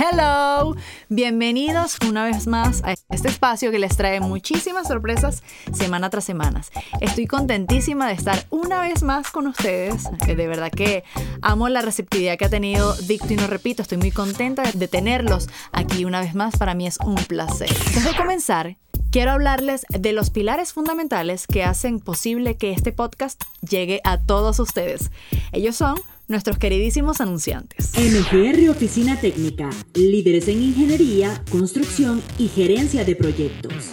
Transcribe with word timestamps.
Hello, 0.00 0.76
bienvenidos 1.10 1.98
una 2.08 2.24
vez 2.24 2.46
más 2.46 2.82
a 2.84 2.94
este 3.10 3.28
espacio 3.28 3.70
que 3.70 3.78
les 3.78 3.98
trae 3.98 4.18
muchísimas 4.18 4.88
sorpresas 4.88 5.42
semana 5.74 6.08
tras 6.08 6.24
semana. 6.24 6.62
Estoy 7.02 7.26
contentísima 7.26 8.08
de 8.08 8.14
estar 8.14 8.46
una 8.48 8.80
vez 8.80 9.02
más 9.02 9.30
con 9.30 9.46
ustedes. 9.46 10.04
Eh, 10.26 10.36
de 10.36 10.48
verdad 10.48 10.70
que 10.70 11.04
amo 11.42 11.68
la 11.68 11.82
receptividad 11.82 12.38
que 12.38 12.46
ha 12.46 12.48
tenido 12.48 12.94
Dicto 12.94 13.34
y 13.34 13.36
no 13.36 13.46
repito. 13.46 13.82
Estoy 13.82 13.98
muy 13.98 14.10
contenta 14.10 14.62
de 14.72 14.88
tenerlos 14.88 15.50
aquí 15.70 16.06
una 16.06 16.22
vez 16.22 16.34
más. 16.34 16.56
Para 16.56 16.72
mí 16.72 16.86
es 16.86 16.96
un 17.04 17.16
placer. 17.16 17.68
Antes 17.88 18.04
de 18.04 18.16
comenzar, 18.16 18.78
quiero 19.10 19.32
hablarles 19.32 19.84
de 19.90 20.14
los 20.14 20.30
pilares 20.30 20.72
fundamentales 20.72 21.46
que 21.46 21.62
hacen 21.62 22.00
posible 22.00 22.56
que 22.56 22.72
este 22.72 22.92
podcast 22.92 23.42
llegue 23.60 24.00
a 24.04 24.16
todos 24.16 24.60
ustedes. 24.60 25.10
Ellos 25.52 25.76
son 25.76 26.00
nuestros 26.30 26.58
queridísimos 26.58 27.20
anunciantes. 27.20 27.90
MGR 27.94 28.70
Oficina 28.70 29.20
Técnica, 29.20 29.68
líderes 29.94 30.48
en 30.48 30.62
ingeniería, 30.62 31.42
construcción 31.50 32.22
y 32.38 32.48
gerencia 32.48 33.04
de 33.04 33.16
proyectos. 33.16 33.90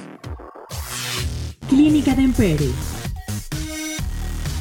Clínica 1.68 2.16
de 2.16 2.24
Emperi. 2.24 2.72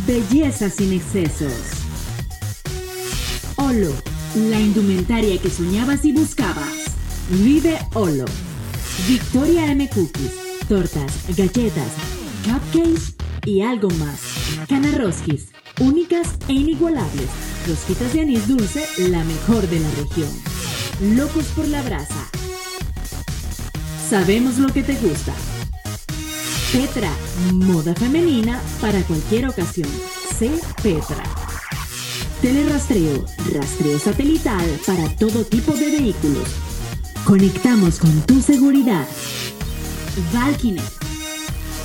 Belleza 0.06 0.70
sin 0.70 0.92
excesos. 0.94 1.52
Olo, 3.56 3.92
la 4.34 4.60
indumentaria 4.60 5.40
que 5.40 5.50
soñabas 5.50 6.04
y 6.04 6.12
buscabas. 6.12 6.86
Vive 7.30 7.78
Olo. 7.94 8.24
Victoria 9.06 9.70
M 9.70 9.88
Cookies, 9.88 10.32
tortas, 10.68 11.12
galletas, 11.36 11.92
cupcakes 12.44 13.14
y 13.44 13.62
algo 13.62 13.90
más. 13.90 14.20
Canarroskis, 14.68 15.48
únicas 15.80 16.28
e 16.48 16.52
inigualables 16.52 17.28
rosquitas 17.66 18.12
de 18.12 18.20
anís 18.20 18.46
dulce, 18.46 18.86
la 19.08 19.24
mejor 19.24 19.68
de 19.68 19.80
la 19.80 19.90
región. 19.90 20.28
Locos 21.16 21.46
por 21.46 21.66
la 21.66 21.82
brasa. 21.82 22.30
Sabemos 24.08 24.58
lo 24.58 24.72
que 24.72 24.82
te 24.82 24.94
gusta. 24.94 25.34
Petra, 26.72 27.10
moda 27.52 27.94
femenina 27.94 28.60
para 28.80 29.02
cualquier 29.02 29.48
ocasión. 29.48 29.88
Sé 30.38 30.50
Petra. 30.82 31.24
Telerastreo, 32.40 33.24
rastreo 33.52 33.98
satelital 33.98 34.80
para 34.86 35.08
todo 35.16 35.44
tipo 35.44 35.72
de 35.72 35.90
vehículos. 35.90 36.48
Conectamos 37.24 37.98
con 37.98 38.20
tu 38.22 38.40
seguridad. 38.40 39.06
Valkynet. 40.32 40.84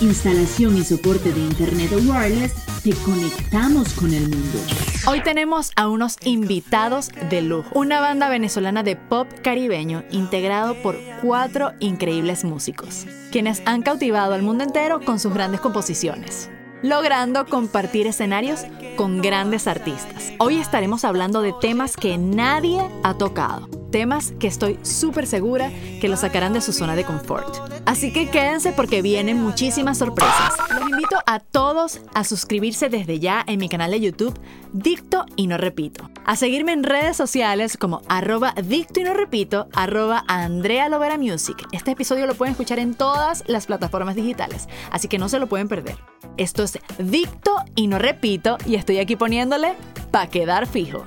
Instalación 0.01 0.77
y 0.77 0.83
soporte 0.83 1.31
de 1.31 1.39
Internet 1.39 1.91
wireless 1.93 2.70
te 2.83 2.93
conectamos 3.05 3.93
con 3.93 4.11
el 4.13 4.23
mundo. 4.23 4.59
Hoy 5.05 5.21
tenemos 5.21 5.71
a 5.75 5.87
unos 5.87 6.17
invitados 6.23 7.09
de 7.29 7.41
lujo, 7.41 7.69
una 7.73 7.99
banda 7.99 8.27
venezolana 8.27 8.81
de 8.81 8.95
pop 8.95 9.27
caribeño 9.43 10.03
integrado 10.09 10.75
por 10.81 10.97
cuatro 11.21 11.73
increíbles 11.79 12.43
músicos, 12.43 13.05
quienes 13.31 13.61
han 13.65 13.83
cautivado 13.83 14.33
al 14.33 14.41
mundo 14.41 14.63
entero 14.63 14.99
con 15.01 15.19
sus 15.19 15.33
grandes 15.33 15.61
composiciones 15.61 16.49
logrando 16.83 17.45
compartir 17.45 18.07
escenarios 18.07 18.61
con 18.97 19.21
grandes 19.21 19.67
artistas. 19.67 20.31
Hoy 20.39 20.57
estaremos 20.57 21.05
hablando 21.05 21.43
de 21.43 21.53
temas 21.61 21.95
que 21.95 22.17
nadie 22.17 22.81
ha 23.03 23.13
tocado, 23.13 23.67
temas 23.91 24.33
que 24.39 24.47
estoy 24.47 24.79
súper 24.81 25.27
segura 25.27 25.71
que 25.99 26.09
los 26.09 26.21
sacarán 26.21 26.53
de 26.53 26.61
su 26.61 26.73
zona 26.73 26.95
de 26.95 27.03
confort. 27.03 27.55
Así 27.85 28.11
que 28.11 28.29
quédense 28.29 28.71
porque 28.71 29.01
vienen 29.01 29.41
muchísimas 29.41 29.99
sorpresas. 29.99 30.53
Invito 31.01 31.23
a 31.25 31.39
todos 31.39 31.99
a 32.13 32.23
suscribirse 32.23 32.87
desde 32.87 33.19
ya 33.19 33.43
en 33.47 33.59
mi 33.59 33.69
canal 33.69 33.89
de 33.89 33.99
YouTube 33.99 34.39
Dicto 34.71 35.25
y 35.35 35.47
No 35.47 35.57
Repito. 35.57 36.11
A 36.25 36.35
seguirme 36.35 36.73
en 36.73 36.83
redes 36.83 37.17
sociales 37.17 37.75
como 37.75 38.03
arroba 38.07 38.53
Dicto 38.63 38.99
y 38.99 39.03
No 39.05 39.15
Repito, 39.15 39.67
arroba 39.73 40.23
Andrea 40.27 40.89
Lovera 40.89 41.17
Music. 41.17 41.57
Este 41.71 41.89
episodio 41.89 42.27
lo 42.27 42.35
pueden 42.35 42.51
escuchar 42.51 42.77
en 42.77 42.93
todas 42.93 43.43
las 43.47 43.65
plataformas 43.65 44.15
digitales, 44.15 44.69
así 44.91 45.07
que 45.07 45.17
no 45.17 45.27
se 45.27 45.39
lo 45.39 45.47
pueden 45.47 45.67
perder. 45.67 45.97
Esto 46.37 46.61
es 46.61 46.77
Dicto 46.99 47.55
y 47.73 47.87
No 47.87 47.97
Repito 47.97 48.59
y 48.67 48.75
estoy 48.75 48.99
aquí 48.99 49.15
poniéndole 49.15 49.73
pa' 50.11 50.27
quedar 50.27 50.67
fijo. 50.67 51.03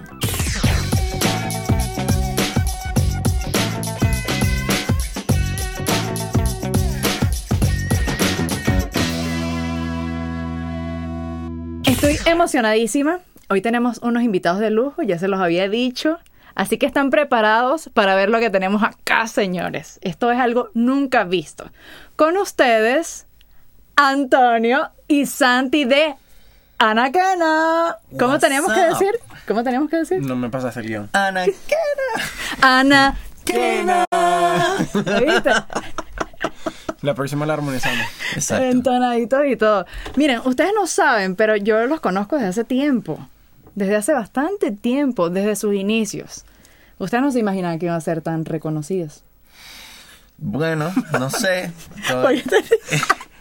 Estoy 12.04 12.30
emocionadísima. 12.30 13.20
Hoy 13.48 13.62
tenemos 13.62 13.96
unos 14.02 14.22
invitados 14.22 14.60
de 14.60 14.68
lujo, 14.68 15.00
ya 15.00 15.18
se 15.18 15.26
los 15.26 15.40
había 15.40 15.70
dicho. 15.70 16.18
Así 16.54 16.76
que 16.76 16.84
están 16.84 17.08
preparados 17.08 17.88
para 17.94 18.14
ver 18.14 18.28
lo 18.28 18.40
que 18.40 18.50
tenemos 18.50 18.82
acá, 18.82 19.26
señores. 19.26 20.00
Esto 20.02 20.30
es 20.30 20.38
algo 20.38 20.68
nunca 20.74 21.24
visto. 21.24 21.70
Con 22.14 22.36
ustedes, 22.36 23.26
Antonio 23.96 24.90
y 25.08 25.24
Santi 25.24 25.86
de 25.86 26.14
Anaquena. 26.76 27.96
¿Cómo 28.18 28.38
teníamos 28.38 28.70
que 28.74 28.82
decir? 28.82 29.12
¿Cómo 29.48 29.64
teníamos 29.64 29.88
que 29.88 29.96
decir? 29.96 30.20
No 30.20 30.36
me 30.36 30.50
pasas 30.50 30.76
el 30.76 30.86
guion. 30.86 31.08
Anaquena. 31.14 31.56
Anaquena. 32.60 34.04
¿Viste? 34.92 35.50
La 37.04 37.14
próxima 37.14 37.44
la 37.46 37.52
armonizamos. 37.54 38.06
Exacto. 38.34 38.64
Entonaditos 38.64 39.40
y 39.46 39.56
todo. 39.56 39.84
Miren, 40.16 40.40
ustedes 40.44 40.72
no 40.74 40.86
saben, 40.86 41.36
pero 41.36 41.54
yo 41.56 41.86
los 41.86 42.00
conozco 42.00 42.36
desde 42.36 42.48
hace 42.48 42.64
tiempo. 42.64 43.18
Desde 43.74 43.96
hace 43.96 44.12
bastante 44.14 44.70
tiempo, 44.72 45.28
desde 45.30 45.54
sus 45.56 45.74
inicios. 45.74 46.44
Ustedes 46.98 47.22
no 47.22 47.30
se 47.32 47.40
imaginan 47.40 47.78
que 47.78 47.86
iban 47.86 47.96
a 47.96 48.00
ser 48.00 48.22
tan 48.22 48.44
reconocidos. 48.44 49.22
Bueno, 50.38 50.92
no 51.18 51.28
sé. 51.30 51.70
Todo- 52.08 52.28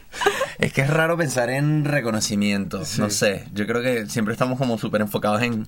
Es 0.59 0.72
que 0.74 0.81
es 0.81 0.90
raro 0.90 1.18
pensar 1.18 1.50
en 1.50 1.85
reconocimiento. 1.85 2.81
No 2.97 3.09
sé. 3.09 3.46
Yo 3.53 3.66
creo 3.68 3.81
que 3.81 4.06
siempre 4.07 4.34
estamos 4.34 4.57
como 4.57 4.78
súper 4.78 5.01
enfocados 5.01 5.41
en, 5.41 5.68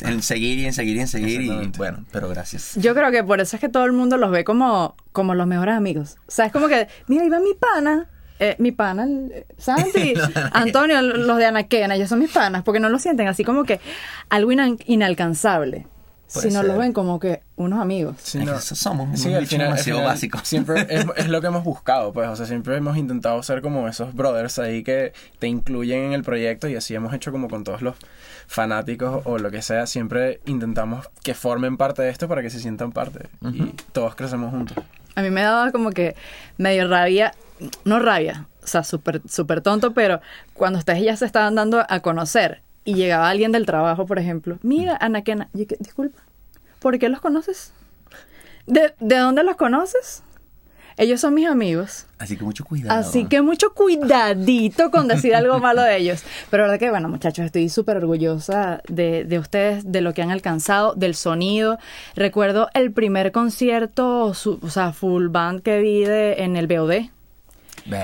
en 0.00 0.22
seguir 0.22 0.58
y 0.58 0.66
en 0.66 0.72
seguir 0.72 0.96
y 0.96 1.00
en 1.00 1.08
seguir. 1.08 1.42
Y 1.42 1.72
bueno, 1.76 2.04
pero 2.12 2.28
gracias. 2.28 2.74
Yo 2.76 2.94
creo 2.94 3.10
que 3.10 3.24
por 3.24 3.40
eso 3.40 3.56
es 3.56 3.60
que 3.60 3.68
todo 3.68 3.84
el 3.84 3.92
mundo 3.92 4.16
los 4.16 4.30
ve 4.30 4.44
como, 4.44 4.96
como 5.12 5.34
los 5.34 5.46
mejores 5.46 5.74
amigos. 5.74 6.16
O 6.26 6.30
sea, 6.30 6.46
es 6.46 6.52
como 6.52 6.68
que, 6.68 6.88
mira, 7.08 7.22
ahí 7.24 7.28
va 7.28 7.40
mi 7.40 7.54
pana. 7.54 8.08
eh, 8.38 8.56
mi 8.58 8.72
pana, 8.72 9.06
eh, 9.06 9.46
Santi, 9.58 10.14
Antonio, 10.52 11.00
los 11.02 11.36
de 11.38 11.46
Anaquena, 11.46 11.94
ellos 11.94 12.08
son 12.08 12.18
mis 12.18 12.30
panas, 12.30 12.62
porque 12.64 12.80
no 12.80 12.88
lo 12.88 12.98
sienten 12.98 13.28
así 13.28 13.44
como 13.44 13.62
que 13.64 13.80
algo 14.30 14.50
inalcanzable, 14.86 15.86
Puede 16.32 16.48
sino 16.48 16.62
los 16.62 16.72
ser. 16.72 16.80
ven 16.80 16.92
como 16.92 17.20
que 17.20 17.42
unos 17.56 17.80
amigos. 17.80 18.16
Sí, 18.22 18.38
Es 18.38 18.44
no. 18.46 18.52
que 18.52 18.58
eso 18.58 18.74
somos 18.74 19.06
unos 19.08 19.20
Sí, 19.20 19.28
al 19.34 19.40
bichos 19.40 19.50
final, 19.50 19.66
al 19.66 19.72
demasiado 19.74 19.98
final 20.00 20.12
básicos. 20.14 20.40
Siempre 20.48 20.86
es, 20.88 21.06
es 21.16 21.28
lo 21.28 21.40
que 21.40 21.46
hemos 21.48 21.64
buscado, 21.64 22.12
pues. 22.12 22.28
O 22.28 22.36
sea, 22.36 22.46
siempre 22.46 22.76
hemos 22.76 22.96
intentado 22.96 23.42
ser 23.42 23.60
como 23.62 23.86
esos 23.88 24.14
brothers 24.14 24.58
ahí 24.58 24.82
que 24.82 25.12
te 25.38 25.46
incluyen 25.48 26.04
en 26.04 26.12
el 26.12 26.22
proyecto 26.22 26.68
y 26.68 26.76
así 26.76 26.94
hemos 26.94 27.12
hecho 27.14 27.32
como 27.32 27.48
con 27.48 27.64
todos 27.64 27.82
los 27.82 27.96
fanáticos 28.46 29.22
o 29.24 29.38
lo 29.38 29.50
que 29.50 29.62
sea. 29.62 29.86
Siempre 29.86 30.40
intentamos 30.46 31.08
que 31.22 31.34
formen 31.34 31.76
parte 31.76 32.02
de 32.02 32.10
esto 32.10 32.28
para 32.28 32.42
que 32.42 32.50
se 32.50 32.60
sientan 32.60 32.92
parte 32.92 33.28
y 33.52 33.64
todos 33.92 34.14
crecemos 34.14 34.50
juntos. 34.50 34.76
A 35.14 35.22
mí 35.22 35.30
me 35.30 35.42
daba 35.42 35.72
como 35.72 35.90
que 35.90 36.16
medio 36.56 36.88
rabia, 36.88 37.32
no 37.84 37.98
rabia, 37.98 38.46
o 38.62 38.66
sea, 38.66 38.82
súper 38.82 39.20
súper 39.28 39.60
tonto, 39.60 39.92
pero 39.92 40.20
cuando 40.54 40.78
ustedes 40.78 41.02
ya 41.02 41.16
se 41.16 41.26
estaban 41.26 41.54
dando 41.54 41.84
a 41.86 42.00
conocer 42.00 42.62
y 42.84 42.94
llegaba 42.94 43.28
alguien 43.28 43.52
del 43.52 43.66
trabajo, 43.66 44.06
por 44.06 44.18
ejemplo, 44.18 44.58
mira, 44.62 44.96
Anaquena, 45.00 45.48
y 45.54 45.66
que, 45.66 45.76
disculpa, 45.78 46.20
¿por 46.80 46.98
qué 46.98 47.08
los 47.08 47.20
conoces? 47.20 47.72
¿De, 48.66 48.94
¿De 49.00 49.16
dónde 49.16 49.42
los 49.44 49.56
conoces? 49.56 50.22
Ellos 50.98 51.20
son 51.22 51.32
mis 51.32 51.48
amigos. 51.48 52.04
Así 52.18 52.36
que 52.36 52.44
mucho 52.44 52.64
cuidado. 52.64 53.00
Así 53.00 53.24
que 53.24 53.40
mucho 53.40 53.72
cuidadito 53.72 54.90
con 54.90 55.08
decir 55.08 55.34
algo 55.34 55.58
malo 55.58 55.80
de 55.82 55.96
ellos. 55.96 56.22
Pero 56.50 56.64
la 56.64 56.70
verdad 56.72 56.80
que, 56.86 56.90
bueno, 56.90 57.08
muchachos, 57.08 57.46
estoy 57.46 57.70
súper 57.70 57.96
orgullosa 57.96 58.82
de, 58.88 59.24
de 59.24 59.38
ustedes, 59.38 59.90
de 59.90 60.02
lo 60.02 60.12
que 60.12 60.20
han 60.20 60.30
alcanzado, 60.30 60.92
del 60.94 61.14
sonido. 61.14 61.78
Recuerdo 62.14 62.68
el 62.74 62.92
primer 62.92 63.32
concierto, 63.32 64.34
su- 64.34 64.60
o 64.62 64.68
sea, 64.68 64.92
full 64.92 65.28
band 65.28 65.62
que 65.62 65.80
vi 65.80 66.04
de- 66.04 66.42
en 66.44 66.56
el 66.56 66.66
BOD, 66.66 67.06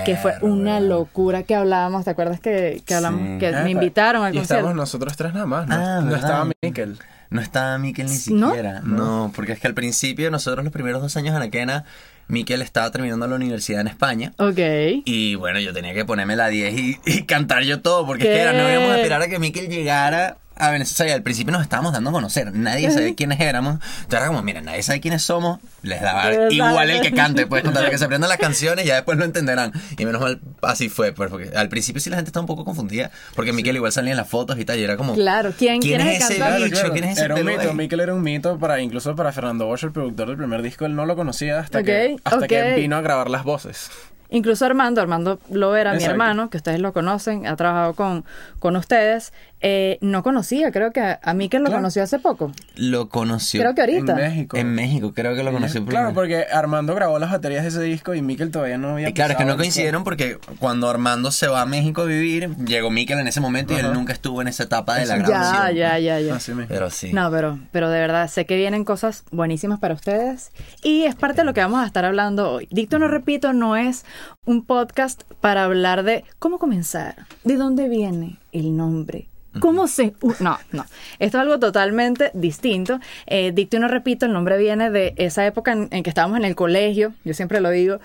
que 0.05 0.17
fue 0.17 0.35
una 0.43 0.81
locura 0.81 1.43
que 1.43 1.55
hablábamos. 1.55 2.05
¿Te 2.05 2.11
acuerdas 2.11 2.41
que, 2.41 2.83
que 2.85 2.95
hablamos, 2.95 3.21
Sí. 3.23 3.39
que 3.39 3.49
Ah, 3.49 3.63
me 3.63 3.71
invitaron 3.71 4.23
al 4.25 4.35
Y 4.35 4.39
concierto? 4.39 4.55
estábamos 4.61 4.77
nosotros 4.77 5.17
tres 5.17 5.33
nada 5.35 5.47
más, 5.47 5.67
¿no? 5.67 5.75
Ah, 5.75 6.01
no 6.03 6.15
estaba 6.17 6.47
Mikel. 6.63 6.99
No 7.31 7.41
estaba 7.43 7.77
Miquel 7.79 8.07
ni 8.07 8.15
siquiera. 8.17 8.81
¿No? 8.83 9.33
porque 9.37 9.53
es 9.53 9.61
que 9.61 9.67
al 9.67 9.75
principio, 9.75 10.31
nosotros 10.31 10.65
los 10.65 10.73
primeros 10.73 11.03
dos 11.03 11.15
años 11.17 11.31
en 11.31 11.37
Anaquena, 11.37 11.85
Miquel 12.27 12.63
estaba 12.63 12.91
terminando 12.91 13.27
la 13.27 13.37
universidad 13.37 13.81
en 13.83 13.89
España. 13.89 14.33
Ok. 14.39 14.59
Y 15.05 15.35
bueno, 15.35 15.61
yo 15.61 15.73
tenía 15.73 15.93
que 15.95 16.05
ponerme 16.05 16.37
la 16.37 16.49
10 16.49 16.79
y, 16.79 16.99
y 17.07 17.23
cantar 17.25 17.65
yo 17.65 17.81
todo, 17.81 18.07
porque 18.07 18.25
es 18.25 18.31
que 18.35 18.41
era, 18.43 18.53
no 18.53 18.71
íbamos 18.71 18.91
a 18.93 18.97
esperar 18.97 19.21
a 19.23 19.29
que 19.29 19.39
Miquel 19.39 19.69
llegara 19.69 20.37
a 20.58 20.70
Venezuela 20.70 21.12
y 21.12 21.14
al 21.14 21.22
principio 21.22 21.52
nos 21.52 21.62
estábamos 21.62 21.93
dando 21.93 22.10
a 22.10 22.12
conocer. 22.12 22.52
Nadie 22.55 22.90
sabía 22.90 23.14
quiénes 23.14 23.40
éramos. 23.40 23.75
Entonces 23.75 24.19
era 24.19 24.26
como, 24.28 24.43
mira, 24.43 24.60
nadie 24.60 24.82
sabe 24.82 25.00
quiénes 25.00 25.22
somos. 25.22 25.60
Les 25.82 26.00
daba 26.00 26.32
igual 26.50 26.90
el 26.90 27.00
que 27.00 27.12
cante, 27.12 27.46
pues, 27.46 27.62
contarle 27.62 27.90
que 27.90 27.99
se 27.99 28.05
aprendan 28.06 28.28
las 28.28 28.38
canciones 28.38 28.84
ya 28.84 28.96
después 28.96 29.16
lo 29.19 29.25
entenderán. 29.25 29.72
Y 29.96 30.05
menos 30.05 30.20
mal, 30.20 30.40
así 30.62 30.88
fue, 30.88 31.12
pues, 31.12 31.31
porque 31.31 31.50
al 31.56 31.69
principio 31.69 32.00
sí 32.00 32.10
la 32.10 32.16
gente 32.16 32.28
estaba 32.31 32.43
un 32.43 32.49
poco 32.49 32.64
confundida. 32.64 33.10
Porque 33.34 33.52
Miquel 33.52 33.76
igual 33.76 33.93
salía 33.93 34.10
en 34.12 34.16
las 34.16 34.28
fotos 34.28 34.58
y 34.58 34.64
tal, 34.64 34.78
y 34.78 34.82
era 34.84 34.96
como, 34.96 35.14
Claro, 35.14 35.52
¿quién- 35.56 35.81
quién 35.81 36.00
es 36.00 36.31
el 36.31 36.37
ese 36.37 36.64
bicho? 36.64 36.93
¿Quién 36.93 37.05
es 37.05 37.12
ese 37.16 37.25
era 37.26 37.34
un 37.37 37.44
mito? 37.44 37.75
Mikel 37.75 38.00
era 38.00 38.14
un 38.14 38.22
mito 38.22 38.58
para 38.58 38.81
incluso 38.81 39.14
para 39.14 39.32
Fernando 39.32 39.66
Bosch, 39.66 39.84
el 39.84 39.93
productor 39.93 40.28
del 40.28 40.37
primer 40.37 40.62
disco, 40.62 40.84
él 40.87 40.94
no 40.96 41.06
lo 41.06 41.14
conocía 41.16 41.60
hasta 41.60 41.82
que 41.82 42.16
hasta 42.25 42.46
que 42.49 42.75
vino 42.75 42.96
a 42.96 43.00
grabar 43.00 43.31
las 43.31 43.44
voces. 43.44 43.90
Incluso 44.31 44.66
Armando, 44.66 45.00
Armando 45.00 45.38
Lovera, 45.50 45.93
mi 45.93 45.96
Exacto. 45.96 46.12
hermano, 46.12 46.50
que 46.50 46.58
ustedes 46.58 46.81
lo 46.81 46.93
conocen, 46.93 47.46
ha 47.46 47.56
trabajado 47.56 47.94
con, 47.94 48.26
con 48.58 48.76
ustedes, 48.76 49.32
eh, 49.60 49.99
no 50.00 50.22
conocía, 50.22 50.70
creo 50.70 50.93
que 50.93 51.00
a, 51.00 51.34
mí 51.34 51.49
que 51.49 51.58
lo 51.58 51.64
Claro. 51.66 51.78
conoció 51.78 52.02
hace 52.02 52.19
poco. 52.19 52.52
Lo 52.76 53.08
conoció 53.08 53.60
Creo 53.60 53.75
que 53.75 53.81
ahorita. 53.81 54.12
En 54.12 54.19
México. 54.19 54.56
en 54.56 54.75
México, 54.75 55.12
creo 55.14 55.34
que 55.34 55.43
lo 55.43 55.52
conoció 55.52 55.84
por 55.84 55.90
Claro, 55.90 56.14
porque 56.14 56.46
Armando 56.52 56.94
grabó 56.94 57.19
las 57.19 57.31
baterías 57.31 57.62
de 57.62 57.69
ese 57.70 57.82
disco 57.82 58.14
y 58.14 58.22
Mikel 58.22 58.50
todavía 58.50 58.78
no 58.78 58.90
había 58.90 59.08
Y 59.08 59.12
claro, 59.12 59.32
es 59.32 59.38
que 59.38 59.44
no 59.44 59.56
coincidieron 59.56 60.05
porque 60.05 60.38
cuando 60.58 60.88
Armando 60.88 61.31
se 61.31 61.49
va 61.49 61.62
a 61.62 61.66
México 61.66 62.02
a 62.02 62.05
vivir, 62.05 62.55
llegó 62.64 62.90
Miquel 62.90 63.19
en 63.19 63.26
ese 63.26 63.40
momento 63.40 63.75
y 63.75 63.76
él 63.76 63.93
nunca 63.93 64.12
estuvo 64.12 64.40
en 64.43 64.49
esa 64.49 64.64
etapa 64.64 64.96
de 64.96 65.06
la 65.06 65.16
grabación. 65.16 65.76
Ya, 65.76 65.99
ya, 65.99 66.20
ya. 66.20 66.34
Así 66.37 66.52
mismo. 66.52 66.69
Pero 66.69 66.90
sí. 66.90 67.12
No, 67.12 67.31
pero, 67.31 67.58
pero 67.72 67.90
de 67.90 67.99
verdad, 67.99 68.28
sé 68.28 68.46
que 68.46 68.56
vienen 68.56 68.84
cosas 68.84 69.25
buenísimas 69.31 69.78
para 69.81 69.94
ustedes 69.94 70.50
y 70.82 71.05
es 71.05 71.14
parte 71.14 71.40
de 71.40 71.44
lo 71.44 71.55
que 71.55 71.60
vamos 71.60 71.82
a 71.82 71.87
estar 71.87 72.05
hablando 72.05 72.50
hoy. 72.52 72.69
Dicto 72.70 72.99
no 72.99 73.08
repito, 73.08 73.52
no 73.52 73.76
es 73.76 74.05
un 74.44 74.64
podcast 74.64 75.22
para 75.40 75.64
hablar 75.64 76.05
de 76.05 76.25
cómo 76.38 76.58
comenzar, 76.58 77.26
de 77.44 77.56
dónde 77.56 77.88
viene 77.88 78.38
el 78.52 78.76
nombre. 78.76 79.28
¿Cómo 79.60 79.87
se...? 79.88 80.14
uh, 80.20 80.32
no, 80.40 80.58
no. 80.72 80.84
Esto 81.19 81.38
es 81.38 81.43
algo 81.43 81.58
totalmente 81.58 82.31
distinto. 82.34 83.00
Eh, 83.26 83.52
dicto 83.55 83.76
y 83.76 83.81
no 83.81 83.88
repito, 83.88 84.26
el 84.26 84.32
nombre 84.32 84.58
viene 84.58 84.90
de 84.90 85.14
esa 85.16 85.46
época 85.46 85.72
en, 85.72 85.88
en 85.90 86.02
que 86.02 86.10
estábamos 86.10 86.38
en 86.38 86.44
el 86.44 86.55
colegio, 86.55 87.12
yo 87.25 87.34
siempre 87.34 87.60
lo 87.60 87.70
digo, 87.70 87.99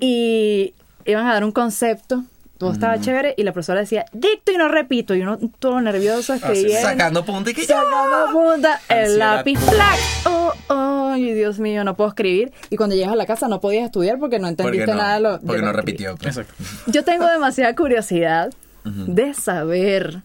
y 0.00 0.74
iban 1.04 1.26
a 1.26 1.32
dar 1.34 1.44
un 1.44 1.52
concepto, 1.52 2.24
todo 2.58 2.72
estaba 2.72 2.98
chévere, 3.00 3.34
y 3.36 3.42
la 3.42 3.52
profesora 3.52 3.80
decía, 3.80 4.06
dicto 4.12 4.50
y 4.50 4.56
no 4.56 4.68
repito, 4.68 5.14
y 5.14 5.20
uno 5.20 5.38
todo 5.58 5.78
nervioso 5.82 6.32
escribiendo. 6.34 6.80
Sacando 6.88 7.24
punta 7.24 7.50
y 7.50 7.54
que. 7.54 7.64
Sacando 7.64 8.32
punta, 8.32 8.80
el 8.88 9.18
lápiz, 9.18 9.58
¡plac! 9.68 9.98
Oh, 10.24 10.52
oh, 10.68 11.10
ay, 11.12 11.34
Dios 11.34 11.58
mío, 11.58 11.84
no 11.84 11.96
puedo 11.96 12.08
escribir. 12.08 12.52
Y 12.70 12.76
cuando 12.76 12.96
llegas 12.96 13.12
a 13.12 13.16
la 13.16 13.26
casa 13.26 13.46
no 13.48 13.60
podías 13.60 13.84
estudiar 13.84 14.18
porque 14.18 14.38
no 14.38 14.48
Porque 14.48 14.62
entendiste 14.62 14.92
no, 14.92 14.96
nada 14.98 15.14
de 15.16 15.20
lo 15.20 15.30
porque 15.40 15.60
no 15.62 15.68
escribí. 15.68 15.76
repitió. 15.76 16.16
pues. 16.16 16.38
Exacto. 16.38 16.54
Yo 16.86 17.04
tengo 17.04 17.26
demasiada 17.28 17.74
curiosidad 17.74 18.50
de 18.84 19.34
saber 19.34 20.22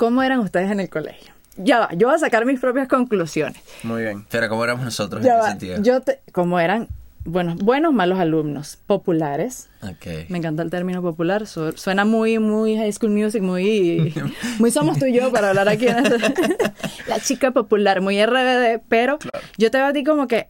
cómo 0.00 0.22
eran 0.22 0.38
ustedes 0.40 0.70
en 0.70 0.80
el 0.80 0.88
colegio. 0.88 1.34
Ya 1.58 1.78
va, 1.80 1.88
yo 1.92 2.06
voy 2.06 2.16
a 2.16 2.18
sacar 2.18 2.46
mis 2.46 2.58
propias 2.58 2.88
conclusiones. 2.88 3.60
Muy 3.82 4.00
bien. 4.02 4.24
Pero 4.30 4.48
¿cómo 4.48 4.64
éramos 4.64 4.82
nosotros 4.82 5.22
Ya 5.22 5.32
en 5.34 5.36
qué 5.36 5.42
va, 5.42 5.48
sentido? 5.50 5.82
yo 5.82 6.00
te, 6.00 6.20
como 6.32 6.58
eran, 6.58 6.88
bueno, 7.26 7.54
buenos, 7.56 7.92
malos 7.92 8.18
alumnos, 8.18 8.78
populares. 8.86 9.68
Ok. 9.82 10.30
Me 10.30 10.38
encanta 10.38 10.62
el 10.62 10.70
término 10.70 11.02
popular, 11.02 11.46
su- 11.46 11.72
suena 11.72 12.06
muy, 12.06 12.38
muy 12.38 12.76
High 12.78 12.92
School 12.94 13.10
Music, 13.12 13.42
muy, 13.42 14.14
muy 14.58 14.70
somos 14.70 14.98
tú 14.98 15.04
y 15.04 15.12
yo 15.12 15.30
para 15.30 15.50
hablar 15.50 15.68
aquí 15.68 15.86
en 15.86 15.98
este- 15.98 16.56
la 17.06 17.20
chica 17.20 17.50
popular, 17.50 18.00
muy 18.00 18.24
RBD, 18.24 18.80
pero 18.88 19.18
yo 19.58 19.70
te 19.70 19.76
veo 19.76 19.88
a 19.88 19.92
ti 19.92 20.02
como 20.02 20.26
que 20.28 20.48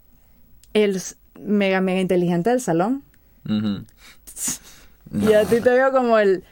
el 0.75 1.03
mega, 1.41 1.81
mega 1.81 2.01
inteligente 2.01 2.51
del 2.51 2.61
salón 2.61 3.03
Ujú. 3.49 3.85
y 5.13 5.33
a 5.33 5.45
ti 5.45 5.61
te 5.61 5.71
veo 5.71 5.91
como 5.91 6.19
el 6.21 6.45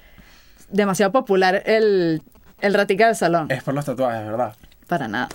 demasiado 0.71 1.13
popular, 1.13 1.63
el, 1.67 2.23
el 2.61 2.75
ratica 2.75 3.07
del 3.07 3.17
salón. 3.17 3.51
Es 3.51 3.63
por 3.63 3.75
los 3.75 3.85
tatuajes, 3.85 4.27
¿verdad? 4.27 4.55
Para 4.87 5.09
nada. 5.09 5.29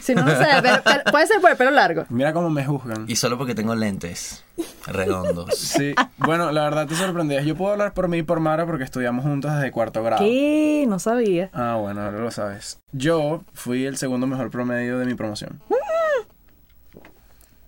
Si 0.00 0.14
no, 0.14 0.22
no 0.24 0.30
sé, 0.30 0.46
pero- 0.62 0.80
pero 0.84 1.02
puede 1.10 1.26
ser 1.26 1.40
por 1.40 1.50
el 1.50 1.56
pelo 1.56 1.70
largo. 1.72 2.06
Mira 2.08 2.32
cómo 2.32 2.48
me 2.50 2.64
juzgan. 2.64 3.04
Y 3.08 3.16
solo 3.16 3.36
porque 3.36 3.54
tengo 3.54 3.74
lentes 3.74 4.44
redondos. 4.86 5.54
Sí, 5.58 5.94
bueno, 6.18 6.50
la 6.52 6.62
verdad 6.64 6.86
te 6.86 6.94
sorprendías. 6.94 7.44
Yo 7.44 7.56
puedo 7.56 7.72
hablar 7.72 7.92
por 7.94 8.08
mí 8.08 8.18
y 8.18 8.22
por 8.22 8.40
Mara 8.40 8.64
porque 8.64 8.84
estudiamos 8.84 9.24
juntos 9.24 9.52
desde 9.54 9.70
cuarto 9.72 10.02
grado. 10.02 10.22
¿Qué? 10.24 10.84
No 10.88 10.98
sabía. 10.98 11.50
Ah, 11.52 11.76
bueno, 11.80 12.02
ahora 12.02 12.18
lo 12.20 12.30
sabes. 12.30 12.78
Yo 12.92 13.42
fui 13.52 13.84
el 13.86 13.96
segundo 13.98 14.26
mejor 14.26 14.50
promedio 14.50 14.98
de 14.98 15.04
mi 15.04 15.14
promoción. 15.14 15.60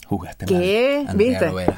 Jugaste 0.06 0.46
¿Qué? 0.46 1.02
mal. 1.04 1.10
Andrea 1.12 1.40
¿Viste? 1.50 1.74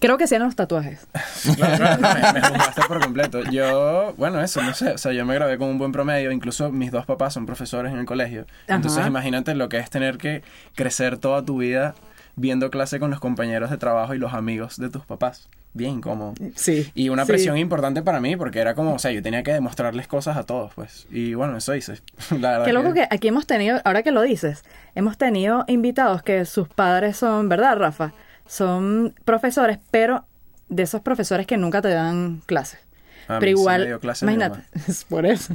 Creo 0.00 0.16
que 0.16 0.26
sean 0.26 0.42
los 0.42 0.56
tatuajes. 0.56 1.06
Claro, 1.56 1.98
claro, 1.98 2.32
me, 2.32 2.40
me 2.40 2.46
juzgaste 2.46 2.82
por 2.86 3.00
completo. 3.00 3.42
Yo, 3.50 4.12
bueno, 4.16 4.40
eso, 4.40 4.62
no 4.62 4.74
sé. 4.74 4.90
O 4.90 4.98
sea, 4.98 5.12
yo 5.12 5.24
me 5.24 5.34
gradué 5.34 5.56
con 5.56 5.68
un 5.68 5.78
buen 5.78 5.92
promedio. 5.92 6.30
Incluso 6.30 6.70
mis 6.70 6.90
dos 6.90 7.06
papás 7.06 7.34
son 7.34 7.46
profesores 7.46 7.92
en 7.92 7.98
el 7.98 8.06
colegio. 8.06 8.46
Entonces, 8.66 9.06
imagínate 9.06 9.54
lo 9.54 9.68
que 9.68 9.78
es 9.78 9.88
tener 9.88 10.18
que 10.18 10.42
crecer 10.74 11.16
toda 11.18 11.44
tu 11.44 11.58
vida 11.58 11.94
viendo 12.36 12.70
clase 12.70 13.00
con 13.00 13.10
los 13.10 13.20
compañeros 13.20 13.70
de 13.70 13.78
trabajo 13.78 14.14
y 14.14 14.18
los 14.18 14.34
amigos 14.34 14.78
de 14.78 14.90
tus 14.90 15.04
papás. 15.04 15.48
Bien 15.74 15.94
incómodo. 15.94 16.34
Sí. 16.54 16.90
Y 16.94 17.08
una 17.08 17.24
sí. 17.24 17.32
presión 17.32 17.58
importante 17.58 18.02
para 18.02 18.20
mí 18.20 18.36
porque 18.36 18.58
era 18.58 18.74
como, 18.74 18.94
o 18.94 18.98
sea, 18.98 19.12
yo 19.12 19.22
tenía 19.22 19.42
que 19.42 19.52
demostrarles 19.52 20.06
cosas 20.06 20.36
a 20.36 20.44
todos, 20.44 20.72
pues. 20.74 21.06
Y 21.10 21.34
bueno, 21.34 21.56
eso 21.56 21.74
hice. 21.74 22.00
La 22.40 22.50
verdad 22.50 22.64
Qué 22.64 22.72
loco 22.72 22.94
que 22.94 23.06
aquí 23.10 23.28
hemos 23.28 23.46
tenido, 23.46 23.80
ahora 23.84 24.02
que 24.02 24.12
lo 24.12 24.22
dices, 24.22 24.64
hemos 24.94 25.18
tenido 25.18 25.64
invitados 25.68 26.22
que 26.22 26.44
sus 26.44 26.68
padres 26.68 27.16
son, 27.16 27.48
¿verdad, 27.48 27.76
Rafa? 27.76 28.12
Son 28.48 29.14
profesores, 29.24 29.78
pero 29.92 30.24
de 30.68 30.82
esos 30.82 31.00
profesores 31.02 31.46
que 31.46 31.56
nunca 31.56 31.80
te 31.80 31.88
dan 31.90 32.42
clases. 32.46 32.80
A 33.28 33.34
mí 33.34 33.40
pero 33.40 33.50
sí 33.50 33.54
me 33.54 33.60
igual, 33.60 33.86
dio 33.86 34.00
clase 34.00 34.24
imagínate, 34.24 34.60
es 34.88 35.04
por 35.04 35.26
eso. 35.26 35.52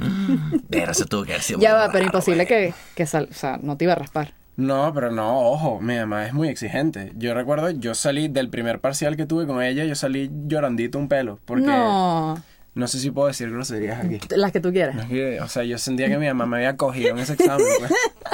Pero 0.70 0.92
eso 0.92 1.04
tuvo 1.06 1.24
que 1.24 1.32
haber 1.32 1.42
sido 1.42 1.58
ya 1.60 1.74
va, 1.74 1.90
pero 1.90 2.04
imposible 2.04 2.44
güey. 2.44 2.68
que, 2.68 2.74
que 2.94 3.04
sal- 3.06 3.28
o 3.30 3.34
sea, 3.34 3.58
no 3.60 3.76
te 3.76 3.84
iba 3.84 3.92
a 3.92 3.96
raspar. 3.96 4.32
No, 4.56 4.92
pero 4.94 5.10
no, 5.10 5.40
ojo, 5.50 5.80
mi 5.80 5.96
mamá 5.96 6.26
es 6.26 6.32
muy 6.32 6.48
exigente. 6.48 7.10
Yo 7.16 7.34
recuerdo, 7.34 7.70
yo 7.70 7.96
salí 7.96 8.28
del 8.28 8.48
primer 8.48 8.78
parcial 8.80 9.16
que 9.16 9.26
tuve 9.26 9.46
con 9.48 9.60
ella, 9.60 9.84
yo 9.84 9.96
salí 9.96 10.30
llorandito 10.46 10.96
un 10.96 11.08
pelo. 11.08 11.40
Porque 11.44 11.66
no, 11.66 12.40
No, 12.74 12.86
sé 12.86 13.00
si 13.00 13.10
puedo 13.10 13.26
decir 13.26 13.50
groserías 13.50 14.04
aquí. 14.04 14.20
las 14.36 14.52
que 14.52 14.60
tú 14.60 14.70
quieras. 14.72 14.94
O 15.42 15.48
sea, 15.48 15.64
yo 15.64 15.76
sentía 15.78 16.08
que 16.08 16.18
mi 16.18 16.28
mamá 16.28 16.46
me 16.46 16.56
había 16.58 16.76
cogido 16.76 17.10
en 17.10 17.18
ese 17.18 17.32
examen. 17.32 17.66
pues. 17.80 17.92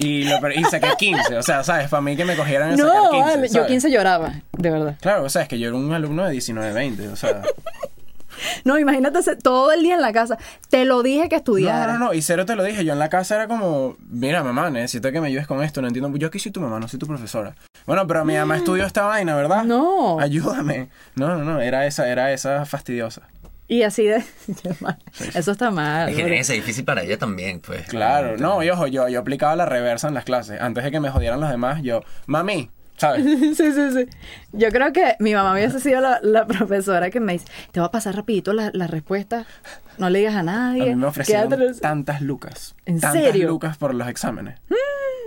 Y, 0.00 0.24
lo, 0.24 0.50
y 0.50 0.64
saqué 0.64 0.88
15, 0.98 1.36
o 1.36 1.42
sea, 1.42 1.62
¿sabes? 1.62 1.88
Para 1.88 2.00
mí 2.00 2.16
que 2.16 2.24
me 2.24 2.34
cogieran 2.34 2.70
en 2.72 2.78
sacar 2.78 2.94
No, 2.94 3.10
15. 3.10 3.24
vale, 3.26 3.48
yo 3.48 3.52
¿sabes? 3.54 3.68
15 3.68 3.90
lloraba, 3.92 4.32
de 4.52 4.70
verdad. 4.70 4.96
Claro, 5.00 5.24
o 5.24 5.28
sea, 5.28 5.42
es 5.42 5.48
que 5.48 5.58
yo 5.58 5.68
era 5.68 5.76
un 5.76 5.92
alumno 5.92 6.24
de 6.24 6.30
19, 6.32 6.72
20, 6.72 7.08
o 7.08 7.16
sea. 7.16 7.42
No, 8.64 8.78
imagínate 8.78 9.18
todo 9.36 9.70
el 9.72 9.82
día 9.82 9.96
en 9.96 10.00
la 10.00 10.12
casa. 10.14 10.38
Te 10.70 10.86
lo 10.86 11.02
dije 11.02 11.28
que 11.28 11.34
No, 11.36 11.38
estudiara. 11.40 11.92
no, 11.94 11.98
no, 11.98 12.14
y 12.14 12.22
cero 12.22 12.46
te 12.46 12.56
lo 12.56 12.64
dije. 12.64 12.84
Yo 12.86 12.94
en 12.94 12.98
la 12.98 13.10
casa 13.10 13.34
era 13.34 13.46
como, 13.48 13.96
mira, 14.08 14.42
mamá, 14.42 14.70
necesito 14.70 15.12
que 15.12 15.20
me 15.20 15.26
ayudes 15.26 15.46
con 15.46 15.62
esto, 15.62 15.82
no 15.82 15.88
entiendo. 15.88 16.16
Yo 16.16 16.28
aquí 16.28 16.38
soy 16.38 16.50
tu 16.50 16.60
mamá, 16.60 16.80
no 16.80 16.88
soy 16.88 16.98
tu 16.98 17.06
profesora. 17.06 17.54
Bueno, 17.86 18.06
pero 18.06 18.24
mi 18.24 18.34
mamá 18.36 18.56
estudió 18.56 18.86
esta 18.86 19.02
vaina, 19.04 19.36
¿verdad? 19.36 19.64
No. 19.64 20.18
Ayúdame. 20.18 20.88
No, 21.16 21.28
no, 21.36 21.44
no, 21.44 21.60
era 21.60 21.84
esa, 21.86 22.08
era 22.08 22.32
esa 22.32 22.64
fastidiosa. 22.64 23.22
Y 23.70 23.84
así 23.84 24.04
de... 24.04 24.16
Eso 25.34 25.52
está 25.52 25.70
mal. 25.70 26.08
Es 26.08 26.16
que 26.16 26.22
tiene 26.24 26.38
que 26.38 26.44
ser 26.44 26.56
difícil 26.56 26.84
para 26.84 27.04
ella 27.04 27.16
también, 27.18 27.60
pues. 27.60 27.86
Claro, 27.86 28.36
no, 28.36 28.64
y 28.64 28.68
ojo, 28.68 28.88
yo, 28.88 29.08
yo 29.08 29.20
aplicaba 29.20 29.54
la 29.54 29.64
reversa 29.64 30.08
en 30.08 30.14
las 30.14 30.24
clases. 30.24 30.60
Antes 30.60 30.82
de 30.82 30.90
que 30.90 30.98
me 30.98 31.08
jodieran 31.08 31.38
los 31.40 31.48
demás, 31.50 31.80
yo, 31.80 32.02
mami, 32.26 32.68
¿sabes? 32.96 33.24
Sí, 33.56 33.72
sí, 33.72 33.92
sí. 33.92 34.06
Yo 34.52 34.70
creo 34.70 34.92
que 34.92 35.14
mi 35.20 35.34
mamá 35.34 35.52
hubiese 35.52 35.78
sido 35.78 36.00
la, 36.00 36.18
la 36.20 36.46
profesora 36.48 37.10
que 37.10 37.20
me 37.20 37.34
dice, 37.34 37.46
te 37.70 37.78
voy 37.78 37.86
a 37.86 37.92
pasar 37.92 38.16
rapidito 38.16 38.52
la, 38.52 38.70
la 38.74 38.88
respuesta, 38.88 39.46
no 39.98 40.10
le 40.10 40.18
digas 40.18 40.34
a 40.34 40.40
A 40.40 40.42
nadie. 40.42 40.86
mí 40.86 40.96
me 40.96 41.06
ofrecieron 41.06 41.54
tantas 41.80 42.22
lucas. 42.22 42.74
¿En 42.86 42.98
tantas 42.98 43.22
serio? 43.22 43.46
Mm. 43.46 43.50
lucas 43.50 43.76
por 43.76 43.94
los 43.94 44.08
exámenes. 44.08 44.58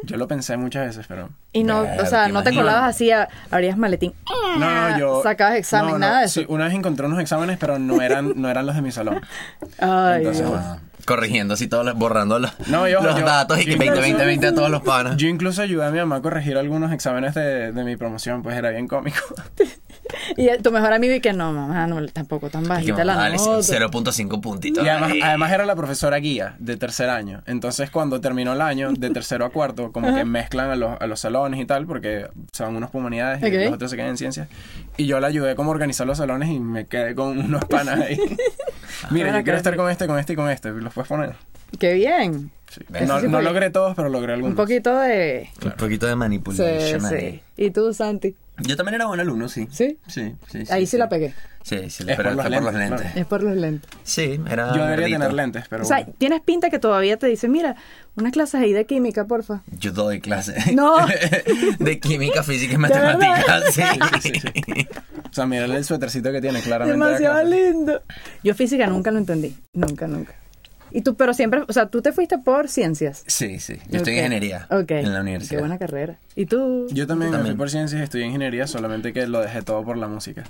Yo 0.06 0.18
lo 0.18 0.28
pensé 0.28 0.58
muchas 0.58 0.86
veces, 0.88 1.06
pero... 1.08 1.30
Y 1.54 1.64
no, 1.64 1.84
Verga, 1.84 2.04
o 2.04 2.06
sea, 2.06 2.26
¿te 2.26 2.32
no 2.32 2.44
te 2.44 2.54
colabas 2.54 2.84
así, 2.96 3.10
a- 3.12 3.28
abrías 3.52 3.78
maletín. 3.78 4.14
No, 4.60 4.90
no, 4.90 5.00
yo... 5.00 5.22
Sacabas 5.24 5.56
examen, 5.56 5.88
no, 5.88 5.92
no, 5.94 6.00
nada 6.00 6.20
de 6.20 6.26
eso. 6.26 6.42
Sí, 6.42 6.46
una 6.50 6.66
vez 6.66 6.74
encontré 6.74 7.06
unos 7.06 7.20
exámenes, 7.20 7.58
pero 7.58 7.80
no 7.80 8.02
eran, 8.02 8.34
no 8.36 8.50
eran 8.50 8.66
los 8.66 8.76
de 8.76 8.82
mi 8.82 8.92
salón. 8.92 9.22
Ay, 9.80 10.18
Entonces, 10.18 10.38
Dios. 10.46 10.50
bueno. 10.50 10.66
Ah, 10.66 10.80
corrigiendo 11.06 11.54
así 11.56 11.68
todos 11.68 11.86
los, 11.86 11.96
borrando 11.96 12.40
los, 12.40 12.52
No, 12.70 12.88
yo- 12.88 13.02
los 13.02 13.20
yo- 13.20 13.26
datos 13.26 13.60
y 13.60 13.66
que 13.66 13.72
yo 13.74 13.78
20, 13.78 14.00
20, 14.00 14.10
incluso- 14.10 14.26
20 14.26 14.48
a 14.48 14.54
todos 14.56 14.70
los 14.70 14.82
panas. 14.84 15.18
Yo 15.18 15.28
incluso 15.28 15.62
ayudé 15.62 15.86
a 15.86 15.92
mi 15.92 16.00
mamá 16.00 16.18
a 16.18 16.22
corregir 16.22 16.58
algunos 16.58 16.92
exámenes 16.92 17.34
de, 17.34 17.72
de 17.72 17.84
mi 17.84 17.96
promoción, 17.98 18.42
pues 18.44 18.56
era 18.58 18.70
bien 18.72 18.88
cómico. 18.88 19.20
Y 20.38 20.48
tu 20.62 20.72
mejor 20.72 20.94
amigo 20.94 21.14
y 21.14 21.20
que 21.22 21.34
no, 21.34 21.52
mamá, 21.54 21.88
no, 21.88 22.06
tampoco 22.08 22.50
tan 22.50 22.62
Y 22.62 22.66
que, 22.66 22.70
bajita 22.70 23.04
la 23.06 23.30
nota. 23.30 23.44
0.5 23.60 24.42
puntitos. 24.42 24.84
Y 24.86 24.90
además, 24.90 25.14
además 25.24 25.52
era 25.52 25.66
la 25.66 25.76
profesora 25.76 26.18
guía 26.18 26.56
de 26.60 26.78
tercer 26.78 27.10
año. 27.10 27.42
Entonces 27.46 27.90
cuando 27.90 28.22
terminó 28.22 28.54
el 28.54 28.62
año, 28.62 28.92
de 28.94 29.10
tercero 29.10 29.46
a 29.46 29.50
cuarto, 29.50 29.92
como 29.92 30.14
que 30.16 30.26
mezclan 30.26 30.70
a 30.70 30.76
los, 30.76 31.00
a 31.02 31.08
los 31.08 31.20
salones 31.20 31.60
y 31.60 31.66
tal, 31.66 31.86
porque 31.86 32.28
son 32.52 32.76
unos 32.76 32.90
humanidades 32.94 33.42
y 33.42 33.46
Ok. 33.48 33.64
los 33.66 33.74
otros 33.74 33.92
se 33.92 33.98
quedan 33.98 34.10
en 34.12 34.18
ciencias. 34.18 34.48
Y 34.98 35.06
yo 35.06 35.20
la 35.20 35.28
ayudé 35.28 35.56
como 35.56 35.72
a 35.72 35.74
organizar 35.74 36.06
los 36.08 36.18
salones 36.18 36.50
y 36.50 36.60
me 36.60 36.86
quedé 36.86 37.16
con 37.16 37.38
unos 37.40 37.66
panas 37.66 38.00
ahí. 38.00 38.18
Mira, 39.12 39.38
yo 39.38 39.44
quiero 39.44 39.58
estar 39.58 39.76
con 39.76 39.90
este, 39.90 40.08
con 40.08 40.20
este 40.20 40.34
y 40.34 40.36
con 40.36 40.50
este. 40.50 40.70
¿Los 40.72 40.94
puedes 40.94 41.08
poner? 41.08 41.36
Qué 41.80 41.94
bien. 41.94 42.52
Sí. 42.70 42.82
No, 43.08 43.20
sí 43.20 43.28
no 43.28 43.42
logré 43.42 43.70
todos, 43.70 43.96
pero 43.96 44.10
logré 44.10 44.34
algunos. 44.34 44.52
Un 44.52 44.56
poquito 44.56 44.96
de... 45.00 45.50
Un 45.64 45.72
poquito 45.72 46.06
de 46.08 46.14
Sí, 46.14 46.18
manipulación 46.18 47.02
sí. 47.02 47.16
ahí. 47.16 47.42
¿Y 47.58 47.72
tú, 47.72 47.94
Santi? 47.94 48.36
Yo 48.60 48.78
también 48.78 48.96
era 48.96 49.08
buen 49.08 49.20
alumno, 49.20 49.50
sí. 49.50 49.68
¿Sí? 49.72 49.98
Sí, 50.08 50.36
sí. 50.48 50.64
Ahí 50.70 50.86
sí, 50.86 50.98
la 50.98 51.10
pegué. 51.10 51.34
Sí, 51.64 51.90
sí, 51.90 52.04
Es 52.08 52.18
pero 52.18 52.36
por 52.36 52.36
los 52.36 52.46
fue 52.46 52.52
por 52.52 52.64
los 52.64 52.74
lentes, 52.74 52.90
lentes. 52.90 53.00
claro. 53.00 53.20
Es 53.22 53.26
por 53.26 53.44
los 53.44 53.56
lentes. 53.58 53.90
Sí, 54.04 54.40
era. 54.50 54.76
Yo 54.76 54.86
debería 54.86 55.18
tener 55.18 55.34
lentes, 55.34 55.66
pero 55.70 55.84
o 55.84 55.86
sea, 55.86 55.98
bueno. 55.98 56.14
tienes 56.18 56.42
pinta 56.42 56.70
que 56.70 56.78
todavía 56.78 57.18
te 57.18 57.28
dicen, 57.28 57.52
mira, 57.52 57.76
unas 58.16 58.32
clases 58.34 58.62
ahí 58.62 58.74
de 58.74 58.86
química, 58.86 59.26
porfa. 59.26 59.64
Yo 59.80 59.92
doy 59.92 60.20
clase. 60.22 60.74
No. 60.74 60.98
de 61.80 62.00
química, 62.00 62.44
física 62.44 62.74
y 62.74 62.78
matemáticas. 62.78 63.64
Sí. 63.74 63.82
O 65.30 65.34
sea, 65.34 65.46
mira 65.48 65.66
el 65.66 65.84
suétercito 65.84 66.32
que 66.32 66.42
tiene, 66.42 66.62
claramente. 66.62 67.00
Demasiado 67.00 67.44
lindo. 67.44 68.02
Yo 68.44 68.54
física 68.54 68.86
nunca 68.86 69.10
lo 69.12 69.18
entendí. 69.18 69.56
Nunca, 69.74 70.06
nunca. 70.08 70.36
Y 70.96 71.02
tú, 71.02 71.16
pero 71.16 71.34
siempre, 71.34 71.64
o 71.68 71.74
sea, 71.74 71.88
tú 71.88 72.02
te 72.04 72.12
fuiste 72.14 72.38
por 72.38 72.70
ciencias. 72.70 73.24
Sí, 73.26 73.60
sí. 73.60 73.80
Yo 73.90 73.98
estoy 73.98 74.14
en 74.14 74.20
ingeniería. 74.20 74.68
Ok. 74.70 74.92
En 74.92 75.06
la 75.12 75.16
Qué 75.16 75.22
universidad. 75.22 75.60
buena 75.60 75.78
carrera. 75.80 76.20
¿Y 76.36 76.46
tú? 76.46 76.88
Yo 76.92 77.08
también, 77.08 77.32
me 77.32 77.38
También. 77.38 77.56
fui 77.56 77.58
por 77.58 77.70
ciencias 77.72 78.00
y 78.00 78.04
estudié 78.04 78.26
ingeniería, 78.28 78.68
solamente 78.68 79.12
que 79.12 79.26
lo 79.26 79.42
dejé 79.42 79.64
todo 79.64 79.84
por 79.84 79.98
la 79.98 80.08
música. 80.08 80.44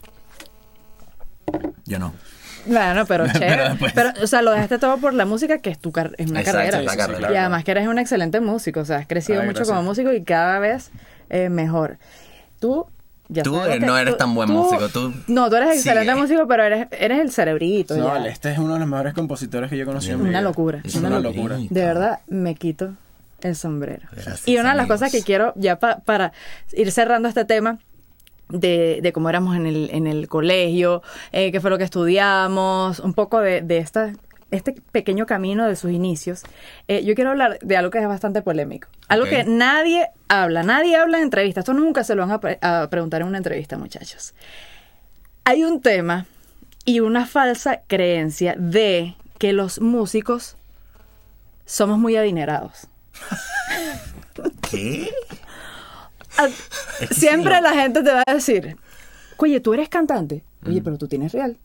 Yo 1.85 2.00
no. 2.00 2.13
Bueno, 2.65 3.05
pero 3.07 3.25
chévere. 3.31 3.69
después- 3.69 3.93
Pero, 3.93 4.09
o 4.21 4.27
sea, 4.27 4.41
lo 4.41 4.51
dejaste 4.51 4.77
todo 4.79 4.97
por 4.97 5.13
la 5.13 5.25
música, 5.25 5.57
que 5.59 5.69
es 5.69 5.79
tu 5.79 5.91
car- 5.91 6.13
es 6.17 6.29
una 6.29 6.39
Exacto, 6.41 6.59
carrera. 6.59 6.79
es 6.79 6.85
la 6.85 6.91
Sí, 6.91 6.97
sí, 6.97 7.01
sí, 7.01 7.07
carrera. 7.07 7.19
claro. 7.19 7.33
Y 7.33 7.38
además 7.38 7.63
que 7.63 7.71
eres 7.71 7.88
un 7.88 8.00
excelente 8.00 8.39
músico, 8.41 8.79
o 8.81 8.85
sea, 8.85 8.97
has 8.97 9.07
crecido 9.07 9.41
Ay, 9.41 9.47
mucho 9.47 9.57
gracias. 9.59 9.75
como 9.77 9.88
músico 9.89 10.13
y 10.13 10.23
cada 10.23 10.59
vez 10.59 10.91
eh, 11.29 11.50
mejor. 11.50 11.97
Tú, 12.59 12.85
ya 13.33 13.43
Tú 13.43 13.51
no 13.55 13.63
que 13.63 14.01
eres 14.01 14.17
tan 14.17 14.33
buen 14.35 14.49
músico, 14.51 14.87
tú 14.89 15.13
No, 15.27 15.49
tú 15.49 15.55
eres 15.57 15.75
excelente 15.77 16.11
sigue. 16.11 16.21
músico, 16.21 16.47
pero 16.47 16.63
eres, 16.63 16.87
eres 16.91 17.19
el 17.19 17.31
cerebrito. 17.31 17.95
No, 17.97 18.15
ya. 18.17 18.27
este 18.29 18.51
es 18.51 18.59
uno 18.59 18.73
de 18.75 18.79
los 18.79 18.87
mejores 18.87 19.13
compositores 19.13 19.69
que 19.69 19.77
yo 19.77 19.85
conocí 19.85 20.11
en 20.11 20.17
mi 20.17 20.29
Una 20.29 20.39
vida. 20.39 20.41
locura. 20.41 20.81
Es 20.83 20.95
Una 20.95 21.09
una 21.09 21.19
locura. 21.19 21.57
locura. 21.57 21.67
De 21.69 21.85
verdad, 21.85 22.19
me 22.27 22.55
quito 22.55 22.93
el 23.41 23.55
sombrero. 23.55 24.07
Gracias, 24.11 24.47
y 24.47 24.53
una 24.57 24.69
de 24.71 24.75
las 24.77 24.83
amigos. 24.85 24.99
cosas 25.01 25.11
que 25.11 25.21
quiero, 25.23 25.51
ya 25.57 25.77
pa- 25.79 25.99
para 26.05 26.31
ir 26.71 26.91
cerrando 26.91 27.27
este 27.27 27.43
tema, 27.45 27.79
de, 28.49 28.99
de 29.01 29.13
cómo 29.13 29.29
éramos 29.29 29.55
en 29.55 29.65
el, 29.65 29.89
en 29.91 30.05
el 30.05 30.27
colegio, 30.27 31.01
eh, 31.31 31.51
qué 31.51 31.59
fue 31.59 31.69
lo 31.69 31.77
que 31.77 31.85
estudiamos, 31.85 32.99
un 32.99 33.13
poco 33.13 33.39
de, 33.39 33.61
de 33.61 33.79
esta, 33.79 34.13
este 34.53 34.74
pequeño 34.91 35.25
camino 35.25 35.67
de 35.67 35.75
sus 35.75 35.91
inicios, 35.91 36.43
eh, 36.88 37.03
yo 37.03 37.15
quiero 37.15 37.31
hablar 37.31 37.60
de 37.62 37.77
algo 37.77 37.91
que 37.91 38.00
es 38.00 38.07
bastante 38.07 38.41
polémico. 38.41 38.88
Algo 39.07 39.25
que 39.25 39.43
nadie 39.43 40.10
habla, 40.27 40.63
nadie 40.63 40.95
habla 40.95 41.17
en 41.17 41.24
entrevistas. 41.24 41.63
Esto 41.63 41.74
nunca 41.74 42.03
se 42.03 42.15
lo 42.15 42.22
van 42.22 42.31
a, 42.31 42.39
pre- 42.39 42.60
a 42.62 42.88
preguntar 42.89 43.22
en 43.22 43.27
una 43.27 43.38
entrevista, 43.38 43.77
muchachos. 43.77 44.33
Hay 45.43 45.63
un 45.63 45.81
tema 45.81 46.25
y 46.86 47.00
una 47.01 47.25
falsa 47.25 47.81
creencia 47.88 48.55
de 48.57 49.15
que 49.39 49.53
los 49.53 49.81
músicos 49.81 50.55
somos 51.65 51.98
muy 52.00 52.15
adinerados. 52.15 52.88
¿Qué? 54.69 55.10
Siempre 57.12 57.62
la 57.62 57.74
gente 57.74 58.01
te 58.03 58.12
va 58.12 58.24
a 58.25 58.33
decir, 58.33 58.77
oye, 59.38 59.60
tú 59.60 59.74
eres 59.74 59.89
cantante, 59.89 60.43
oye, 60.65 60.81
pero 60.81 60.98
tú 60.98 61.07
tienes 61.07 61.31
real. 61.31 61.57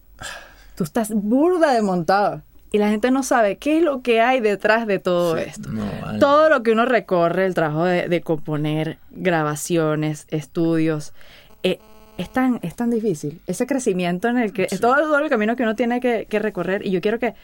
Tú 0.75 0.85
estás 0.85 1.11
burda 1.11 1.73
de 1.73 1.83
montado. 1.83 2.43
Y 2.71 2.79
la 2.79 2.91
gente 2.91 3.11
no 3.11 3.23
sabe 3.23 3.57
qué 3.57 3.79
es 3.79 3.83
lo 3.83 4.03
que 4.03 4.21
hay 4.21 4.41
detrás 4.41 4.87
de 4.87 4.99
todo 4.99 5.39
esto. 5.39 5.71
No, 5.71 5.87
vale. 6.03 6.19
Todo 6.19 6.51
lo 6.51 6.63
que 6.63 6.73
uno 6.73 6.85
recorre, 6.85 7.47
el 7.47 7.55
trabajo 7.55 7.85
de, 7.85 8.09
de 8.09 8.21
componer, 8.21 8.99
grabaciones, 9.11 10.27
estudios, 10.29 11.15
eh, 11.63 11.81
es, 12.19 12.31
tan, 12.31 12.61
es 12.63 12.77
tan 12.77 12.91
difícil. 12.91 13.41
Ese 13.47 13.67
crecimiento 13.67 14.29
en 14.29 14.37
el 14.37 14.53
que... 14.53 14.69
Es 14.71 14.81
todo, 14.81 14.97
todo 14.97 15.19
el 15.19 15.31
camino 15.31 15.57
que 15.57 15.63
uno 15.63 15.77
tiene 15.77 16.01
que, 16.01 16.27
que 16.29 16.39
recorrer. 16.41 16.85
Y 16.87 16.91
yo 16.91 17.01
quiero 17.01 17.19
que 17.19 17.35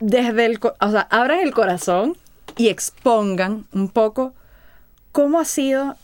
desde 0.00 0.44
el... 0.44 0.60
O 0.80 0.90
sea, 0.90 1.00
abran 1.10 1.40
el 1.40 1.54
corazón 1.54 2.14
y 2.58 2.68
expongan 2.68 3.64
un 3.72 3.88
poco 3.88 4.34
cómo 5.12 5.40
ha 5.40 5.46
sido... 5.46 5.96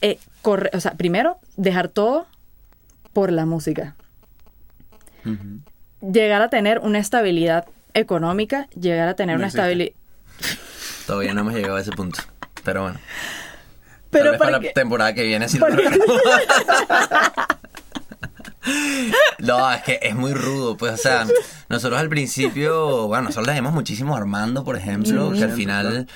eh, 0.00 0.18
corre- 0.40 0.70
o 0.72 0.80
sea, 0.80 0.92
primero, 0.94 1.36
dejar 1.58 1.88
todo 1.88 2.26
por 3.12 3.30
la 3.30 3.44
música. 3.44 3.96
Ujú. 5.26 5.60
Llegar 6.12 6.42
a 6.42 6.48
tener 6.50 6.78
una 6.80 6.98
estabilidad 6.98 7.64
económica, 7.94 8.68
llegar 8.78 9.08
a 9.08 9.14
tener 9.14 9.36
No 9.36 9.40
una 9.40 9.48
estabilidad... 9.48 9.92
Todavía 11.06 11.34
no 11.34 11.42
hemos 11.42 11.54
llegado 11.54 11.76
a 11.76 11.80
ese 11.80 11.92
punto. 11.92 12.20
Pero 12.64 12.82
bueno. 12.82 12.98
Pero 14.10 14.24
Tal 14.24 14.30
vez 14.32 14.38
para 14.38 14.50
para 14.50 14.50
la 14.62 14.68
que- 14.68 14.72
temporada 14.74 15.12
que 15.14 15.22
viene 15.24 15.48
sí 15.48 15.58
lo 15.58 15.68
logramos. 15.68 16.06
No, 19.38 19.70
es 19.72 19.82
que 19.82 19.98
es 20.00 20.14
muy 20.14 20.32
rudo, 20.32 20.76
pues, 20.76 20.92
o 20.94 20.96
sea, 20.96 21.26
nosotros 21.68 22.00
al 22.00 22.08
principio, 22.08 23.06
bueno, 23.08 23.24
nosotros 23.24 23.46
le 23.46 23.52
debemos 23.52 23.74
muchísimo 23.74 24.14
a 24.14 24.18
Armando, 24.18 24.64
por 24.64 24.76
ejemplo, 24.76 25.32
que 25.32 25.44
al 25.44 25.52
final, 25.52 26.08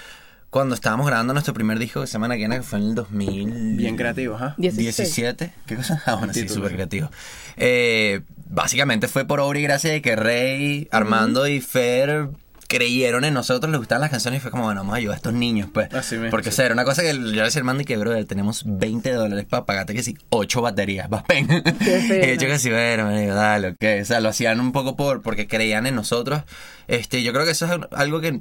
cuando 0.51 0.75
estábamos 0.75 1.07
grabando 1.07 1.33
nuestro 1.33 1.53
primer 1.53 1.79
disco 1.79 2.01
que 2.01 2.07
se 2.07 2.15
llama 2.15 2.29
Naquena, 2.29 2.57
que 2.57 2.63
fue 2.63 2.79
en 2.79 2.87
el 2.87 2.95
2000... 2.95 3.77
Bien 3.77 3.97
creativos, 3.97 4.41
¿ah? 4.41 4.55
16. 4.57 4.97
17. 4.97 5.53
¿Qué 5.67 5.77
cosa? 5.77 6.03
Ah, 6.07 6.15
bueno, 6.15 6.33
sí, 6.33 6.49
súper 6.49 6.71
sí. 6.71 6.75
creativo. 6.77 7.11
Eh, 7.57 8.23
básicamente 8.49 9.09
fue 9.09 9.27
por 9.27 9.41
obra 9.41 9.59
y 9.59 9.63
gracia 9.63 9.91
de 9.91 10.01
que 10.01 10.17
Rey, 10.17 10.89
Armando 10.91 11.47
y 11.47 11.61
Fer 11.61 12.31
creyeron 12.69 13.25
en 13.25 13.33
nosotros, 13.33 13.71
les 13.71 13.79
gustaban 13.79 14.03
las 14.03 14.11
canciones 14.11 14.39
y 14.39 14.43
fue 14.43 14.51
como, 14.51 14.65
bueno, 14.65 14.81
vamos 14.81 14.95
a 14.95 14.99
ayudar 14.99 15.15
a 15.15 15.17
estos 15.17 15.33
niños, 15.33 15.71
pues. 15.73 15.93
Así 15.93 16.17
mismo, 16.17 16.31
Porque, 16.31 16.51
o 16.51 16.53
sea, 16.53 16.67
era 16.67 16.75
una 16.75 16.85
cosa 16.85 17.01
que 17.01 17.15
yo 17.15 17.19
le 17.19 17.43
decía 17.43 17.59
a 17.59 17.63
Armando 17.63 17.83
y 17.83 17.87
que, 17.87 17.97
brother, 17.97 18.27
tenemos 18.27 18.63
20 18.67 19.11
dólares 19.13 19.47
para 19.49 19.65
pagarte 19.65 19.95
que 19.95 20.03
sí, 20.03 20.17
8 20.29 20.61
baterías, 20.61 21.09
vas 21.09 21.23
pen. 21.25 21.49
Y 21.81 21.85
de 21.85 22.33
hecho 22.33 22.41
fino. 22.43 22.53
que 22.53 22.59
sí, 22.59 22.71
bueno, 22.71 23.07
me 23.07 23.23
digo, 23.23 23.35
dale, 23.35 23.69
ok. 23.69 24.03
O 24.03 24.05
sea, 24.05 24.21
lo 24.21 24.29
hacían 24.29 24.61
un 24.61 24.73
poco 24.73 24.97
por 24.97 25.23
porque 25.23 25.49
creían 25.49 25.87
en 25.87 25.95
nosotros. 25.95 26.43
Este, 26.89 27.23
yo 27.23 27.33
creo 27.33 27.47
que 27.47 27.53
eso 27.53 27.65
es 27.67 27.81
algo 27.93 28.21
que 28.21 28.39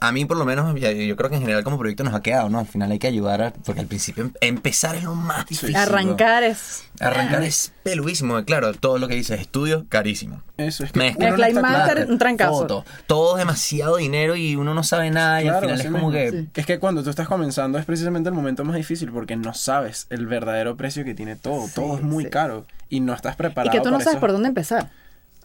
a 0.00 0.12
mí 0.12 0.24
por 0.24 0.36
lo 0.36 0.44
menos, 0.44 0.76
y 0.76 1.06
yo 1.06 1.16
creo 1.16 1.30
que 1.30 1.36
en 1.36 1.42
general 1.42 1.64
como 1.64 1.78
proyecto 1.78 2.04
nos 2.04 2.14
ha 2.14 2.22
quedado, 2.22 2.48
¿no? 2.48 2.58
Al 2.58 2.66
final 2.66 2.90
hay 2.92 2.98
que 2.98 3.06
ayudar, 3.06 3.42
a- 3.42 3.52
porque 3.52 3.80
al 3.80 3.86
principio 3.86 4.24
em- 4.24 4.32
empezar 4.40 4.94
es 4.96 5.04
lo 5.04 5.14
más 5.14 5.46
difícil. 5.46 5.72
¿no? 5.72 5.80
Arrancar 5.80 6.42
es... 6.44 6.84
Arrancar 7.00 7.42
es 7.44 7.72
peluísimo, 7.82 8.42
claro, 8.44 8.72
todo 8.74 8.98
lo 8.98 9.06
que 9.08 9.14
dices, 9.14 9.40
estudio, 9.40 9.86
carísimo. 9.88 10.42
Eso 10.56 10.82
es 10.84 10.92
que 10.92 10.98
Mezcla, 10.98 11.30
no 11.30 11.36
y 11.38 11.42
está 11.42 11.60
claro. 11.60 11.78
master, 11.78 12.06
un 12.10 12.18
trancazo. 12.18 12.52
Foto, 12.58 12.84
todo 13.06 13.36
es 13.36 13.38
demasiado 13.40 13.96
dinero 13.96 14.34
y 14.34 14.56
uno 14.56 14.74
no 14.74 14.82
sabe 14.82 15.10
nada 15.10 15.40
y 15.42 15.46
al 15.48 15.52
Claro, 15.60 15.68
final 15.68 15.80
es 15.80 15.92
como 15.92 16.10
que... 16.10 16.30
Sí. 16.32 16.48
Es 16.54 16.66
que 16.66 16.78
cuando 16.78 17.02
tú 17.04 17.10
estás 17.10 17.28
comenzando 17.28 17.78
es 17.78 17.84
precisamente 17.84 18.28
el 18.28 18.34
momento 18.34 18.64
más 18.64 18.76
difícil 18.76 19.10
porque 19.12 19.36
no 19.36 19.54
sabes 19.54 20.06
el 20.10 20.26
verdadero 20.26 20.76
precio 20.76 21.04
que 21.04 21.14
tiene 21.14 21.36
todo. 21.36 21.68
todo 21.74 21.96
es 21.96 22.02
muy 22.02 22.24
sí. 22.24 22.30
caro 22.30 22.66
y 22.88 23.00
no 23.00 23.14
estás 23.14 23.34
Y 23.34 23.38
preparado. 23.38 23.70
que 23.72 23.78
tú 23.78 23.86
no 23.90 23.98
para 23.98 24.04
sabes 24.04 24.16
eso. 24.16 24.20
por 24.20 24.32
dónde 24.32 24.48
empezar. 24.48 24.90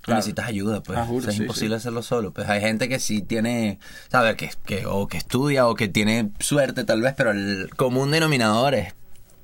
Claro. 0.03 0.17
Necesitas 0.17 0.48
ayuda, 0.48 0.83
pues. 0.83 1.00
Ah, 1.00 1.05
juro, 1.05 1.19
O 1.19 1.22
sea, 1.22 1.29
es 1.31 1.38
sí, 1.38 1.43
imposible 1.43 1.75
sí. 1.75 1.77
hacerlo 1.77 2.03
solo. 2.03 2.33
Pues 2.33 2.50
hay 2.50 2.60
gente 2.60 2.89
que 2.89 3.00
sí 3.00 3.22
tiene, 3.22 3.79
¿sabes? 4.12 4.36
Que, 4.36 4.51
que, 4.65 4.86
o 4.86 5.07
que 5.07 5.17
estudia 5.17 5.65
o 5.67 5.75
que 5.75 5.88
tiene 5.88 6.31
suerte 6.39 6.83
tal 6.83 7.01
vez, 7.01 7.13
pero 7.15 7.31
el 7.31 7.69
común 7.77 8.12
denominador 8.12 8.75
es 8.75 8.93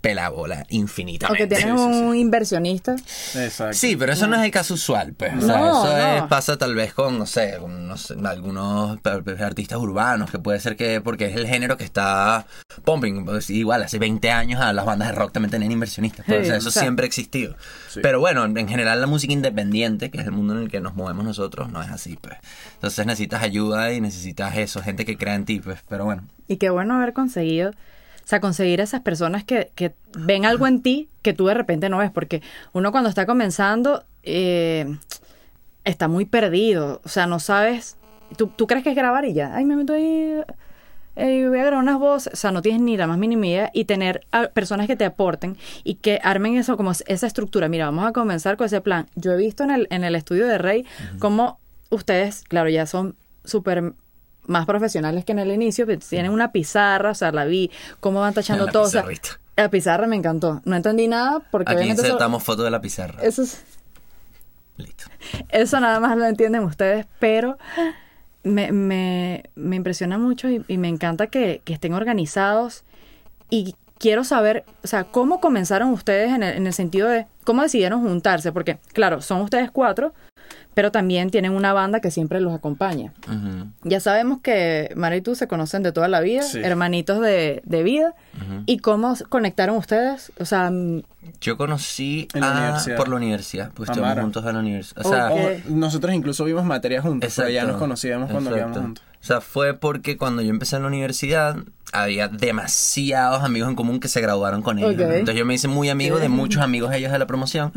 pelabola 0.02 0.62
O 0.62 0.66
infinitamente. 0.70 1.48
que 1.48 1.56
tienes 1.56 1.80
sí, 1.80 1.88
sí. 1.94 2.00
un 2.04 2.16
inversionista. 2.16 2.96
Exacto. 3.36 3.74
Sí, 3.74 3.96
pero 3.96 4.14
eso 4.14 4.28
no 4.28 4.36
es 4.38 4.44
el 4.44 4.52
caso 4.52 4.74
usual, 4.76 5.14
pues. 5.14 5.34
O 5.38 5.42
sea, 5.42 5.58
No, 5.58 5.86
eso 5.86 5.98
es- 5.98 6.22
no. 6.22 6.28
pasa 6.30 6.58
tal 6.58 6.76
vez 6.76 6.94
con, 6.94 7.18
no 7.20 7.26
sé, 7.26 7.58
con 7.60 7.88
no 7.88 7.98
sé, 7.98 8.16
algunos 8.24 8.98
artistas 9.40 9.78
urbanos, 9.80 10.32
que 10.32 10.40
puede 10.40 10.60
ser 10.60 10.76
que, 10.76 11.02
porque 11.02 11.26
es 11.28 11.36
el 11.36 11.48
género 11.48 11.78
que 11.78 11.84
está 11.84 12.46
pumping. 12.86 13.26
Pues, 13.26 13.50
igual, 13.50 13.84
hace 13.84 14.00
20 14.00 14.32
años 14.32 14.62
a 14.62 14.72
las 14.74 14.86
bandas 14.86 15.10
de 15.10 15.16
rock 15.16 15.32
también 15.34 15.52
tenían 15.52 15.72
inversionistas. 15.72 16.26
pues, 16.26 16.40
Sí, 16.40 16.44
o 16.44 16.46
sea, 16.48 16.58
eso 16.58 16.70
o 16.70 16.72
sea. 16.72 16.82
siempre 16.84 17.06
ha 17.06 17.08
existido. 17.08 17.56
Sí. 17.90 18.00
Pero 18.02 18.20
bueno, 18.20 18.46
en 18.46 18.68
general 18.68 19.02
la 19.02 19.08
música 19.08 19.34
independiente, 19.34 20.10
que 20.12 20.20
es 20.20 20.26
el 20.26 20.32
mundo 20.32 20.54
en 20.56 20.62
el 20.64 20.70
que 20.70 20.80
nos 20.82 20.96
movemos 20.96 21.26
nosotros, 21.26 21.72
no 21.72 21.82
es 21.82 21.90
así, 21.90 22.18
pues. 22.22 22.38
Entonces 22.76 23.06
necesitas 23.06 23.44
ayuda 23.44 23.92
y 23.94 24.02
necesitas 24.02 24.56
eso, 24.58 24.82
gente 24.82 25.06
que 25.06 25.18
crea 25.18 25.36
en 25.36 25.46
ti, 25.46 25.60
pues. 25.60 25.80
Pero 25.90 26.06
bueno. 26.06 26.24
Y 26.48 26.58
qué 26.58 26.70
bueno 26.70 26.96
haber 26.96 27.14
conseguido, 27.14 27.72
o 27.72 27.74
sea, 28.30 28.40
conseguir 28.40 28.80
esas 28.80 29.02
personas 29.02 29.44
que, 29.44 29.72
que 29.74 29.96
ven 30.16 30.46
algo 30.46 30.68
en 30.68 30.84
ti 30.84 31.10
que 31.24 31.34
tú 31.34 31.48
de 31.48 31.56
repente 31.56 31.90
no 31.90 31.98
ves, 31.98 32.12
porque 32.12 32.44
uno 32.74 32.92
cuando 32.92 33.10
está 33.10 33.26
comenzando 33.26 34.04
eh, 34.22 34.98
está 35.84 36.08
muy 36.08 36.26
perdido, 36.26 37.02
o 37.04 37.10
sea, 37.10 37.26
no 37.26 37.40
sabes, 37.40 37.98
tú, 38.38 38.46
tú 38.46 38.68
crees 38.68 38.84
que 38.84 38.92
es 38.92 38.96
grabar 38.96 39.26
y 39.26 39.34
ya, 39.34 39.56
ay, 39.56 39.66
me 39.66 39.76
meto 39.76 39.94
ahí, 39.94 40.44
eh, 41.16 41.48
voy 41.48 41.58
a 41.58 41.64
grabar 41.64 41.82
unas 41.82 41.98
voces, 41.98 42.34
o 42.34 42.36
sea, 42.36 42.52
no 42.52 42.62
tienes 42.62 42.82
ni 42.82 42.98
la 42.98 43.08
más 43.08 43.18
mínima 43.18 43.48
idea 43.48 43.72
y 43.74 43.86
tener 43.86 44.22
a 44.32 44.50
personas 44.50 44.86
que 44.86 44.96
te 44.96 45.06
aporten 45.06 45.58
y 45.84 45.96
que 45.96 46.20
armen 46.24 46.56
eso 46.56 46.78
como 46.78 46.92
esa 46.92 47.26
estructura. 47.28 47.68
Mira, 47.68 47.86
vamos 47.86 48.06
a 48.06 48.14
comenzar 48.14 48.58
con 48.58 48.68
ese 48.68 48.80
plan. 48.80 49.08
Yo 49.16 49.32
he 49.32 49.38
visto 49.38 49.64
en 49.64 49.72
el, 49.72 49.88
en 49.90 50.04
el 50.04 50.14
estudio 50.14 50.46
de 50.46 50.60
Rey 50.60 50.86
cómo 51.18 51.60
ustedes, 51.90 52.44
claro, 52.48 52.70
ya 52.70 52.86
son 52.86 53.16
súper 53.44 53.94
más 54.50 54.66
profesionales 54.66 55.24
que 55.24 55.32
en 55.32 55.40
el 55.40 55.52
inicio, 55.52 55.86
tienen 56.00 56.32
una 56.32 56.52
pizarra, 56.52 57.12
o 57.12 57.16
sea, 57.16 57.32
la 57.32 57.46
vi, 57.46 57.72
cómo 58.00 58.20
van 58.20 58.34
tachando 58.34 58.68
todo. 58.68 58.84
o 58.84 58.88
sea, 58.88 59.06
la 59.56 59.70
pizarra 59.70 60.08
me 60.08 60.16
encantó. 60.16 60.62
No 60.66 60.76
entendí 60.76 61.08
nada 61.08 61.40
porque 61.52 61.72
Aquí 61.72 61.88
insertamos 61.90 62.44
fotos 62.44 62.66
de 62.66 62.72
la 62.72 62.82
pizarra. 62.82 63.22
eso, 63.24 63.42
es- 63.44 63.62
Listo. 64.78 65.06
eso 65.50 65.80
nada 65.80 66.00
más 66.00 66.18
lo 66.18 66.26
entienden 66.26 66.64
ustedes, 66.64 67.06
pero 67.20 67.58
me, 68.44 68.72
me, 68.72 69.44
me 69.56 69.76
impresiona 69.76 70.18
mucho 70.18 70.50
y, 70.50 70.64
y 70.68 70.78
me 70.78 70.88
encanta 70.88 71.28
que, 71.28 71.62
que 71.66 71.74
estén 71.74 71.94
organizados 71.94 72.84
y 73.50 73.76
quiero 73.98 74.24
saber, 74.24 74.64
o 74.82 74.88
sea, 74.88 75.04
cómo 75.04 75.42
comenzaron 75.42 75.90
ustedes 75.90 76.34
en 76.34 76.44
el, 76.44 76.56
en 76.56 76.68
el 76.68 76.74
sentido 76.74 77.10
de 77.10 77.28
cómo 77.44 77.62
decidieron 77.64 78.02
juntarse, 78.02 78.54
porque 78.54 78.78
claro, 78.94 79.22
son 79.22 79.42
ustedes 79.42 79.70
cuatro, 79.72 80.14
pero 80.74 80.92
también 80.92 81.30
tienen 81.30 81.52
una 81.54 81.74
banda 81.74 82.00
que 82.00 82.12
siempre 82.12 82.40
los 82.42 82.54
acompaña. 82.54 83.14
Ya 83.84 84.00
sabemos 84.00 84.40
que 84.42 84.92
Mara 84.96 85.16
y 85.18 85.22
tú 85.22 85.36
se 85.36 85.48
conocen 85.48 85.84
de 85.84 85.92
toda 85.92 86.08
la 86.08 86.20
vida, 86.22 86.44
Sí. 86.44 86.60
hermanitos 86.64 87.20
de, 87.22 87.62
de 87.66 87.84
vida. 87.84 88.14
¿Y 88.66 88.78
cómo 88.80 89.14
conectaron 89.30 89.78
ustedes? 89.78 90.32
O 90.40 90.46
sea, 90.46 90.70
mm, 90.72 91.02
Yo 91.42 91.58
conocí 91.58 92.28
En 92.34 92.42
la 92.42 92.48
a- 92.58 92.62
universidad. 92.62 92.98
por 92.98 93.08
la 93.10 93.16
universidad, 93.18 93.72
pues 93.74 93.90
A 93.90 93.94
estuvimos 93.94 94.20
juntos 94.20 94.46
en 94.46 94.54
la 94.54 94.60
universidad. 94.60 95.06
O 95.06 95.10
sea, 95.10 95.30
nosotros 95.70 96.14
incluso 96.14 96.46
vimos 96.46 96.64
materia 96.66 97.02
juntos, 97.02 97.34
pero 97.36 97.50
ya 97.50 97.56
Exacto. 97.56 97.72
nos 97.74 97.80
conocíamos 97.82 98.32
cuando 98.32 98.50
Exacto. 98.52 98.66
quedamos 98.72 98.86
juntos. 98.88 99.04
O 99.22 99.26
sea, 99.26 99.42
fue 99.42 99.74
porque 99.74 100.16
cuando 100.18 100.42
yo 100.42 100.50
empecé 100.50 100.78
en 100.78 100.84
la 100.84 100.88
universidad 100.88 101.58
había 101.92 102.28
demasiados 102.28 103.44
amigos 103.44 103.70
en 103.70 103.76
común 103.76 104.00
que 104.00 104.08
se 104.08 104.22
graduaron 104.22 104.62
con 104.62 104.80
ellos. 104.80 104.92
Entonces 105.00 105.36
yo 105.36 105.46
me 105.46 105.54
hice 105.56 105.68
muy 105.68 105.90
amigo 105.90 106.20
de 106.20 106.30
muchos 106.30 106.62
amigos 106.62 106.92
de 106.92 106.98
ellos 106.98 107.12
de 107.12 107.20
la 107.20 107.28
promoción. 107.28 107.72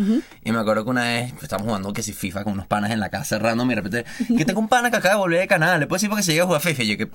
Y 0.45 0.53
me 0.53 0.59
acuerdo 0.59 0.85
que 0.85 0.91
una 0.91 1.05
vez 1.05 1.33
pues, 1.33 1.45
estábamos 1.45 1.67
jugando 1.69 1.93
que 1.93 2.03
si 2.03 2.13
FIFA 2.13 2.45
con 2.45 2.55
unos 2.55 2.67
panas 2.67 2.91
en 2.91 3.01
la 3.01 3.09
casa 3.11 3.39
random 3.39 3.71
y 3.71 3.75
de 3.75 3.81
repente, 3.81 4.05
que 4.37 4.45
tengo 4.45 4.61
un 4.61 4.69
pana 4.69 4.91
que 4.91 4.97
acaba 4.97 5.15
de 5.15 5.21
volver 5.21 5.41
de 5.41 5.47
canal, 5.49 5.81
le 5.81 5.87
puedo 5.87 5.97
decir 5.99 6.09
porque 6.09 6.23
se 6.23 6.33
llega 6.33 6.45
a 6.45 6.47
jugar 6.47 6.61
FIFA. 6.61 6.83
Y 6.83 6.87
yo 6.89 6.97
que, 6.99 7.09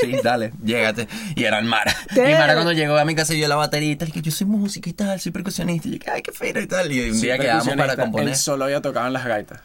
sí, 0.00 0.12
dale, 0.22 0.52
llégate. 0.62 1.08
Y 1.34 1.44
eran 1.44 1.66
Mara. 1.66 1.94
¿Qué? 2.14 2.30
Y 2.30 2.34
Mara 2.34 2.54
cuando 2.54 2.72
llegó 2.72 2.96
a 2.96 3.04
mi 3.04 3.14
casa 3.14 3.32
y 3.34 3.36
vio 3.38 3.48
la 3.48 3.56
batería 3.56 3.90
y 3.92 3.96
tal, 3.96 4.08
y 4.08 4.12
que 4.12 4.22
yo 4.22 4.30
soy 4.30 4.46
música 4.46 4.88
y 4.90 4.92
tal, 4.92 5.20
soy 5.20 5.32
percusionista. 5.32 5.88
Y 5.88 5.92
yo 5.92 5.98
que, 5.98 6.10
ay, 6.10 6.22
qué 6.22 6.32
fino 6.32 6.60
y 6.60 6.66
tal. 6.66 6.90
Y 6.92 7.10
un 7.10 7.14
Sí, 7.14 7.22
día 7.22 7.38
quedamos 7.38 7.68
para 7.76 7.96
componer. 7.96 8.28
Él 8.28 8.36
solo 8.36 8.64
había 8.64 8.80
tocado 8.80 9.06
en 9.06 9.12
las 9.12 9.24
gaitas. 9.24 9.60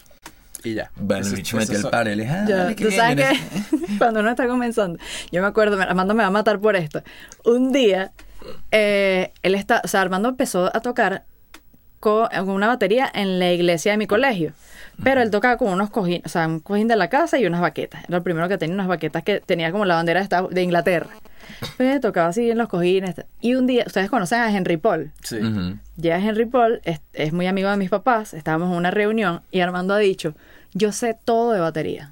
Y 0.67 0.73
ya. 0.75 0.91
Bueno, 0.95 1.21
Eso- 1.21 1.31
el 1.31 1.35
bicho 1.37 1.57
metió 1.57 1.75
el 1.75 1.81
so- 1.81 1.91
par 1.91 2.07
y 2.07 2.15
le 2.15 2.23
dije, 2.23 2.33
ah, 2.35 2.73
tú 2.77 2.91
sabes 2.91 3.15
que 3.27 3.97
cuando 3.97 4.19
uno 4.21 4.29
está 4.29 4.47
comenzando, 4.47 4.99
yo 5.31 5.41
me 5.41 5.47
acuerdo, 5.47 5.79
Armando 5.81 6.13
me 6.13 6.23
va 6.23 6.27
a 6.27 6.31
matar 6.31 6.59
por 6.59 6.75
esto. 6.75 7.01
Un 7.45 7.71
día, 7.71 8.11
eh, 8.71 9.31
él 9.41 9.55
está, 9.55 9.81
o 9.83 9.87
sea, 9.87 10.01
Armando 10.01 10.29
empezó 10.29 10.65
a 10.75 10.79
tocar 10.81 11.25
con, 11.99 12.27
con 12.29 12.49
una 12.49 12.67
batería 12.67 13.09
en 13.13 13.39
la 13.39 13.51
iglesia 13.51 13.91
de 13.91 13.97
mi 13.97 14.07
colegio. 14.07 14.53
Pero 15.03 15.21
él 15.21 15.29
tocaba 15.29 15.57
con 15.57 15.69
unos 15.69 15.89
cojines, 15.91 16.23
o 16.25 16.29
sea, 16.29 16.47
un 16.47 16.59
cojín 16.59 16.87
de 16.87 16.95
la 16.95 17.07
casa 17.07 17.37
y 17.37 17.45
unas 17.45 17.61
baquetas. 17.61 18.03
Era 18.07 18.17
el 18.17 18.23
primero 18.23 18.47
que 18.49 18.57
tenía 18.57 18.73
unas 18.73 18.87
baquetas 18.87 19.21
que 19.23 19.39
tenía 19.41 19.71
como 19.71 19.85
la 19.85 19.93
bandera 19.95 20.19
de, 20.19 20.23
Estados- 20.23 20.49
de 20.49 20.63
Inglaterra. 20.63 21.09
Pues 21.77 22.01
tocaba 22.01 22.29
así 22.29 22.49
en 22.49 22.57
los 22.57 22.69
cojines. 22.69 23.15
Y 23.41 23.55
un 23.55 23.67
día, 23.67 23.83
ustedes 23.85 24.09
conocen 24.09 24.39
a 24.39 24.55
Henry 24.55 24.77
Paul. 24.77 25.11
Sí. 25.23 25.37
Ujú. 25.37 25.77
Llega 25.95 26.19
Henry 26.19 26.45
Paul, 26.45 26.81
es, 26.83 27.01
es 27.13 27.33
muy 27.33 27.47
amigo 27.47 27.69
de 27.69 27.77
mis 27.77 27.89
papás, 27.89 28.33
estábamos 28.33 28.71
en 28.71 28.77
una 28.77 28.91
reunión 28.91 29.41
y 29.51 29.61
Armando 29.61 29.93
ha 29.93 29.97
dicho, 29.97 30.35
yo 30.73 30.91
sé 30.91 31.17
todo 31.25 31.51
de 31.51 31.59
batería. 31.59 32.11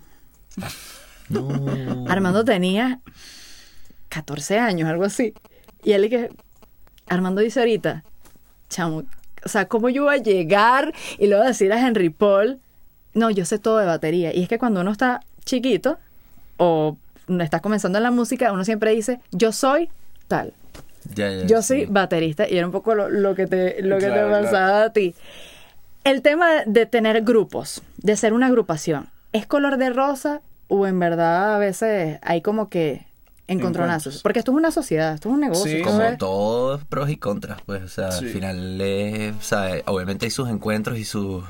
No. 1.28 2.06
Armando 2.08 2.46
tenía 2.46 3.00
14 4.10 4.60
años, 4.60 4.88
algo 4.88 5.06
así. 5.06 5.34
Y 5.84 5.94
él 5.94 6.06
y 6.06 6.10
que 6.10 6.30
Armando 7.08 7.42
dice 7.42 7.60
ahorita, 7.62 8.04
chamo, 8.70 9.04
o 9.44 9.50
sea, 9.50 9.68
¿cómo 9.68 9.90
yo 9.90 10.04
voy 10.04 10.16
a 10.16 10.22
llegar 10.22 10.94
y 11.18 11.32
a 11.32 11.42
decir 11.42 11.72
a 11.74 11.80
Henry 11.80 12.10
Paul, 12.10 12.60
no, 13.14 13.30
yo 13.30 13.46
sé 13.46 13.60
todo 13.60 13.78
de 13.78 13.86
batería? 13.86 14.36
Y 14.36 14.44
es 14.44 14.50
que 14.50 14.60
cuando 14.60 14.82
uno 14.82 14.92
está 14.92 15.22
chiquito 15.46 15.98
o 16.58 16.98
estás 17.44 17.62
comenzando 17.62 17.98
en 18.00 18.04
la 18.04 18.12
música, 18.12 18.52
uno 18.52 18.64
siempre 18.66 18.92
dice, 18.92 19.20
yo 19.32 19.52
soy 19.52 19.90
tal. 20.28 20.54
Ya, 21.14 21.30
ya, 21.32 21.46
Yo 21.46 21.62
sí. 21.62 21.68
soy 21.68 21.86
baterista 21.86 22.50
y 22.50 22.58
era 22.58 22.66
un 22.66 22.72
poco 22.72 22.96
lo, 22.96 23.10
lo 23.10 23.36
que 23.36 23.46
te, 23.46 23.82
lo 23.84 23.98
que 24.00 24.08
Claro, 24.08 24.36
te 24.36 24.44
pasaba 24.44 24.84
a 24.86 24.90
ti. 24.94 25.14
El 26.04 26.22
tema 26.22 26.48
de, 26.66 26.86
tener 26.86 27.22
grupos, 27.24 27.82
de 27.98 28.16
ser 28.16 28.34
una 28.34 28.48
agrupación, 28.48 29.08
¿es 29.32 29.46
color 29.46 29.78
de 29.78 29.90
rosa 29.92 30.42
o 30.68 30.88
en 30.88 31.00
verdad 31.00 31.56
a 31.56 31.58
veces 31.60 32.18
hay 32.24 32.42
como 32.42 32.70
que 32.70 33.06
encontronazos? 33.48 34.22
Porque 34.24 34.40
esto 34.40 34.52
es 34.52 34.58
una 34.58 34.72
sociedad, 34.72 35.14
esto 35.14 35.30
es 35.30 35.34
un 35.36 35.42
negocio. 35.42 35.72
Sí. 35.78 35.82
Como 35.82 36.18
todos 36.18 36.84
pros 36.86 37.10
y 37.10 37.18
contras, 37.18 37.60
pues, 37.66 37.84
o 37.84 37.88
sea, 37.88 38.12
Sí. 38.12 38.26
al 38.26 38.32
final, 38.32 38.82
es, 38.82 39.36
o 39.36 39.42
sea, 39.42 39.70
obviamente 39.86 40.26
hay 40.26 40.32
sus 40.32 40.50
encuentros 40.50 40.98
y 40.98 41.06
sus 41.06 41.44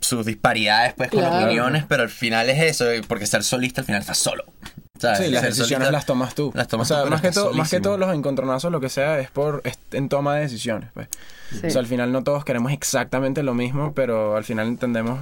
sus 0.00 0.26
disparidades, 0.26 0.94
pues, 0.96 1.10
con 1.10 1.20
Claro. 1.20 1.44
opiniones, 1.46 1.84
pero 1.88 2.02
al 2.02 2.08
final 2.08 2.48
es 2.50 2.62
eso, 2.62 2.84
porque 3.06 3.26
ser 3.26 3.42
solista 3.44 3.80
al 3.82 3.86
final 3.86 4.00
estás 4.00 4.18
solo. 4.18 4.44
¿sabes? 4.98 5.18
Sí, 5.18 5.30
las 5.30 5.42
Ser 5.42 5.50
decisiones 5.50 5.86
solista- 5.86 5.92
las 5.92 6.06
tomas 6.06 6.34
tú. 6.34 6.50
Las 6.56 6.66
tomas 6.66 6.90
o 6.90 6.94
sea, 6.94 7.04
tú, 7.04 7.10
más 7.10 7.20
que, 7.22 7.30
todo, 7.30 7.52
más 7.52 7.70
que 7.70 7.80
todos 7.80 8.00
los 8.00 8.12
encontronazos, 8.12 8.72
lo 8.72 8.80
que 8.80 8.88
sea, 8.88 9.20
es 9.20 9.30
por 9.30 9.60
es 9.64 9.78
en 9.92 10.08
toma 10.08 10.34
de 10.34 10.40
decisiones. 10.40 10.90
Pues. 10.92 11.06
Sí. 11.52 11.66
O 11.68 11.70
sea, 11.70 11.80
al 11.80 11.86
final 11.86 12.10
no 12.10 12.24
todos 12.24 12.44
queremos 12.44 12.72
exactamente 12.72 13.44
lo 13.44 13.54
mismo, 13.54 13.92
pero 13.94 14.36
al 14.36 14.42
final 14.42 14.66
entendemos 14.66 15.20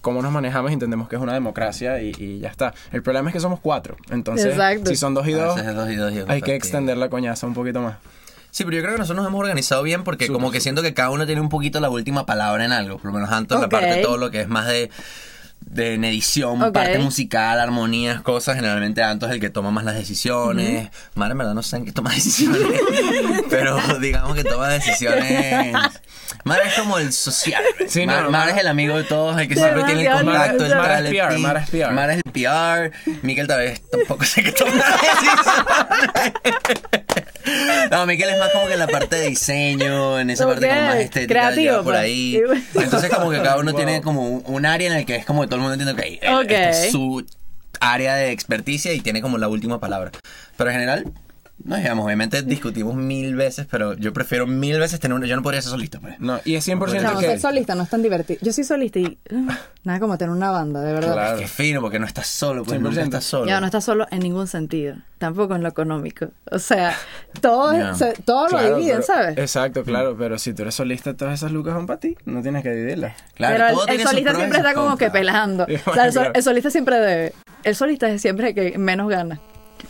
cómo 0.00 0.22
nos 0.22 0.32
manejamos 0.32 0.70
y 0.70 0.74
entendemos 0.74 1.10
que 1.10 1.16
es 1.16 1.20
una 1.22 1.34
democracia 1.34 2.00
y, 2.00 2.12
y 2.18 2.38
ya 2.38 2.48
está. 2.48 2.72
El 2.90 3.02
problema 3.02 3.28
es 3.28 3.34
que 3.34 3.40
somos 3.40 3.60
cuatro. 3.60 3.98
Entonces, 4.10 4.46
Exacto. 4.46 4.88
si 4.88 4.96
son 4.96 5.12
dos 5.12 5.26
y 5.28 5.32
dos, 5.32 5.56
dos 5.74 5.90
y 5.90 5.96
dos 5.96 6.12
y 6.12 6.18
es 6.20 6.24
hay 6.28 6.40
que 6.40 6.54
extender 6.54 6.96
la 6.96 7.10
coñaza 7.10 7.46
un 7.46 7.52
poquito 7.52 7.82
más. 7.82 7.96
Sí, 8.58 8.64
pero 8.64 8.76
yo 8.76 8.82
creo 8.82 8.94
que 8.94 8.98
nosotros 8.98 9.22
nos 9.22 9.30
hemos 9.30 9.38
organizado 9.38 9.84
bien 9.84 10.02
porque 10.02 10.26
como 10.26 10.50
que 10.50 10.60
siento 10.60 10.82
que 10.82 10.92
cada 10.92 11.10
uno 11.10 11.26
tiene 11.26 11.40
un 11.40 11.48
poquito 11.48 11.78
la 11.78 11.90
última 11.90 12.26
palabra 12.26 12.64
en 12.64 12.72
algo. 12.72 12.98
Por 12.98 13.12
lo 13.12 13.12
menos 13.12 13.30
Anton, 13.30 13.58
Ok. 13.58 13.62
la 13.62 13.68
parte 13.68 13.94
de 13.94 14.02
todo 14.02 14.16
lo 14.16 14.32
que 14.32 14.40
es 14.40 14.48
más 14.48 14.66
de, 14.66 14.90
de 15.70 15.94
en 15.94 16.04
edición, 16.04 16.62
Ok. 16.62 16.72
parte 16.72 16.98
musical, 16.98 17.60
armonías, 17.60 18.20
cosas. 18.22 18.56
Generalmente 18.56 19.02
Anton 19.02 19.28
es 19.30 19.34
el 19.34 19.40
que 19.40 19.50
toma 19.50 19.70
más 19.70 19.84
las 19.84 19.94
decisiones. 19.94 20.88
Mara, 21.14 21.32
en 21.32 21.38
verdad, 21.38 21.54
no 21.54 21.62
sé 21.62 21.76
en 21.76 21.84
qué 21.84 21.92
toma 21.92 22.10
decisiones. 22.14 22.62
pero 23.50 23.78
digamos 24.00 24.34
que 24.34 24.44
toma 24.44 24.68
decisiones... 24.68 25.74
Mara 26.44 26.62
es 26.64 26.74
como 26.74 26.98
el 26.98 27.12
social. 27.12 27.62
Sí, 27.88 28.06
Mar- 28.06 28.30
no, 28.30 28.44
es 28.44 28.56
el 28.56 28.66
amigo 28.68 28.96
de 28.96 29.04
todos, 29.04 29.40
el 29.40 29.48
que 29.48 29.54
siempre 29.54 29.82
tiene 29.84 30.02
el 30.06 30.12
contacto, 30.12 30.64
el. 30.66 30.74
Mara 30.76 31.00
es 31.00 31.10
PR. 31.10 31.38
Mara 31.38 31.60
es 31.62 31.70
PR. 31.70 31.90
Mara 31.92 32.12
es 32.14 32.20
el 32.24 32.32
PR. 32.32 32.92
Miquel 33.22 33.46
tal 33.46 33.58
vez 33.60 33.80
tampoco 33.90 34.24
sé 34.24 34.42
qué 34.42 34.52
toma 34.52 34.72
decisiones. 34.72 36.32
No, 37.90 38.04
Miquel 38.06 38.28
es 38.28 38.38
más 38.38 38.50
como 38.50 38.66
que 38.66 38.74
en 38.74 38.78
la 38.78 38.86
parte 38.88 39.16
de 39.16 39.28
diseño, 39.28 40.18
en 40.20 40.28
esa 40.30 40.46
parte 40.46 40.68
como 40.68 40.80
más 40.82 40.96
estética, 40.96 41.32
creativo, 41.34 41.76
por 41.76 41.84
pues. 41.84 41.96
ahí. 41.96 42.40
Entonces 42.74 43.10
como 43.10 43.30
que 43.30 43.38
cada 43.38 43.56
uno 43.56 43.68
Wow. 43.72 43.76
tiene 43.76 44.00
como 44.02 44.22
un, 44.28 44.42
un 44.46 44.66
área 44.66 44.90
en 44.90 44.96
el 44.98 45.06
que 45.06 45.16
es 45.16 45.24
como 45.24 45.46
todo 45.46 45.57
el 45.58 45.68
mundo 45.68 45.74
entiende 45.74 46.02
que 46.02 46.26
eh, 46.26 46.34
Ok. 46.34 46.42
esta 46.50 46.70
es 46.70 46.92
su 46.92 47.24
área 47.80 48.14
de 48.14 48.32
experticia 48.32 48.92
y 48.92 49.00
tiene 49.00 49.22
como 49.22 49.38
la 49.38 49.48
última 49.48 49.78
palabra. 49.80 50.10
Pero 50.56 50.70
en 50.70 50.74
general, 50.74 51.12
nos 51.64 51.78
digamos, 51.78 52.04
obviamente 52.06 52.42
discutimos 52.42 52.94
mil 52.94 53.34
veces, 53.34 53.66
pero 53.70 53.94
yo 53.94 54.12
prefiero 54.12 54.46
mil 54.46 54.78
veces 54.78 55.00
tener 55.00 55.16
una... 55.16 55.26
Yo 55.26 55.36
no 55.36 55.42
podría 55.42 55.60
ser 55.60 55.70
solista, 55.70 55.98
pues. 56.00 56.18
No, 56.20 56.40
y 56.44 56.54
es 56.54 56.66
100% 56.68 57.00
Chamo, 57.02 57.20
que... 57.20 57.26
ser 57.26 57.40
solista 57.40 57.74
no 57.74 57.82
es 57.82 57.90
tan 57.90 58.02
divertido. 58.02 58.38
Yo 58.42 58.52
soy 58.52 58.64
solista 58.64 58.98
y 59.00 59.18
uh, 59.30 59.46
nada 59.84 60.00
como 60.00 60.16
tener 60.18 60.30
una 60.34 60.50
banda, 60.50 60.80
de 60.82 60.92
verdad. 60.92 61.12
Claro. 61.12 61.38
Qué 61.38 61.48
fino, 61.48 61.80
porque 61.80 61.98
no 61.98 62.06
estás 62.06 62.26
solo, 62.28 62.64
pues 62.64 62.78
100%. 62.78 62.82
nunca 62.82 63.02
estás 63.02 63.24
solo. 63.24 63.46
Ya 63.46 63.60
no 63.60 63.66
estás 63.66 63.84
solo 63.84 64.06
en 64.10 64.20
ningún 64.20 64.46
sentido, 64.46 64.96
tampoco 65.18 65.56
en 65.56 65.62
lo 65.62 65.68
económico. 65.68 66.28
O 66.50 66.58
sea, 66.58 66.94
todo, 67.40 67.72
Ya. 67.72 67.94
se- 67.94 68.14
todo 68.24 68.46
Claro, 68.46 68.68
lo 68.70 68.76
dividen, 68.76 69.00
pero- 69.00 69.06
¿sabes? 69.06 69.38
Exacto, 69.38 69.82
claro, 69.84 70.16
pero 70.16 70.38
si 70.38 70.54
tú 70.54 70.62
eres 70.62 70.74
solista, 70.76 71.14
todas 71.16 71.34
esas 71.34 71.50
lucas 71.52 71.74
son 71.74 71.86
para 71.86 71.98
ti, 72.00 72.16
no 72.24 72.40
tienes 72.40 72.62
que 72.62 72.70
dividirlas. 72.70 73.16
Claro, 73.34 73.56
Pero 73.56 73.68
todo 73.72 73.82
el, 73.86 73.90
el 73.90 73.96
tiene 73.96 74.02
sus 74.04 74.10
solista 74.12 74.34
siempre 74.36 74.58
está 74.58 74.74
como 74.74 74.96
que 74.96 75.10
pelando. 75.10 75.66
Sí, 75.66 75.74
O 75.86 75.94
sea, 75.94 76.06
el, 76.06 76.12
sol- 76.12 76.22
claro. 76.22 76.32
el 76.36 76.42
solista 76.42 76.70
siempre 76.70 76.96
debe. 77.00 77.32
El 77.64 77.74
solista 77.74 78.08
es 78.08 78.22
siempre 78.22 78.50
el 78.50 78.54
que 78.54 78.78
menos 78.78 79.08
gana. 79.10 79.40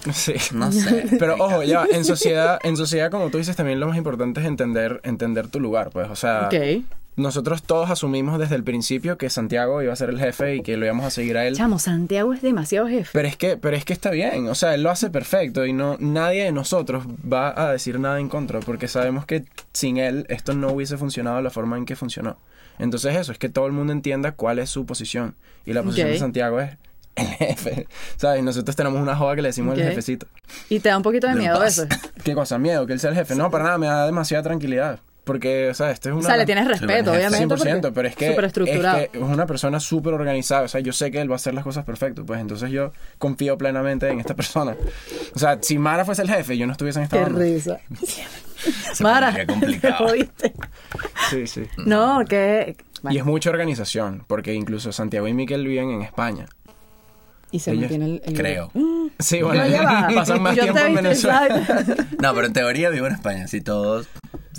Sí. 0.12 0.34
No 0.52 0.70
sé. 0.72 1.06
Pero 1.18 1.34
ojo, 1.38 1.62
ya, 1.62 1.86
en 1.90 2.04
sociedad, 2.04 2.58
en 2.62 2.76
sociedad, 2.76 3.10
como 3.10 3.30
tú 3.30 3.38
dices, 3.38 3.56
también 3.56 3.80
lo 3.80 3.86
más 3.88 3.96
importante 3.96 4.40
es 4.40 4.46
entender, 4.46 5.00
entender 5.04 5.48
tu 5.48 5.60
lugar, 5.60 5.90
pues. 5.90 6.08
O 6.10 6.16
sea, 6.16 6.46
Ok. 6.46 6.82
nosotros 7.16 7.62
todos 7.64 7.90
asumimos 7.90 8.38
desde 8.38 8.54
el 8.54 8.62
principio 8.62 9.18
que 9.18 9.28
Santiago 9.30 9.82
iba 9.82 9.92
a 9.92 9.96
ser 9.96 10.08
el 10.10 10.18
jefe 10.20 10.56
y 10.56 10.62
que 10.62 10.76
lo 10.76 10.86
íbamos 10.86 11.04
a 11.04 11.10
seguir 11.10 11.36
a 11.36 11.46
él. 11.46 11.56
Chamo, 11.56 11.78
Santiago 11.78 12.32
es 12.32 12.42
demasiado 12.42 12.86
jefe. 12.86 13.10
Pero 13.12 13.26
es 13.28 13.36
que, 13.36 13.56
pero 13.56 13.76
es 13.76 13.84
que 13.84 13.92
está 13.92 14.10
bien, 14.10 14.48
o 14.48 14.54
sea, 14.54 14.74
él 14.74 14.82
lo 14.84 14.90
hace 14.90 15.10
perfecto 15.10 15.66
y 15.66 15.72
no, 15.72 15.96
nadie 15.98 16.44
de 16.44 16.52
nosotros 16.52 17.04
va 17.30 17.60
a 17.60 17.72
decir 17.72 17.98
nada 17.98 18.20
en 18.20 18.28
contra, 18.28 18.60
porque 18.60 18.86
sabemos 18.88 19.26
que 19.26 19.44
sin 19.72 19.96
él 19.96 20.26
esto 20.28 20.54
no 20.54 20.68
hubiese 20.72 20.96
funcionado 20.96 21.36
de 21.38 21.42
la 21.42 21.50
forma 21.50 21.76
en 21.76 21.86
que 21.86 21.96
funcionó. 21.96 22.38
Entonces 22.78 23.16
eso, 23.16 23.32
es 23.32 23.38
que 23.38 23.48
todo 23.48 23.66
el 23.66 23.72
mundo 23.72 23.92
entienda 23.92 24.30
cuál 24.32 24.60
es 24.60 24.70
su 24.70 24.86
posición. 24.86 25.34
Y 25.66 25.72
la 25.72 25.82
posición 25.82 26.08
de 26.10 26.18
Santiago 26.20 26.60
es 26.60 26.76
el 27.18 27.26
jefe. 27.28 27.86
¿Sabes? 28.16 28.42
Nosotros 28.42 28.74
tenemos 28.76 29.00
una 29.00 29.16
joda 29.16 29.34
que 29.36 29.42
le 29.42 29.48
decimos 29.48 29.78
el 29.78 29.84
jefecito. 29.84 30.26
Y 30.68 30.80
te 30.80 30.88
da 30.88 30.96
un 30.96 31.02
poquito 31.02 31.26
de 31.26 31.34
miedo 31.34 31.62
eso. 31.62 31.86
¿Qué 32.24 32.34
cosa? 32.34 32.58
¿Miedo? 32.58 32.86
¿Que 32.86 32.92
él 32.94 33.00
sea 33.00 33.10
el 33.10 33.16
jefe? 33.16 33.34
No, 33.34 33.50
para 33.50 33.64
nada, 33.64 33.78
me 33.78 33.86
da 33.86 34.06
demasiada 34.06 34.42
tranquilidad. 34.42 35.00
Porque, 35.28 35.68
o 35.68 35.74
sea, 35.74 35.90
esto 35.90 36.08
es 36.08 36.14
una... 36.14 36.22
O 36.22 36.26
sea, 36.26 36.38
le 36.38 36.46
tienes 36.46 36.66
respeto, 36.66 37.12
obviamente. 37.12 37.54
100%, 37.54 37.80
porque 37.82 37.92
pero 37.92 38.08
es 38.08 38.16
que, 38.16 38.30
es 38.30 38.80
que 38.80 39.10
es 39.12 39.22
una 39.22 39.44
persona 39.44 39.78
súper 39.78 40.14
organizada. 40.14 40.62
O 40.62 40.68
sea, 40.68 40.80
yo 40.80 40.94
sé 40.94 41.10
que 41.10 41.20
él 41.20 41.30
va 41.30 41.34
a 41.34 41.36
hacer 41.36 41.52
las 41.52 41.64
cosas 41.64 41.84
perfecto. 41.84 42.24
Pues 42.24 42.40
entonces 42.40 42.70
yo 42.70 42.92
confío 43.18 43.58
plenamente 43.58 44.08
en 44.08 44.20
esta 44.20 44.34
persona. 44.34 44.74
O 45.34 45.38
sea, 45.38 45.58
si 45.60 45.76
Mara 45.76 46.06
fuese 46.06 46.22
el 46.22 46.30
jefe, 46.30 46.56
yo 46.56 46.64
no 46.64 46.72
estuviese 46.72 47.00
en 47.00 47.04
esta 47.04 47.18
Qué 47.18 47.24
banda. 47.24 47.40
risa. 47.40 47.78
Se 48.94 49.04
Mara, 49.04 49.34
te 49.34 49.46
complicado. 49.46 49.96
jodiste. 50.08 50.54
Sí, 51.28 51.46
sí. 51.46 51.64
No, 51.84 52.24
que... 52.24 52.76
Y 53.10 53.18
es 53.18 53.24
mucha 53.26 53.50
organización, 53.50 54.24
porque 54.26 54.54
incluso 54.54 54.92
Santiago 54.92 55.28
y 55.28 55.34
Miquel 55.34 55.66
viven 55.66 55.90
en 55.90 56.00
España. 56.02 56.46
Y 57.50 57.60
se 57.60 57.70
ellos- 57.70 57.82
mantiene 57.82 58.04
el... 58.06 58.22
el- 58.24 58.34
Creo. 58.34 58.70
Sí, 59.18 59.42
bueno, 59.42 59.62
No, 59.66 60.08
pasan 60.14 60.42
más 60.42 60.54
Yo 60.56 60.62
tiempo 60.64 60.80
en 60.80 60.94
Venezuela. 60.94 61.48
No, 62.22 62.34
pero 62.34 62.46
en 62.46 62.52
teoría 62.52 62.90
vivo 62.90 63.06
en 63.06 63.14
España, 63.14 63.44
así 63.44 63.60
todos, 63.60 64.06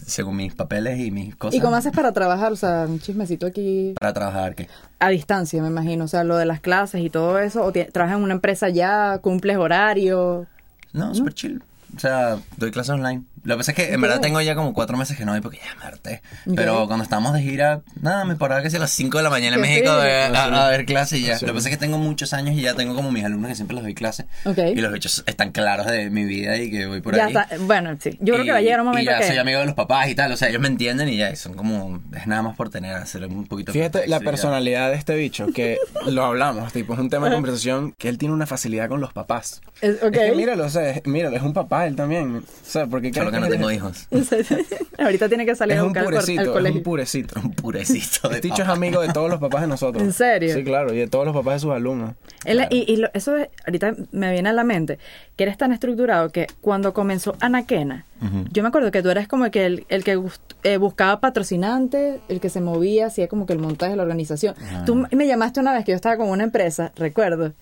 según 0.06 0.38
mis 0.38 0.54
papeles 0.56 1.00
y 1.00 1.12
mis 1.12 1.36
cosas. 1.36 1.56
¿Y 1.56 1.62
cómo 1.62 1.76
haces 1.76 1.92
para 1.92 2.12
trabajar? 2.14 2.52
O 2.52 2.56
sea, 2.56 2.86
un 2.90 3.00
chismecito 3.00 3.46
aquí 3.46 3.94
Para 4.00 4.14
trabajar, 4.14 4.56
¿qué? 4.56 4.68
a 5.00 5.10
distancia, 5.10 5.62
me 5.62 5.68
imagino. 5.70 6.06
O 6.06 6.08
sea, 6.08 6.24
lo 6.24 6.36
de 6.38 6.46
las 6.46 6.60
clases 6.60 7.02
y 7.02 7.10
todo 7.10 7.40
eso. 7.40 7.64
¿O 7.64 7.72
trabajas 7.72 8.18
en 8.18 8.24
una 8.24 8.34
empresa 8.34 8.70
ya? 8.70 9.20
¿Cumples 9.22 9.58
horario? 9.58 10.48
No, 10.92 11.14
súper 11.14 11.34
chill. 11.36 11.64
O 11.96 12.00
sea, 12.00 12.38
doy 12.58 12.72
clases 12.72 12.92
online. 12.96 13.24
Lo 13.44 13.56
que 13.56 13.58
pasa 13.60 13.72
es 13.72 13.76
que 13.76 13.94
en 13.94 14.02
verdad 14.02 14.20
tengo 14.22 14.42
ya 14.42 14.56
como 14.56 14.74
cuatro 14.74 14.98
meses 14.98 15.18
que 15.18 15.26
no 15.26 15.32
voy 15.32 15.42
porque 15.42 15.58
ya 15.58 15.76
me 15.80 15.86
harté. 15.86 16.22
Pero 16.56 16.88
cuando 16.88 17.04
estábamos 17.04 17.34
de 17.34 17.42
gira, 17.42 17.82
nada, 18.02 18.26
me 18.26 18.36
paraba 18.36 18.62
que 18.62 18.70
sea 18.70 18.78
a 18.78 18.82
las 18.82 18.92
5 18.92 19.18
de 19.18 19.24
la 19.24 19.30
mañana 19.30 19.56
en 19.56 19.62
México 19.62 19.90
fino. 19.90 20.02
a, 20.02 20.26
a- 20.28 20.30
Ah, 20.50 20.68
a 20.68 20.70
ver 20.70 20.86
clase 20.86 21.18
y 21.18 21.24
ya. 21.24 21.38
Sí. 21.38 21.46
Lo 21.46 21.54
que 21.54 21.58
pasa 21.58 21.70
es 21.70 21.76
que 21.76 21.80
tengo 21.80 21.98
muchos 21.98 22.34
años 22.34 22.56
y 22.56 22.62
ya 22.62 22.74
tengo 22.74 22.96
como 22.96 23.12
mis 23.12 23.24
alumnos 23.24 23.50
que 23.50 23.56
siempre 23.56 23.76
les 23.76 23.84
doy 23.84 23.94
clase. 23.94 24.26
Ok. 24.46 24.58
Y 24.58 24.82
los 24.82 24.92
bichos 24.92 25.24
están 25.28 25.52
claros 25.52 25.86
de 25.88 26.10
mi 26.10 26.26
vida 26.26 26.58
y 26.58 26.70
que 26.72 26.86
voy 26.86 27.02
por 27.02 27.16
ya 27.16 27.26
ahí. 27.26 27.34
está. 27.36 27.48
Bueno, 27.60 27.96
sí. 28.00 28.12
Yo 28.20 28.34
creo 28.34 28.44
Y- 28.44 28.46
que 28.48 28.52
va 28.52 28.58
a 28.58 28.62
llegar 28.62 28.80
un 28.82 28.88
momento 28.88 29.10
y 29.12 29.14
ya 29.14 29.20
que. 29.20 29.28
soy 29.28 29.38
amigo 29.38 29.60
de 29.60 29.66
los 29.66 29.76
papás 29.76 30.08
y 30.10 30.16
tal, 30.16 30.32
o 30.32 30.38
sea, 30.38 30.50
ellos 30.50 30.62
me 30.62 30.68
entienden 30.68 31.10
y 31.10 31.18
ya, 31.18 31.32
y 31.32 31.36
son 31.36 31.54
como, 31.54 32.02
es 32.16 32.28
nada 32.28 32.42
más 32.42 32.56
por 32.56 32.70
tener, 32.70 32.94
hacer 32.96 33.26
un 33.26 33.46
poquito 33.48 33.72
de 33.72 33.80
Fíjate 33.80 34.08
la 34.08 34.20
personalidad 34.20 34.90
de 34.90 34.96
este 34.96 35.16
bicho, 35.16 35.48
que 35.54 35.78
lo 36.08 36.24
hablamos, 36.26 36.72
tipo, 36.74 36.94
es 36.94 37.00
un 37.00 37.10
tema 37.10 37.28
de 37.30 37.34
conversación 37.36 37.94
que 37.98 38.10
él 38.10 38.18
tiene 38.18 38.34
una 38.34 38.46
facilidad 38.46 38.88
con 38.90 39.02
los 39.02 39.14
papás. 39.14 39.62
Es- 39.82 40.02
ok. 40.04 40.14
Es 40.16 40.32
que 40.32 40.36
míralo, 40.36 40.66
o 40.66 40.70
sea, 40.70 40.90
es- 40.90 41.06
míralo, 41.06 41.36
es 41.36 41.44
un 41.44 41.54
papá 41.54 41.86
él 41.88 41.96
también. 41.96 42.38
O 42.38 42.44
sea, 42.70 42.86
porque 42.88 43.12
Solo 43.32 43.48
que 43.48 43.50
no 43.50 43.56
tengo 43.56 43.72
hijos. 43.72 44.08
Ahorita 44.98 45.28
tiene 45.30 45.46
que 45.46 45.56
salir 45.56 45.74
Es 45.76 45.80
a 45.80 45.84
un 45.84 45.90
buscar 45.90 46.04
al 46.06 46.10
purecito, 46.12 46.42
es 46.60 46.76
un 46.76 46.84
purecito. 46.84 47.40
Un 47.44 47.52
purecito 47.54 48.30
de 48.30 48.42
bicho 48.42 48.62
es 48.64 48.68
amigo 48.70 49.02
de 49.02 49.10
todos 49.14 49.30
los 49.30 49.40
papás 49.40 49.62
de 49.62 49.68
nosotros. 49.68 50.04
¿En 50.04 50.14
serio? 50.14 50.54
Sí, 50.54 50.64
claro, 50.64 50.94
y 50.94 50.98
de 50.98 51.08
todos 51.08 51.26
los 51.26 51.36
papás 51.36 51.56
de 51.56 51.60
sus 51.60 51.72
alumnos. 51.72 52.16
Él- 52.46 52.66
y, 52.70 52.92
y 52.92 52.98
lo- 52.98 53.10
eso 53.14 53.36
es- 53.38 53.50
ahorita 53.66 53.96
me 54.12 54.32
viene 54.32 54.50
a 54.50 54.54
la 54.54 54.64
mente 54.64 55.00
que 55.36 55.44
eres 55.44 55.58
tan 55.58 55.72
estructurado 55.72 56.30
que 56.30 56.48
cuando 56.62 56.94
comenzó 56.94 57.36
Anaquena, 57.40 58.06
yo 58.52 58.64
me 58.64 58.68
acuerdo 58.70 58.92
que 58.92 59.02
tú 59.02 59.10
eres 59.10 59.28
como 59.30 59.50
que 59.50 59.66
el, 59.66 59.86
el 59.88 60.04
que 60.04 60.20
eh, 60.64 60.76
buscaba 60.78 61.22
patrocinantes, 61.22 62.20
el 62.28 62.42
que 62.42 62.50
se 62.50 62.60
movía, 62.60 63.06
hacía 63.08 63.28
como 63.30 63.46
que 63.46 63.54
el 63.54 63.60
montaje 63.60 63.92
de 63.92 63.96
la 63.98 64.04
organización. 64.04 64.56
Tú 64.86 64.96
me 65.12 65.26
llamaste 65.28 65.62
una 65.62 65.72
vez 65.74 65.86
que 65.86 65.92
yo 65.92 65.96
estaba 65.96 66.18
con 66.18 66.28
una 66.30 66.44
empresa, 66.44 66.92
recuerdo, 66.98 67.54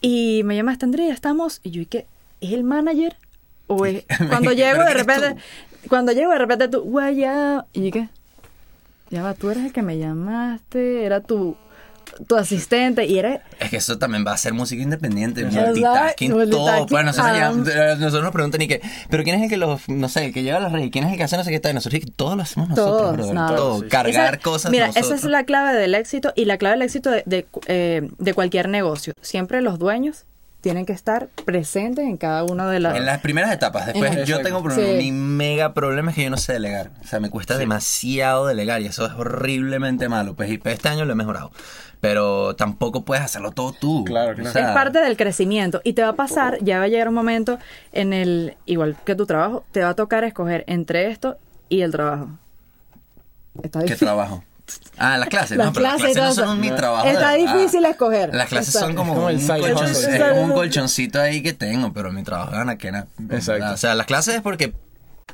y 0.00 0.42
me 0.44 0.54
llamaste, 0.56 0.84
Andrea, 0.84 1.12
estamos, 1.12 1.60
y 1.64 1.70
yo, 1.70 1.82
¿y 1.82 1.86
qué? 1.86 2.06
¿Es 2.40 2.52
el 2.52 2.62
manager? 2.64 3.16
Es, 3.84 4.04
cuando 4.28 4.52
llego 4.52 4.72
¿Pero 4.78 4.84
de 4.86 4.94
repente, 4.94 5.36
cuando 5.88 6.12
llego 6.12 6.30
de 6.32 6.38
repente 6.38 6.68
tú, 6.68 7.00
y 7.72 7.90
¿qué? 7.90 8.08
Ya 9.10 9.22
va, 9.22 9.34
tú 9.34 9.50
eres 9.50 9.64
el 9.66 9.72
que 9.72 9.82
me 9.82 9.98
llamaste, 9.98 11.04
era 11.04 11.20
tu, 11.20 11.54
tu 12.26 12.36
asistente, 12.36 13.04
y 13.04 13.18
era, 13.18 13.42
Es 13.60 13.68
que 13.68 13.76
eso 13.76 13.98
también 13.98 14.24
va 14.26 14.32
a 14.32 14.36
ser 14.38 14.54
música 14.54 14.82
independiente, 14.82 15.44
multitasking, 15.44 16.30
todo. 16.50 16.86
Pues 16.86 17.04
nosotros, 17.04 17.32
llegamos- 17.34 17.68
eh, 17.68 17.96
nosotros 17.98 18.22
nos 18.24 18.32
preguntan 18.32 18.62
y 18.62 18.68
que, 18.68 18.80
pero 19.10 19.22
¿quién 19.22 19.36
es 19.36 19.42
el 19.42 19.48
que 19.50 19.58
los, 19.58 19.86
no 19.88 20.08
sé, 20.08 20.24
el 20.26 20.32
que 20.32 20.42
lleva 20.42 20.60
las 20.60 20.72
redes? 20.72 20.88
¿Quién 20.90 21.04
es 21.04 21.12
el 21.12 21.18
que 21.18 21.24
hace 21.24 21.36
no 21.36 21.44
sé 21.44 21.50
qué 21.50 21.60
tal? 21.60 21.74
Nosotros 21.74 22.00
todos 22.16 22.36
lo 22.36 22.42
hacemos 22.42 22.70
nosotros, 22.70 23.16
Todos, 23.18 23.34
nada. 23.34 23.54
todo. 23.56 23.76
Sí, 23.76 23.82
sí. 23.82 23.88
Cargar 23.90 24.34
Esa- 24.34 24.42
cosas 24.42 24.70
Mira, 24.72 24.86
nosotros. 24.86 25.10
esa 25.12 25.26
es 25.26 25.30
la 25.30 25.44
clave 25.44 25.78
del 25.78 25.94
éxito 25.94 26.32
y 26.34 26.46
la 26.46 26.56
clave 26.56 26.76
del 26.76 26.82
éxito 26.82 27.10
de, 27.10 27.22
de, 27.26 27.46
eh, 27.66 28.08
de 28.18 28.34
cualquier 28.34 28.70
negocio. 28.70 29.12
Siempre 29.20 29.60
los 29.60 29.78
dueños 29.78 30.24
tienen 30.62 30.86
que 30.86 30.92
estar 30.92 31.28
presentes 31.44 32.04
en 32.04 32.16
cada 32.16 32.44
una 32.44 32.70
de 32.70 32.78
las... 32.78 32.96
En 32.96 33.04
las 33.04 33.18
primeras 33.18 33.52
etapas, 33.52 33.86
después 33.86 34.26
yo 34.26 34.40
tengo 34.42 34.62
problema, 34.62 34.92
Sí. 34.92 34.96
mi 34.96 35.12
mega 35.12 35.74
problema 35.74 36.12
es 36.12 36.16
que 36.16 36.22
yo 36.22 36.30
no 36.30 36.36
sé 36.36 36.52
delegar. 36.54 36.92
O 37.02 37.06
sea, 37.06 37.18
me 37.18 37.30
cuesta 37.30 37.58
demasiado 37.58 38.46
delegar 38.46 38.80
y 38.80 38.86
eso 38.86 39.04
es 39.04 39.12
horriblemente 39.12 40.08
malo. 40.08 40.34
Pues 40.34 40.48
y 40.50 40.60
este 40.64 40.88
año 40.88 41.04
lo 41.04 41.12
he 41.12 41.16
mejorado. 41.16 41.50
Pero 42.00 42.54
tampoco 42.54 43.04
puedes 43.04 43.24
hacerlo 43.24 43.50
todo 43.50 43.72
tú. 43.72 44.04
Claro, 44.04 44.34
claro. 44.34 44.50
O 44.50 44.52
sea, 44.52 44.68
es 44.68 44.72
parte 44.72 45.00
del 45.00 45.16
crecimiento 45.16 45.80
y 45.82 45.94
te 45.94 46.02
va 46.02 46.08
a 46.10 46.16
pasar, 46.16 46.58
ya 46.60 46.78
va 46.78 46.84
a 46.84 46.88
llegar 46.88 47.08
un 47.08 47.14
momento 47.14 47.58
en 47.92 48.12
el, 48.12 48.56
igual 48.64 48.96
que 49.04 49.16
tu 49.16 49.26
trabajo, 49.26 49.64
te 49.72 49.80
va 49.80 49.90
a 49.90 49.94
tocar 49.94 50.22
escoger 50.22 50.64
entre 50.68 51.10
esto 51.10 51.38
y 51.68 51.82
el 51.82 51.90
trabajo. 51.90 52.28
Está 53.62 53.84
¿Qué 53.84 53.96
trabajo? 53.96 54.44
Ah, 54.98 55.16
las 55.18 55.28
clases. 55.28 55.56
Las 55.56 55.66
no, 55.68 55.72
pero 55.72 55.86
clases 55.86 56.16
las 56.16 56.36
no 56.36 56.44
son 56.46 56.60
mi 56.60 56.70
trabajo. 56.70 57.06
Está 57.06 57.32
difícil 57.34 57.84
escoger. 57.84 58.34
Las 58.34 58.48
clases 58.48 58.74
Exacto. 58.74 58.86
son 58.88 58.96
como, 58.96 59.12
un, 59.14 59.20
colchon- 59.32 60.46
es 60.48 60.52
colchoncito 60.52 61.20
ahí 61.20 61.42
que 61.42 61.52
tengo, 61.52 61.92
pero 61.92 62.12
mi 62.12 62.22
trabajo 62.22 62.52
es 62.52 62.58
anaquena. 62.58 63.06
Exacto. 63.30 63.72
O 63.72 63.76
sea, 63.76 63.94
las 63.94 64.06
clases 64.06 64.36
es 64.36 64.40
porque 64.42 64.74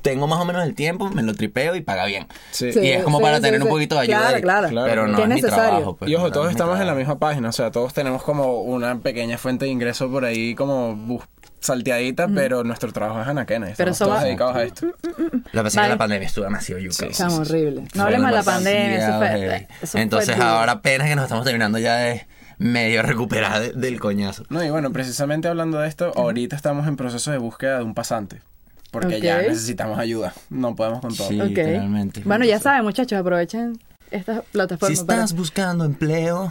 tengo 0.03 0.29
más 0.29 0.39
o 0.39 0.45
menos 0.45 0.65
el 0.65 0.75
tiempo, 0.75 1.11
me 1.11 1.23
lo 1.23 1.35
tripeo 1.35 1.75
y 1.75 1.81
paga 1.81 2.07
bien. 2.07 2.29
Sí. 2.53 2.73
Sí. 2.73 2.79
y 2.81 2.89
es 2.91 3.03
como 3.03 3.19
sí, 3.19 3.25
para 3.25 3.37
sí, 3.39 3.43
tener 3.43 3.63
un 3.63 3.69
poquito 3.69 3.97
de 3.97 4.03
ayuda. 4.03 4.19
Claro, 4.41 4.67
ahí. 4.67 4.71
claro. 4.73 4.87
Pero 4.89 5.07
no 5.09 5.17
Que 5.17 5.23
es 5.23 5.29
es 5.29 5.35
mi 5.35 5.41
necesario. 5.43 5.69
trabajo. 5.71 5.97
pues, 5.97 6.11
y 6.11 6.15
ojo, 6.15 6.31
todos 6.31 6.51
estamos 6.51 6.81
en 6.81 6.87
la 6.87 6.95
misma 6.95 7.19
página, 7.19 7.49
o 7.49 7.53
sea, 7.53 7.71
todos 7.73 7.93
tenemos 7.95 8.23
como 8.23 8.61
una 8.63 8.99
pequeña 9.01 9.39
fuente 9.39 9.65
de 9.65 9.73
ingreso 9.73 10.09
por 10.09 10.25
ahí 10.25 10.55
como 10.55 10.95
bus- 10.95 11.25
salteadita, 11.61 12.29
pero 12.29 12.65
nuestro 12.65 12.93
trabajo 12.93 13.21
es 13.23 13.29
anaquena. 13.29 13.67
Pero 13.77 13.91
Estamos 13.93 13.99
todos 13.99 14.15
va- 14.23 14.25
dedicados 14.25 14.57
a 14.57 14.63
esto. 14.65 14.87
Lo 14.87 14.93
que 15.03 15.63
pasa 15.63 15.81
es 15.81 15.87
que 15.87 15.89
la 15.93 15.99
pandemia 15.99 16.27
estuvo 16.27 16.45
demasiado 16.45 16.81
yuca. 16.81 16.95
Sí, 16.95 17.05
sí, 17.07 17.11
Estamos 17.11 17.49
horrible. 17.51 17.85
No 17.95 18.03
hablemos 18.05 18.31
de 18.31 18.37
la 18.37 18.43
pandemia. 18.43 19.09
Eso 19.09 19.19
fue, 19.19 19.29
heavy. 19.29 19.67
eso 19.83 19.87
fue 19.93 20.01
Entonces 20.03 20.39
ahora 20.39 20.73
apenas 20.73 21.09
que 21.09 21.17
nos 21.17 21.25
estamos 21.25 21.45
terminando 21.45 21.79
ya 21.79 21.97
de 21.97 22.27
medio 22.59 23.03
recuperar 23.03 23.61
de- 23.61 23.73
del 23.73 24.01
coñazo. 24.01 24.45
No, 24.49 24.65
y 24.65 24.71
bueno, 24.71 24.93
precisamente 24.93 25.49
hablando 25.49 25.79
de 25.79 25.89
esto, 25.89 26.13
ahorita 26.17 26.57
estamos 26.57 26.87
en 26.89 26.97
proceso 26.97 27.31
de 27.31 27.39
búsqueda 27.39 27.79
de 27.79 27.85
un 27.85 27.95
pasante. 27.95 28.41
Porque 28.91 29.21
ya 29.21 29.43
necesitamos 29.43 29.99
ayuda. 29.99 30.33
No 30.51 30.75
podemos 30.75 31.01
con 31.01 31.15
todo. 31.15 31.29
Sí. 31.29 31.41
Ok. 31.41 31.49
literalmente. 31.49 32.23
Bueno, 32.25 32.45
ya 32.47 32.59
saben, 32.59 32.85
muchachos, 32.85 33.19
aprovechen 33.19 33.79
estas 34.11 34.39
Si 34.39 34.43
plataformas 34.53 35.05
para... 35.05 35.19
estás 35.25 35.37
buscando 35.37 35.85
empleo, 35.85 36.51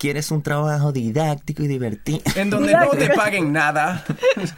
quieres 0.00 0.30
un 0.30 0.42
trabajo 0.42 0.92
didáctico 0.92 1.62
y 1.62 1.68
divertido. 1.68 2.20
En 2.34 2.48
donde 2.48 2.72
no 2.72 2.88
te 2.92 3.10
paguen 3.10 3.52
nada. 3.52 4.02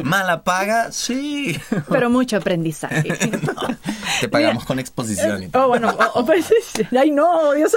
Mala 0.04 0.44
paga, 0.44 0.92
sí. 0.92 1.60
Pero 1.90 2.08
mucho 2.08 2.36
aprendizaje. 2.36 3.02
Te 4.20 4.28
pagamos 4.28 4.64
con 4.64 4.78
exposición 4.78 5.42
y 5.42 5.48
todo. 5.48 5.64
Oh, 5.64 5.68
bueno, 5.68 5.92
oh, 5.98 6.10
oh, 6.14 6.24
pues, 6.24 6.48
ay, 6.96 7.10
no, 7.10 7.52
Dios 7.54 7.74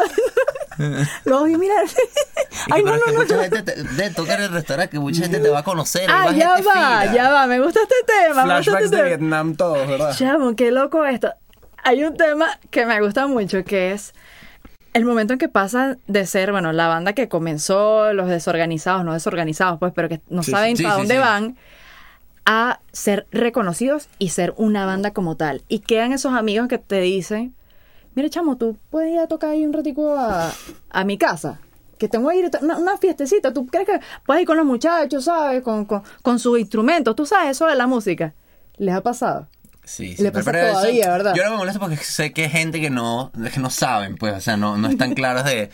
Lo 1.26 1.42
odio, 1.42 1.58
mira. 1.60 1.74
Ay, 2.72 2.84
no, 2.84 2.98
no, 2.98 3.06
no. 3.08 3.14
mucha 3.14 3.36
no. 3.36 3.42
gente 3.42 3.64
te, 3.64 3.84
de 3.84 4.10
tocar 4.12 4.40
el 4.42 4.52
restaurante, 4.52 4.92
que 4.92 5.00
mucha 5.00 5.24
gente 5.24 5.40
te 5.40 5.50
va 5.50 5.60
a 5.60 5.64
conocer. 5.64 6.10
Ah, 6.10 6.26
va 6.28 6.32
ya 6.32 6.56
gente 6.56 6.70
va, 6.70 7.02
fina. 7.02 7.14
ya 7.14 7.32
va. 7.32 7.48
Me 7.48 7.60
gusta 7.60 7.80
este 7.82 7.96
tema. 8.06 8.46
me 8.46 8.58
gusta 8.58 8.72
Flashbacks 8.72 8.86
este 8.86 8.96
de 8.96 9.04
tema. 9.04 9.18
Vietnam 9.18 9.56
todos, 9.56 9.88
¿verdad? 9.88 10.16
Chamo, 10.16 10.56
qué 10.56 10.72
loco 10.72 11.04
esto. 11.06 11.34
Hay 11.84 12.04
un 12.04 12.16
tema 12.16 12.60
que 12.70 12.86
me 12.86 13.00
gusta 13.02 13.28
mucho 13.28 13.64
que 13.64 13.92
es 13.92 14.14
el 14.96 15.04
momento 15.04 15.34
en 15.34 15.40
que 15.40 15.50
pasa 15.50 15.98
de 16.08 16.26
ser, 16.26 16.54
bueno, 16.54 16.72
la 16.72 16.88
banda 16.88 17.12
que 17.12 17.28
comenzó, 17.28 18.14
los 18.14 18.30
desorganizados, 18.30 19.04
no 19.04 19.12
desorganizados, 19.12 19.78
pues, 19.78 19.92
pero 19.94 20.08
que 20.08 20.22
no 20.30 20.42
Sí, 20.42 20.52
saben 20.52 20.78
sí, 20.78 20.84
para 20.84 20.96
sí, 20.96 21.02
dónde 21.02 21.20
van, 21.20 21.58
a 22.46 22.80
ser 22.94 23.28
reconocidos 23.30 24.08
y 24.20 24.30
ser 24.30 24.54
una 24.56 24.86
banda 24.86 25.12
como 25.12 25.36
tal. 25.36 25.64
Y 25.68 25.80
quedan 25.80 26.14
esos 26.14 26.34
amigos 26.34 26.70
que 26.70 26.78
te 26.78 27.02
dicen, 27.02 27.54
mira, 28.14 28.30
chamo, 28.30 28.56
tú 28.56 28.78
puedes 28.90 29.12
ir 29.12 29.20
a 29.20 29.28
tocar 29.28 29.50
ahí 29.50 29.66
un 29.66 29.74
ratico 29.74 30.16
a, 30.18 30.54
a 30.90 31.04
mi 31.04 31.18
casa. 31.18 31.60
Que 31.98 32.08
tengo 32.08 32.30
ahí 32.30 32.42
una, 32.62 32.78
una 32.78 32.98
fiestecita. 32.98 33.52
¿Tú 33.54 33.66
crees 33.68 33.88
que 33.88 34.00
puedes 34.26 34.44
ir 34.44 34.48
con 34.48 34.56
los 34.56 34.66
muchachos, 34.66 35.26
sabes? 35.26 35.62
Con, 35.62 35.84
con, 35.86 36.04
con 36.22 36.40
sus 36.40 36.58
instrumentos. 36.58 37.16
¿Tú 37.18 37.26
sabes 37.26 37.52
eso 37.52 37.66
de 37.68 37.76
la 37.76 37.88
música? 37.88 38.34
¿Les 38.78 38.96
ha 38.96 39.02
pasado? 39.02 39.48
Sí, 39.86 40.10
Le 40.10 40.16
sí, 40.18 40.32
pasa 40.32 40.52
pero 40.52 40.66
eso- 40.66 40.74
todavía, 40.80 41.10
¿verdad? 41.12 41.34
Yo 41.36 41.44
no 41.46 41.52
me 41.52 41.58
molesto 41.58 41.80
porque 41.80 41.98
sé 41.98 42.34
que 42.34 42.44
hay 42.46 42.50
gente 42.50 42.82
que 42.82 42.90
no, 42.90 43.32
que 43.54 43.60
no 43.60 43.70
saben, 43.70 44.16
pues, 44.18 44.34
o 44.36 44.42
sea, 44.42 44.58
no, 44.58 44.78
no 44.78 44.88
están 44.90 45.14
claros 45.16 45.44
de... 45.46 45.70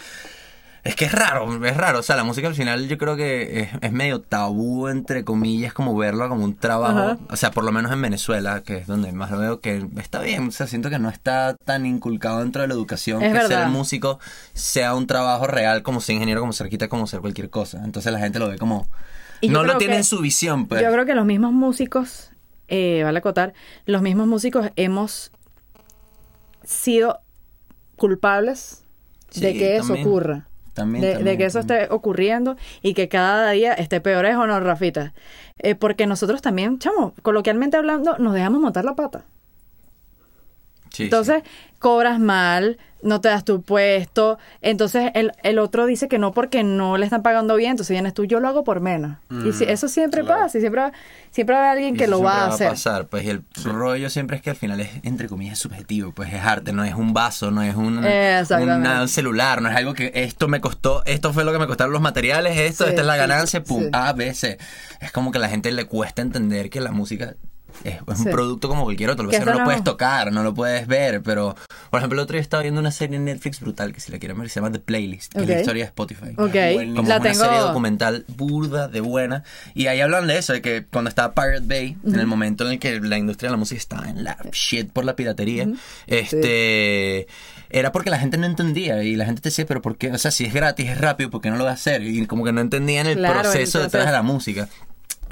Es 0.83 0.95
que 0.95 1.05
es 1.05 1.11
raro, 1.11 1.63
es 1.63 1.77
raro, 1.77 1.99
o 1.99 2.01
sea, 2.01 2.15
la 2.15 2.23
música 2.23 2.47
al 2.47 2.55
final 2.55 2.87
yo 2.87 2.97
creo 2.97 3.15
que 3.15 3.59
es, 3.61 3.69
es 3.81 3.91
medio 3.91 4.19
tabú, 4.19 4.87
entre 4.87 5.23
comillas, 5.23 5.73
como 5.73 5.95
verlo 5.95 6.27
como 6.27 6.43
un 6.43 6.55
trabajo, 6.55 6.97
Ajá. 6.97 7.17
o 7.29 7.35
sea, 7.35 7.51
por 7.51 7.63
lo 7.63 7.71
menos 7.71 7.91
en 7.91 8.01
Venezuela, 8.01 8.63
que 8.63 8.77
es 8.77 8.87
donde 8.87 9.11
más 9.11 9.29
lo 9.29 9.37
veo, 9.37 9.59
que 9.61 9.85
está 9.97 10.21
bien, 10.21 10.47
o 10.47 10.51
sea, 10.51 10.65
siento 10.65 10.89
que 10.89 10.97
no 10.97 11.09
está 11.09 11.55
tan 11.65 11.85
inculcado 11.85 12.39
dentro 12.39 12.63
de 12.63 12.67
la 12.67 12.73
educación 12.73 13.21
Es 13.21 13.31
que 13.31 13.47
ser 13.47 13.67
músico 13.67 14.19
sea 14.55 14.95
un 14.95 15.05
trabajo 15.05 15.45
real, 15.45 15.83
como 15.83 16.01
ser 16.01 16.15
ingeniero, 16.15 16.41
como 16.41 16.51
ser 16.51 16.65
arquitecto, 16.65 16.89
como 16.89 17.05
ser 17.05 17.19
cualquier 17.19 17.51
cosa, 17.51 17.83
entonces 17.85 18.11
la 18.11 18.17
gente 18.17 18.39
lo 18.39 18.49
ve 18.49 18.57
como... 18.57 18.87
Y 19.39 19.49
no 19.49 19.63
lo 19.63 19.77
tiene 19.77 19.97
en 19.97 20.03
su 20.03 20.19
visión, 20.19 20.65
pues. 20.67 20.81
Yo 20.81 20.91
creo 20.91 21.05
que 21.05 21.13
los 21.13 21.25
mismos 21.25 21.51
músicos, 21.53 22.30
eh, 22.71 23.03
vale 23.03 23.19
acotar, 23.19 23.53
los 23.85 24.01
mismos 24.01 24.27
músicos 24.27 24.71
hemos 24.77 25.31
sido 26.63 27.19
culpables 27.97 28.85
de 29.35 29.53
que 29.53 29.75
eso 29.75 29.93
ocurra. 29.93 30.47
También, 30.73 31.25
de, 31.25 31.37
que 31.37 31.43
eso 31.43 31.59
esté 31.59 31.89
ocurriendo 31.91 32.55
y 32.81 32.93
que 32.93 33.09
cada 33.09 33.51
día 33.51 33.73
esté 33.73 33.99
peor, 33.99 34.25
¿es 34.25 34.37
o 34.37 34.47
no, 34.47 34.57
Rafita? 34.61 35.13
Eh, 35.59 35.75
porque 35.75 36.07
nosotros 36.07 36.41
también, 36.41 36.79
chamo, 36.79 37.13
coloquialmente 37.21 37.75
hablando, 37.75 38.17
nos 38.19 38.33
dejamos 38.33 38.61
montar 38.61 38.85
la 38.85 38.95
pata. 38.95 39.25
Sí, 40.91 40.97
sí. 40.97 41.03
Entonces, 41.05 41.43
cobras 41.79 42.19
mal, 42.19 42.77
no 43.01 43.21
te 43.21 43.29
das 43.29 43.43
tu 43.43 43.63
puesto. 43.63 44.37
Entonces, 44.61 45.09
el, 45.15 45.31
el 45.41 45.57
otro 45.57 45.87
dice 45.87 46.07
que 46.07 46.19
no 46.19 46.31
porque 46.31 46.63
no 46.63 46.97
le 46.97 47.05
están 47.05 47.23
pagando 47.23 47.55
bien. 47.55 47.71
Entonces, 47.71 47.95
vienes 47.95 48.13
tú, 48.13 48.25
yo 48.25 48.39
lo 48.39 48.47
hago 48.47 48.63
por 48.63 48.81
menos. 48.81 49.17
y 49.43 49.53
si- 49.53 49.63
eso 49.63 49.87
siempre 49.87 50.21
claro. 50.21 50.41
pasa. 50.41 50.59
Y 50.59 50.61
siempre, 50.61 50.83
siempre 51.31 51.55
va 51.55 51.61
a 51.61 51.63
haber 51.71 51.77
alguien 51.79 51.95
Y 51.95 51.97
que 51.97 52.05
lo 52.07 52.21
va 52.21 52.43
a 52.43 52.47
hacer. 52.49 52.69
pasar, 52.69 53.07
pues 53.07 53.23
y 53.23 53.29
el 53.29 53.43
rollo 53.63 54.11
siempre 54.11 54.37
es 54.37 54.43
que 54.43 54.51
al 54.51 54.55
final 54.55 54.79
es, 54.79 54.89
entre 55.01 55.27
comillas, 55.27 55.57
subjetivo, 55.57 56.11
pues 56.11 56.31
es 56.31 56.41
arte, 56.43 56.71
no 56.73 56.83
es 56.83 56.93
un 56.93 57.13
vaso, 57.13 57.49
no 57.49 57.63
es 57.63 57.75
un, 57.75 58.05
Exactamente. 58.05 58.87
una- 58.87 59.01
un 59.01 59.07
celular, 59.07 59.61
no 59.63 59.69
es 59.69 59.75
algo 59.75 59.95
que 59.95 60.11
esto 60.13 60.47
me 60.47 60.61
costó, 60.61 61.01
esto 61.05 61.33
fue 61.33 61.43
lo 61.45 61.51
que 61.51 61.57
me 61.57 61.65
costaron 61.65 61.93
los 61.93 62.01
materiales, 62.01 62.55
esto, 62.59 62.83
Sí, 62.83 62.89
esta 62.91 63.01
es 63.01 63.07
la 63.07 63.15
ganancia, 63.17 63.63
pum, 63.63 63.83
sí. 63.85 63.89
A, 63.93 64.13
B, 64.13 64.31
C. 64.35 64.59
Es 64.99 65.11
como 65.11 65.31
que 65.31 65.39
a 65.39 65.41
la 65.41 65.49
gente 65.49 65.71
le 65.71 65.85
cuesta 65.85 66.21
entender 66.21 66.69
que 66.69 66.79
la 66.81 66.91
música 66.91 67.33
es, 67.83 67.95
es 67.95 68.17
Sí. 68.17 68.25
un 68.25 68.31
producto 68.31 68.67
como 68.69 68.83
cualquier 68.83 69.09
otro, 69.09 69.27
que 69.27 69.39
no 69.39 69.45
lo 69.45 69.59
no- 69.59 69.63
puedes 69.65 69.83
tocar, 69.83 70.31
no 70.31 70.43
lo 70.43 70.53
puedes 70.53 70.87
ver, 70.87 71.21
pero 71.21 71.55
Por 71.89 71.97
ejemplo, 71.99 72.19
el 72.19 72.23
otro 72.23 72.35
día 72.35 72.41
estaba 72.41 72.63
viendo 72.63 72.79
una 72.79 72.91
serie 72.91 73.17
en 73.17 73.25
Netflix 73.25 73.59
brutal 73.59 73.91
que 73.93 73.99
si 73.99 74.13
la 74.13 74.17
quieren 74.19 74.39
ver 74.39 74.49
se 74.49 74.61
llama 74.61 74.71
The 74.71 74.79
Playlist, 74.79 75.33
que 75.33 75.41
es 75.41 75.47
la 75.49 75.59
historia 75.59 75.83
de 75.83 75.87
Spotify. 75.87 76.29
Ok, 76.37 76.53
Como 76.95 77.07
la 77.09 77.17
una 77.17 77.19
tengo. 77.19 77.43
serie 77.43 77.59
documental 77.59 78.23
burda, 78.29 78.87
de 78.87 79.01
buena. 79.01 79.43
Y 79.73 79.87
ahí 79.87 79.99
hablan 79.99 80.25
de 80.27 80.37
eso, 80.37 80.53
de 80.53 80.61
que 80.61 80.85
cuando 80.85 81.09
estaba 81.09 81.33
Pirate 81.33 81.63
Bay, 81.65 81.97
en 82.05 82.15
el 82.17 82.27
momento 82.27 82.65
en 82.65 82.71
el 82.71 82.79
que 82.79 83.01
la 83.01 83.17
industria 83.17 83.49
de 83.49 83.51
la 83.51 83.57
música 83.57 83.77
estaba 83.77 84.09
en 84.09 84.23
la 84.23 84.37
shit 84.53 84.89
por 84.89 85.03
la 85.03 85.17
piratería, 85.17 85.67
este 86.07 87.27
era 87.69 87.91
porque 87.91 88.09
la 88.09 88.19
gente 88.19 88.37
no 88.37 88.45
entendía 88.45 89.03
y 89.03 89.15
la 89.15 89.25
gente 89.25 89.41
te 89.41 89.49
decía, 89.49 89.65
pero 89.65 89.81
¿por 89.81 89.97
qué? 89.97 90.11
O 90.11 90.17
sea, 90.17 90.31
si 90.31 90.45
es 90.45 90.53
gratis, 90.53 90.89
es 90.89 90.97
rápido, 90.99 91.29
¿por 91.29 91.41
qué 91.41 91.49
no 91.49 91.57
lo 91.57 91.63
va 91.65 91.71
a 91.71 91.73
hacer? 91.73 92.03
Y 92.03 92.25
como 92.27 92.43
que 92.43 92.51
no 92.51 92.61
entendían 92.61 93.07
el 93.07 93.17
Claro, 93.17 93.35
el 93.35 93.41
proceso 93.43 93.79
detrás 93.79 93.91
de 93.91 94.11
proceso. 94.11 94.11
la 94.13 94.21
música. 94.23 94.69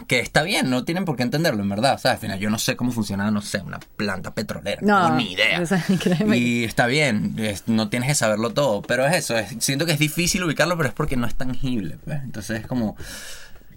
Que 0.09 0.19
está 0.19 0.41
bien, 0.43 0.69
no 0.71 0.83
tienen 0.83 1.05
por 1.05 1.15
qué 1.15 1.23
entenderlo, 1.23 1.61
en 1.61 1.69
verdad. 1.69 1.93
O 1.93 1.97
sea, 1.99 2.11
al 2.13 2.17
final 2.17 2.39
yo 2.39 2.49
no 2.49 2.57
sé 2.59 2.75
cómo 2.75 2.91
funciona, 2.91 3.29
no 3.31 3.41
sé, 3.41 3.59
una 3.61 3.79
planta 3.79 4.33
petrolera. 4.33 4.81
No, 4.81 5.03
tengo 5.05 5.15
ni 5.17 5.31
idea. 5.33 5.61
o 5.61 5.65
sea, 5.65 5.85
Y 6.35 6.63
está 6.65 6.87
bien, 6.87 7.35
es- 7.37 7.67
no 7.67 7.89
tienes 7.89 8.09
que 8.09 8.15
saberlo 8.15 8.49
todo. 8.49 8.81
Pero 8.81 9.05
es 9.05 9.15
eso, 9.15 9.37
es- 9.37 9.55
siento 9.59 9.85
que 9.85 9.91
es 9.93 9.99
difícil 9.99 10.43
ubicarlo, 10.43 10.75
pero 10.77 10.89
es 10.89 10.95
porque 10.95 11.15
no 11.15 11.27
es 11.27 11.35
tangible. 11.35 11.97
pues. 12.03 12.21
Entonces 12.23 12.61
es 12.61 12.67
como 12.67 12.97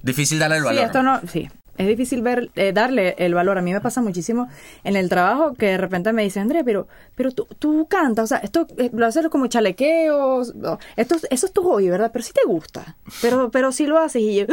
difícil 0.02 0.38
darle 0.38 0.56
el 0.56 0.64
valor. 0.64 0.80
Sí, 0.80 0.86
esto 0.86 1.02
no, 1.02 1.20
sí. 1.30 1.50
Es 1.78 1.86
difícil 1.86 2.20
ver, 2.22 2.50
eh, 2.54 2.72
darle 2.72 3.14
el 3.18 3.34
valor. 3.34 3.56
A 3.58 3.62
mí 3.62 3.72
me 3.72 3.80
pasa 3.80 4.00
muchísimo 4.02 4.48
en 4.84 4.94
el 4.96 5.08
trabajo 5.08 5.54
que 5.54 5.66
de 5.66 5.78
repente 5.78 6.12
me 6.12 6.22
dice, 6.22 6.38
André, 6.38 6.64
pero, 6.64 6.86
pero 7.14 7.30
tú, 7.32 7.46
tú 7.58 7.86
cantas, 7.88 8.24
o 8.24 8.26
sea, 8.26 8.38
esto 8.38 8.66
eh, 8.78 8.90
lo 8.92 9.06
haces 9.06 9.26
como 9.28 9.46
chalequeos, 9.46 10.52
esto, 10.96 11.16
eso 11.30 11.46
es 11.46 11.52
tu 11.52 11.62
hobby, 11.62 11.88
¿verdad? 11.88 12.10
Pero 12.12 12.22
sí 12.24 12.32
te 12.32 12.42
gusta. 12.46 12.96
Pero, 13.22 13.50
pero 13.50 13.72
sí 13.72 13.86
lo 13.86 13.98
haces 13.98 14.20
y 14.22 14.34
yo, 14.36 14.44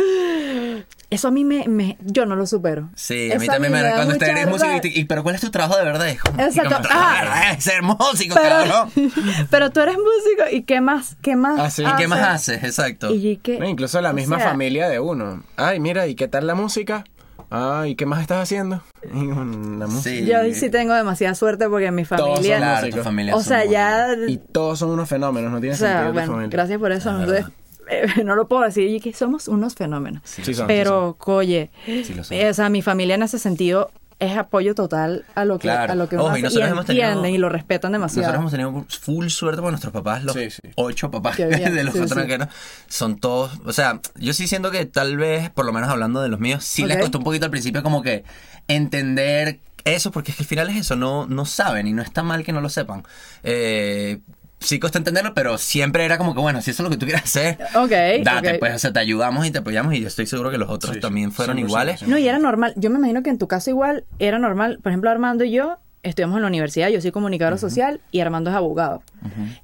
eso 1.10 1.28
a 1.28 1.32
mí 1.32 1.44
me, 1.44 1.68
me 1.68 1.98
yo 2.02 2.26
no 2.26 2.36
lo 2.36 2.46
supero. 2.46 2.90
Sí, 2.96 3.32
a 3.32 3.38
mí 3.40 3.48
también 3.48 3.74
me 3.74 3.82
cuando 3.82 4.14
mucha 4.14 4.28
eres 4.32 4.48
músico 4.48 4.76
y, 4.76 4.82
te- 4.82 5.00
y- 5.00 5.06
pero 5.06 5.24
¿cuál 5.24 5.36
es 5.36 5.42
tu 5.42 5.50
trabajo 5.52 5.78
de 5.78 5.84
verdad? 5.84 6.08
Y 6.08 6.12
Exacto. 6.42 6.70
como, 6.76 6.82
trabajo 6.82 7.10
de 7.12 7.18
Ah. 7.18 7.22
verdad 7.24 7.52
es 7.58 7.64
ser 7.64 7.82
músico, 7.82 8.36
Pero, 8.36 8.50
cabrón. 8.50 8.92
pero 9.50 9.70
tú 9.72 9.80
eres 9.82 9.96
músico 9.98 10.44
y 10.56 10.64
qué 10.64 10.82
más, 10.82 11.18
qué 11.22 11.36
más. 11.36 11.60
Ah, 11.60 11.70
sí. 11.70 11.84
¿Y 11.84 11.96
qué 11.98 12.08
más 12.08 12.22
haces? 12.22 12.64
Exacto. 12.64 13.14
Incluso 13.14 14.00
la 14.02 14.12
O 14.12 14.14
misma 14.14 14.38
sea, 14.38 14.50
familia 14.50 14.88
de 14.88 15.00
uno. 15.00 15.44
Ay, 15.58 15.80
mira, 15.80 16.08
¿y 16.08 16.16
qué 16.16 16.28
tal 16.28 16.48
la 16.48 16.56
música? 16.56 17.04
Ay, 17.52 17.96
¿qué 17.96 18.06
más 18.06 18.22
estás 18.22 18.44
haciendo? 18.44 18.82
Y 19.14 19.26
La 19.28 19.88
música. 19.88 20.02
Sí. 20.16 20.26
Yo 20.26 20.38
sí 20.54 20.70
tengo 20.70 20.94
demasiada 20.94 21.34
suerte 21.36 21.68
porque 21.68 21.92
mi 21.92 22.04
Todos 22.04 22.20
son 22.22 22.36
familia... 22.36 22.58
Claro, 22.58 22.80
tu 22.80 22.86
músicos. 22.88 23.04
familia 23.04 23.36
o 23.36 23.42
sea, 23.42 23.64
son 23.64 23.72
ya... 23.72 24.08
Y 24.28 24.38
todos 24.38 24.80
son 24.80 24.90
unos 24.92 25.10
fenómenos, 25.10 25.52
no 25.52 25.60
tiene 25.60 25.74
O 25.76 25.78
sea, 25.78 25.88
sentido 25.90 26.08
tu 26.10 26.14
bueno, 26.14 26.32
familia. 26.34 26.50
gracias 26.52 26.80
por 26.80 26.92
eso. 26.92 27.10
Entonces, 27.10 27.46
eh, 27.90 28.24
no 28.24 28.36
lo 28.36 28.48
puedo 28.48 28.62
decir, 28.64 28.88
y 28.88 29.00
que 29.00 29.14
somos 29.14 29.48
unos 29.48 29.74
fenómenos. 29.76 30.22
Sí, 30.26 30.44
Sí 30.44 30.54
son, 30.54 30.68
Pero, 30.68 31.18
oye, 31.26 31.72
Sí 31.86 32.14
lo 32.14 32.24
son. 32.24 32.38
eh, 32.38 32.50
o 32.50 32.54
sea, 32.54 32.70
mi 32.70 32.82
familia 32.82 33.16
en 33.16 33.24
ese 33.24 33.40
sentido 33.40 33.92
es 34.20 34.38
apoyo 34.38 34.76
total 34.76 35.24
a 35.34 35.46
lo 35.46 35.58
que, 35.60 35.64
Claro. 35.70 35.94
a 35.94 35.96
lo 35.96 36.10
que 36.10 36.16
uno 36.16 36.26
Ojo, 36.26 36.36
y 36.38 36.40
y, 36.40 36.44
tenido- 36.44 36.68
entienden 36.82 37.34
y 37.34 37.38
lo 37.38 37.48
respetan 37.50 37.94
demasiado. 37.94 38.34
Nosotros 38.34 38.54
hemos 38.62 38.76
tenido 38.76 39.00
full 39.02 39.28
suerte 39.30 39.62
porque 39.62 39.72
nuestros 39.72 39.94
papás, 39.94 40.24
los 40.26 40.34
Sí, 40.36 40.50
sí. 40.50 40.62
ocho 40.76 41.10
papás 41.10 41.38
bien, 41.38 41.74
de 41.76 41.84
los 41.86 41.94
sí, 41.94 42.02
otros 42.02 42.22
sí. 42.22 42.28
que 42.28 42.38
no, 42.38 42.50
son 42.88 43.18
todos, 43.20 43.52
o 43.66 43.72
sea, 43.74 44.02
yo 44.16 44.34
sí 44.34 44.48
siento 44.48 44.72
que 44.72 44.86
tal 44.86 45.16
vez, 45.18 45.50
por 45.50 45.66
lo 45.66 45.72
menos 45.72 45.90
hablando 45.90 46.22
de 46.22 46.28
los 46.30 46.40
míos, 46.40 46.64
sí 46.66 46.86
les 46.86 46.98
costó 46.98 47.20
un 47.20 47.24
poquito 47.24 47.46
al 47.46 47.52
principio 47.52 47.82
como 47.82 48.02
que 48.02 48.24
entender 48.68 49.60
eso, 49.86 50.12
porque 50.12 50.32
es 50.32 50.38
que 50.38 50.44
al 50.44 50.48
final 50.48 50.70
es 50.70 50.76
eso, 50.78 50.96
no, 50.96 51.26
no 51.26 51.46
saben 51.46 51.88
y 51.88 51.94
no 51.94 52.02
está 52.02 52.22
mal 52.24 52.44
que 52.44 52.52
no 52.52 52.62
lo 52.62 52.70
sepan. 52.70 53.04
Eh, 53.44 54.20
sí 54.60 54.80
costó 54.80 54.98
entenderlo, 54.98 55.34
pero 55.34 55.58
siempre 55.58 56.06
era 56.06 56.18
como 56.18 56.34
que, 56.34 56.42
bueno, 56.42 56.62
si 56.62 56.72
eso 56.72 56.84
es 56.84 56.86
lo 56.86 56.90
que 56.90 56.98
tú 56.98 57.06
quieres 57.06 57.24
hacer, 57.24 57.58
Ok, 57.76 57.92
date, 58.24 58.54
ok. 58.54 58.60
pues, 58.60 58.76
o 58.76 58.80
sea, 58.80 58.92
te 58.94 59.00
ayudamos 59.00 59.46
y 59.46 59.52
te 59.52 59.60
apoyamos 59.60 59.94
y 59.94 60.02
yo 60.02 60.08
estoy 60.08 60.26
seguro 60.26 60.52
que 60.52 60.58
los 60.58 60.70
otros 60.70 60.96
Sí, 60.96 61.00
también 61.00 61.32
fueron 61.32 61.58
100%, 61.58 61.60
iguales. 61.62 62.08
No, 62.08 62.18
y 62.18 62.28
era 62.28 62.40
normal. 62.40 62.74
Yo 62.76 62.90
me 62.90 62.98
imagino 62.98 63.24
que 63.24 63.30
en 63.30 63.38
tu 63.38 63.48
caso 63.48 63.70
igual 63.70 64.04
era 64.20 64.40
normal. 64.40 64.80
Por 64.84 64.92
ejemplo, 64.92 65.10
Armando 65.10 65.44
y 65.44 65.52
yo 65.52 65.78
estudiamos 66.04 66.36
en 66.38 66.42
la 66.44 66.48
universidad. 66.48 66.90
Yo 66.90 67.02
soy 67.02 67.12
comunicador 67.12 67.58
social 67.60 68.00
y 68.12 68.20
Armando 68.22 68.50
es 68.50 68.56
abogado. 68.56 69.02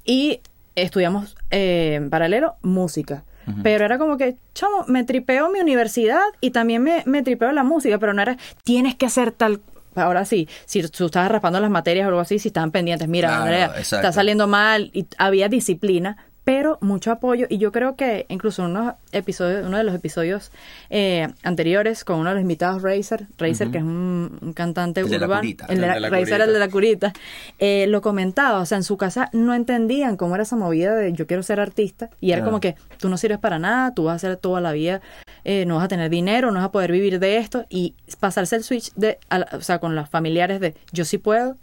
Y 0.04 0.40
estudiamos 0.74 1.36
eh, 1.50 1.94
en 1.96 2.10
paralelo 2.10 2.56
música. 2.62 3.24
Pero 3.62 3.84
era 3.84 3.96
como 3.96 4.16
que, 4.16 4.34
chamo, 4.54 4.84
me 4.88 5.04
tripeo 5.04 5.50
mi 5.52 5.60
universidad 5.60 6.18
y 6.40 6.50
también 6.50 6.82
me, 6.82 7.04
me 7.06 7.22
tripeo 7.22 7.52
la 7.52 7.62
música, 7.62 7.96
pero 7.98 8.12
no 8.12 8.20
era, 8.20 8.36
tienes 8.64 8.96
que 8.96 9.06
hacer 9.06 9.30
tal. 9.30 9.60
Ahora 9.96 10.24
sí, 10.24 10.48
si 10.64 10.82
tú 10.88 11.06
estabas 11.06 11.30
raspando 11.30 11.60
las 11.60 11.70
materias 11.70 12.04
o 12.04 12.08
algo 12.08 12.20
así, 12.20 12.38
si 12.38 12.48
estaban 12.48 12.70
pendientes, 12.70 13.08
mira, 13.08 13.28
Claro, 13.28 13.42
Andrea, 13.44 13.66
exacto. 13.78 13.96
está 13.96 14.12
saliendo 14.12 14.46
mal 14.46 14.90
y 14.92 15.06
había 15.18 15.48
disciplina, 15.48 16.25
pero 16.46 16.78
mucho 16.80 17.10
apoyo. 17.10 17.46
Y 17.50 17.58
yo 17.58 17.72
creo 17.72 17.96
que 17.96 18.24
incluso 18.28 18.64
en 18.64 18.70
unos 18.70 18.94
episodios, 19.10 19.66
uno 19.66 19.78
de 19.78 19.82
los 19.82 19.92
episodios 19.96 20.52
eh, 20.90 21.26
anteriores 21.42 22.04
con 22.04 22.20
uno 22.20 22.28
de 22.28 22.36
los 22.36 22.42
invitados, 22.42 22.82
Razer, 22.82 23.26
Razer, 23.36 23.72
que 23.72 23.78
es 23.78 23.82
un, 23.84 24.38
un 24.40 24.52
cantante 24.52 25.00
El 25.00 25.08
de 25.10 25.18
la 25.18 25.26
urbano, 25.26 25.40
curita. 25.40 25.66
el 25.68 25.80
de 25.80 25.82
El 25.86 25.88
la- 25.90 26.00
la 26.00 26.08
Razer, 26.08 26.26
curita. 26.28 26.44
el 26.44 26.52
de 26.52 26.58
la 26.60 26.68
curita, 26.68 27.12
eh, 27.58 27.86
lo 27.88 28.00
comentaba. 28.00 28.60
O 28.60 28.64
sea, 28.64 28.78
en 28.78 28.84
su 28.84 28.96
casa 28.96 29.28
no 29.32 29.54
entendían 29.54 30.16
cómo 30.16 30.36
era 30.36 30.44
esa 30.44 30.54
movida 30.54 30.94
de 30.94 31.12
yo 31.12 31.26
quiero 31.26 31.42
ser 31.42 31.58
artista. 31.58 32.10
Y 32.20 32.30
era 32.30 32.44
como 32.44 32.60
que 32.60 32.76
tú 32.98 33.08
no 33.08 33.16
sirves 33.16 33.38
para 33.40 33.58
nada, 33.58 33.92
tú 33.92 34.04
vas 34.04 34.12
a 34.12 34.16
hacer 34.28 34.36
toda 34.36 34.60
la 34.60 34.70
vida, 34.70 35.00
eh, 35.42 35.64
no 35.66 35.74
vas 35.74 35.84
a 35.86 35.88
tener 35.88 36.10
dinero, 36.10 36.52
no 36.52 36.60
vas 36.60 36.66
a 36.68 36.70
poder 36.72 36.92
vivir 36.92 37.18
de 37.18 37.38
esto. 37.38 37.66
Y 37.68 37.94
pasarse 38.20 38.54
el 38.54 38.62
switch 38.62 38.94
de, 38.94 39.18
a 39.30 39.44
o 39.52 39.60
sea, 39.62 39.80
con 39.80 39.96
los 39.96 40.08
familiares 40.08 40.60
de 40.60 40.76
yo 40.92 41.04
sí 41.04 41.18
puedo, 41.18 41.56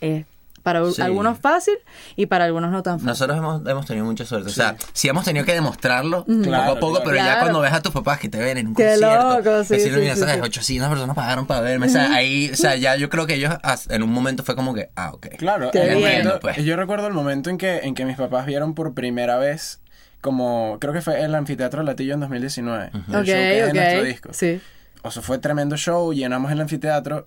eh, 0.00 0.24
para 0.62 0.84
Sí. 0.90 1.00
algunos 1.02 1.38
fácil 1.38 1.74
y 2.16 2.26
para 2.26 2.44
algunos 2.44 2.70
no 2.70 2.82
tan 2.82 2.94
fácil. 2.98 3.06
Nosotros 3.06 3.38
hemos, 3.38 3.66
hemos 3.66 3.86
tenido 3.86 4.04
mucha 4.06 4.24
suerte. 4.24 4.48
O 4.50 4.52
sea, 4.52 4.76
sí 4.92 5.08
hemos 5.08 5.24
tenido 5.24 5.44
que 5.46 5.52
demostrarlo 5.54 6.24
poco 6.24 6.42
Claro, 6.42 6.72
a 6.72 6.74
poco, 6.80 6.90
claro. 6.96 7.04
pero 7.04 7.16
ya 7.16 7.24
Claro. 7.24 7.40
cuando 7.40 7.60
ves 7.60 7.72
a 7.72 7.82
tus 7.82 7.92
papás 7.92 8.18
que 8.20 8.28
te 8.28 8.38
ven 8.38 8.58
en 8.58 8.68
un 8.68 8.74
Qué 8.74 8.84
concierto, 8.90 9.38
loco, 9.38 9.64
sí, 9.64 9.74
decirle, 9.74 9.94
sí, 9.98 10.00
mira, 10.02 10.14
sí, 10.14 10.20
¿sabes? 10.20 10.34
sí. 10.36 10.40
800 10.42 10.88
personas 10.90 11.16
pagaron 11.16 11.46
para 11.46 11.60
verme. 11.60 11.86
O 11.86 11.90
sea, 11.90 12.12
ahí, 12.14 12.50
o 12.52 12.56
sea, 12.56 12.76
ya 12.76 12.96
yo 12.96 13.08
creo 13.10 13.26
que 13.26 13.34
ellos 13.34 13.54
en 13.88 14.02
un 14.02 14.10
momento 14.12 14.42
fue 14.42 14.54
como 14.56 14.74
que, 14.74 14.90
ah, 14.96 15.10
ok. 15.14 15.28
Claro, 15.38 15.70
Qué 15.70 15.82
el 15.82 15.96
bien. 15.96 16.00
momento- 16.24 16.40
Pues. 16.40 16.56
yo 16.64 16.76
recuerdo 16.76 17.06
el 17.06 17.14
momento 17.14 17.50
en 17.50 17.58
que, 17.58 17.78
en 17.78 17.94
que 17.94 18.04
mis 18.04 18.16
papás 18.16 18.46
vieron 18.46 18.74
por 18.74 18.94
primera 18.94 19.38
vez, 19.38 19.80
como 20.20 20.76
creo 20.80 20.92
que 20.92 21.00
fue 21.00 21.22
el 21.22 21.34
Anfiteatro 21.34 21.82
Latillo 21.82 22.14
en 22.14 22.20
2019, 22.20 22.90
el 22.94 23.02
show 23.06 23.20
Ok, 23.20 23.24
que 23.24 23.60
es 23.60 23.66
de 23.66 23.72
nuestro 23.72 24.02
disco. 24.04 24.28
Sí. 24.32 24.60
O 25.02 25.10
sea, 25.10 25.22
fue 25.22 25.38
tremendo 25.38 25.76
show, 25.78 26.12
llenamos 26.12 26.52
el 26.52 26.60
anfiteatro. 26.60 27.24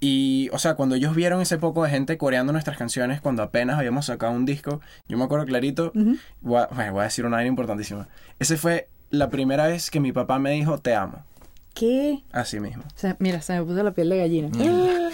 Y, 0.00 0.48
o 0.52 0.58
sea, 0.58 0.74
cuando 0.74 0.94
ellos 0.94 1.14
vieron 1.14 1.40
ese 1.42 1.58
poco 1.58 1.84
de 1.84 1.90
gente 1.90 2.16
coreando 2.16 2.52
nuestras 2.52 2.78
canciones, 2.78 3.20
cuando 3.20 3.42
apenas 3.42 3.78
habíamos 3.78 4.06
sacado 4.06 4.32
un 4.32 4.46
disco, 4.46 4.80
yo 5.08 5.18
me 5.18 5.24
acuerdo 5.24 5.44
clarito, 5.44 5.92
voy, 6.40 6.62
a, 6.62 6.66
bueno, 6.68 6.92
voy 6.94 7.00
a 7.02 7.04
decir 7.04 7.26
una 7.26 7.36
vaina 7.36 7.48
importantísima. 7.48 8.08
Ese 8.38 8.56
fue 8.56 8.88
la 9.10 9.28
primera 9.28 9.66
vez 9.66 9.90
que 9.90 10.00
mi 10.00 10.12
papá 10.12 10.38
me 10.38 10.52
dijo, 10.52 10.78
te 10.78 10.94
amo. 10.94 11.22
¿Qué? 11.74 12.22
Así 12.32 12.60
mismo. 12.60 12.82
O 12.86 12.98
sea, 12.98 13.16
mira, 13.18 13.42
se 13.42 13.52
me 13.52 13.62
puso 13.62 13.82
la 13.82 13.90
piel 13.92 14.08
de 14.08 14.16
gallina. 14.18 14.48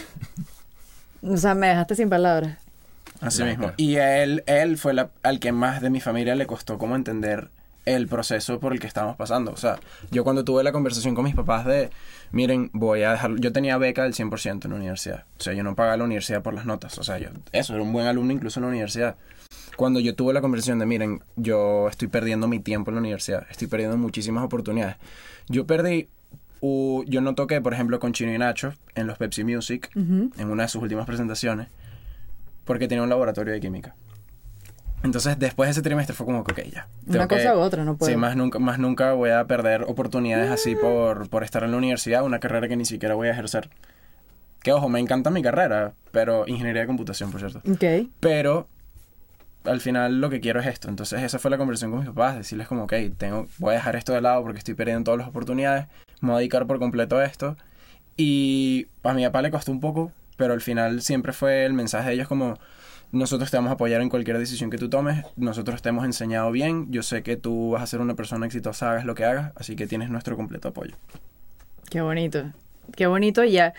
O 1.22 1.36
sea, 1.36 1.54
me 1.54 1.68
dejaste 1.68 1.96
sin 1.96 2.08
palabras. 2.08 2.58
Así 3.20 3.42
mismo. 3.42 3.72
Y 3.76 3.96
él, 3.96 4.44
él 4.46 4.76
fue 4.78 4.94
la- 4.94 5.10
al 5.22 5.40
que 5.40 5.50
más 5.50 5.80
de 5.80 5.90
mi 5.90 6.00
familia 6.00 6.34
le 6.36 6.46
costó 6.46 6.78
como 6.78 6.94
entender 6.94 7.48
el 7.84 8.06
proceso 8.06 8.60
por 8.60 8.72
el 8.72 8.80
que 8.80 8.86
estábamos 8.86 9.16
pasando. 9.16 9.50
O 9.52 9.56
sea, 9.56 9.78
yo 10.10 10.22
cuando 10.24 10.44
tuve 10.44 10.62
la 10.62 10.72
conversación 10.72 11.14
con 11.14 11.24
mis 11.24 11.34
papás 11.34 11.64
de, 11.64 11.90
miren, 12.32 12.70
voy 12.72 13.02
a 13.02 13.12
dejar, 13.12 13.36
yo 13.36 13.52
tenía 13.52 13.78
beca 13.78 14.02
del 14.04 14.14
100% 14.14 14.64
en 14.64 14.70
la 14.70 14.76
universidad. 14.76 15.24
O 15.38 15.42
sea, 15.42 15.52
yo 15.52 15.62
no 15.62 15.74
pagaba 15.74 15.96
la 15.96 16.04
universidad 16.04 16.42
por 16.42 16.54
las 16.54 16.66
notas. 16.66 16.98
O 16.98 17.04
sea, 17.04 17.18
yo, 17.18 17.28
eso, 17.52 17.74
era 17.74 17.82
un 17.82 17.92
buen 17.92 18.06
alumno 18.06 18.32
incluso 18.32 18.60
en 18.60 18.62
la 18.64 18.68
universidad. 18.68 19.16
Cuando 19.76 20.00
yo 20.00 20.14
tuve 20.14 20.32
la 20.32 20.40
conversación 20.40 20.78
de, 20.78 20.86
miren, 20.86 21.22
yo 21.36 21.88
estoy 21.88 22.08
perdiendo 22.08 22.48
mi 22.48 22.60
tiempo 22.60 22.90
en 22.90 22.96
la 22.96 23.00
universidad, 23.00 23.46
estoy 23.50 23.68
perdiendo 23.68 23.96
muchísimas 23.98 24.44
oportunidades. 24.44 24.96
Yo 25.48 25.66
perdí, 25.66 26.08
yo 26.62 27.20
no 27.20 27.34
toqué, 27.34 27.60
por 27.60 27.74
ejemplo, 27.74 28.00
con 28.00 28.12
Chino 28.12 28.32
y 28.32 28.38
Nacho 28.38 28.72
en 28.94 29.06
los 29.06 29.18
Pepsi 29.18 29.44
Music, 29.44 29.90
en 29.94 30.50
una 30.50 30.64
de 30.64 30.68
sus 30.68 30.82
últimas 30.82 31.06
presentaciones 31.06 31.68
porque 32.66 32.88
tenía 32.88 33.02
un 33.02 33.08
laboratorio 33.08 33.54
de 33.54 33.60
química. 33.60 33.94
Entonces, 35.02 35.38
después 35.38 35.68
de 35.68 35.72
ese 35.72 35.82
trimestre 35.82 36.14
fue 36.16 36.26
como 36.26 36.42
que, 36.42 36.52
ok, 36.52 36.60
ya. 36.72 36.88
Una 37.06 37.28
que- 37.28 37.36
cosa 37.36 37.56
u 37.56 37.60
otra, 37.60 37.84
no 37.84 37.96
puedo. 37.96 38.10
Sí, 38.10 38.16
más 38.16 38.34
nunca, 38.36 38.58
más 38.58 38.78
nunca 38.78 39.12
voy 39.12 39.30
a 39.30 39.44
perder 39.46 39.82
oportunidades 39.84 40.50
así 40.50 40.74
por, 40.74 41.28
por 41.28 41.44
estar 41.44 41.62
en 41.62 41.70
la 41.70 41.76
universidad, 41.76 42.24
una 42.24 42.40
carrera 42.40 42.66
que 42.68 42.76
ni 42.76 42.84
siquiera 42.84 43.14
voy 43.14 43.28
a 43.28 43.32
ejercer. 43.32 43.68
Que 44.62 44.72
ojo, 44.72 44.88
me 44.88 44.98
encanta 44.98 45.30
mi 45.30 45.42
carrera, 45.42 45.92
pero 46.10 46.44
ingeniería 46.48 46.82
de 46.82 46.86
computación, 46.88 47.30
por 47.30 47.40
cierto. 47.40 47.60
Ok. 47.70 48.08
Pero 48.20 48.66
al 49.64 49.80
final 49.80 50.20
lo 50.20 50.28
que 50.30 50.40
quiero 50.40 50.60
es 50.60 50.66
esto. 50.66 50.88
Entonces, 50.88 51.22
esa 51.22 51.38
fue 51.38 51.50
la 51.50 51.58
conversación 51.58 51.90
con 51.92 52.00
mis 52.00 52.08
papás, 52.08 52.36
decirles 52.36 52.66
como, 52.66 52.84
ok, 52.84 52.94
tengo, 53.16 53.46
voy 53.58 53.72
a 53.72 53.76
dejar 53.76 53.94
esto 53.96 54.12
de 54.12 54.20
lado 54.22 54.42
porque 54.42 54.58
estoy 54.58 54.74
perdiendo 54.74 55.04
todas 55.04 55.18
las 55.18 55.28
oportunidades, 55.28 55.86
me 56.20 56.28
voy 56.30 56.36
a 56.36 56.38
dedicar 56.38 56.66
por 56.66 56.78
completo 56.80 57.16
a 57.18 57.24
esto. 57.24 57.56
Y 58.16 58.88
a 59.04 59.12
mi 59.12 59.24
papá 59.24 59.42
le 59.42 59.50
costó 59.50 59.70
un 59.70 59.80
poco, 59.80 60.10
pero 60.36 60.52
al 60.54 60.62
final 60.62 61.02
siempre 61.02 61.32
fue 61.32 61.64
el 61.64 61.74
mensaje 61.74 62.08
de 62.08 62.14
ellos 62.14 62.28
como, 62.28 62.58
nosotros 63.12 63.50
te 63.50 63.56
vamos 63.56 63.70
a 63.70 63.74
apoyar 63.74 64.00
en 64.00 64.08
cualquier 64.08 64.38
decisión 64.38 64.70
que 64.70 64.78
tú 64.78 64.88
tomes, 64.88 65.24
nosotros 65.36 65.82
te 65.82 65.88
hemos 65.88 66.04
enseñado 66.04 66.50
bien, 66.50 66.90
yo 66.90 67.02
sé 67.02 67.22
que 67.22 67.36
tú 67.36 67.70
vas 67.70 67.82
a 67.82 67.86
ser 67.86 68.00
una 68.00 68.14
persona 68.14 68.46
exitosa, 68.46 68.90
hagas 68.90 69.04
lo 69.04 69.14
que 69.14 69.24
hagas, 69.24 69.52
así 69.56 69.76
que 69.76 69.86
tienes 69.86 70.10
nuestro 70.10 70.36
completo 70.36 70.68
apoyo. 70.68 70.94
Qué 71.90 72.00
bonito. 72.00 72.44
Qué 72.94 73.06
bonito 73.06 73.44
ya. 73.44 73.74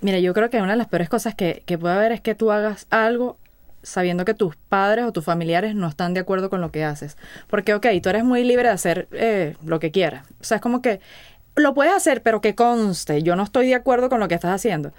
Mira, 0.00 0.18
yo 0.18 0.32
creo 0.34 0.50
que 0.50 0.58
una 0.62 0.72
de 0.72 0.78
las 0.78 0.88
peores 0.88 1.08
cosas 1.08 1.34
que, 1.34 1.62
que 1.66 1.78
puede 1.78 1.94
haber 1.94 2.12
es 2.12 2.20
que 2.20 2.34
tú 2.34 2.50
hagas 2.52 2.86
algo 2.90 3.36
sabiendo 3.82 4.24
que 4.24 4.34
tus 4.34 4.56
padres 4.56 5.04
o 5.04 5.12
tus 5.12 5.24
familiares 5.24 5.74
no 5.74 5.88
están 5.88 6.14
de 6.14 6.20
acuerdo 6.20 6.50
con 6.50 6.60
lo 6.60 6.70
que 6.70 6.84
haces. 6.84 7.16
Porque, 7.48 7.74
ok, 7.74 7.86
tú 8.02 8.08
eres 8.08 8.24
muy 8.24 8.44
libre 8.44 8.68
de 8.68 8.74
hacer 8.74 9.08
eh, 9.12 9.56
lo 9.64 9.80
que 9.80 9.90
quieras. 9.90 10.26
O 10.40 10.44
sea, 10.44 10.56
es 10.56 10.60
como 10.60 10.82
que 10.82 11.00
lo 11.54 11.74
puedes 11.74 11.92
hacer, 11.92 12.22
pero 12.22 12.40
que 12.40 12.54
conste, 12.54 13.22
yo 13.22 13.36
no 13.36 13.42
estoy 13.42 13.68
de 13.68 13.74
acuerdo 13.74 14.08
con 14.08 14.20
lo 14.20 14.28
que 14.28 14.34
estás 14.34 14.52
haciendo. 14.52 14.92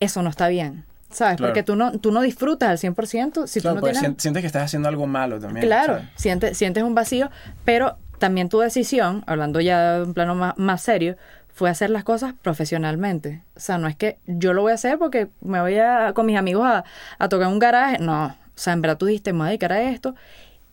Eso 0.00 0.22
no 0.22 0.30
está 0.30 0.48
bien. 0.48 0.84
¿Sabes? 1.10 1.36
Claro. 1.36 1.52
Porque 1.52 1.62
tú 1.62 1.76
no, 1.76 1.92
tú 1.98 2.12
no 2.12 2.20
disfrutas 2.22 2.68
al 2.68 2.78
100% 2.78 3.46
si 3.46 3.60
Claro, 3.60 3.74
tú 3.74 3.76
no 3.76 3.80
pues, 3.80 3.92
tienes... 3.98 4.10
sien- 4.16 4.20
sientes 4.20 4.40
que 4.42 4.46
estás 4.46 4.64
haciendo 4.64 4.88
algo 4.88 5.06
malo 5.06 5.38
también. 5.40 5.64
Claro, 5.66 6.00
sientes, 6.16 6.56
sientes 6.56 6.82
un 6.82 6.94
vacío, 6.94 7.30
pero 7.64 7.96
también 8.18 8.48
tu 8.48 8.58
decisión, 8.60 9.22
hablando 9.26 9.60
ya 9.60 9.98
de 9.98 10.02
un 10.04 10.14
plano 10.14 10.34
más, 10.34 10.56
más 10.58 10.82
serio, 10.82 11.16
fue 11.52 11.70
hacer 11.70 11.90
las 11.90 12.04
cosas 12.04 12.34
profesionalmente. 12.40 13.42
O 13.56 13.60
sea, 13.60 13.78
no 13.78 13.88
es 13.88 13.96
que 13.96 14.18
yo 14.26 14.52
lo 14.52 14.62
voy 14.62 14.72
a 14.72 14.74
hacer 14.76 14.98
porque 14.98 15.28
me 15.40 15.60
voy 15.60 15.76
a, 15.78 16.12
con 16.14 16.26
mis 16.26 16.36
amigos 16.36 16.64
a, 16.66 16.84
a 17.18 17.28
tocar 17.28 17.48
un 17.48 17.58
garaje. 17.58 17.98
No, 17.98 18.26
o 18.26 18.34
sea, 18.54 18.72
en 18.74 18.82
verdad 18.82 18.96
tú 18.98 19.06
dijiste, 19.06 19.32
me 19.32 19.38
voy 19.40 19.46
a 19.46 19.48
dedicar 19.50 19.72
a 19.72 19.82
esto. 19.82 20.14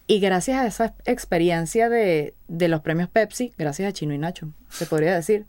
Y 0.07 0.19
gracias 0.19 0.59
a 0.59 0.67
esa 0.67 0.93
experiencia 1.05 1.89
de, 1.89 2.35
de 2.47 2.67
los 2.67 2.81
premios 2.81 3.09
Pepsi, 3.09 3.53
gracias 3.57 3.89
a 3.89 3.91
Chino 3.93 4.13
y 4.13 4.19
Nacho, 4.19 4.49
se 4.69 4.85
podría 4.85 5.15
decir, 5.15 5.47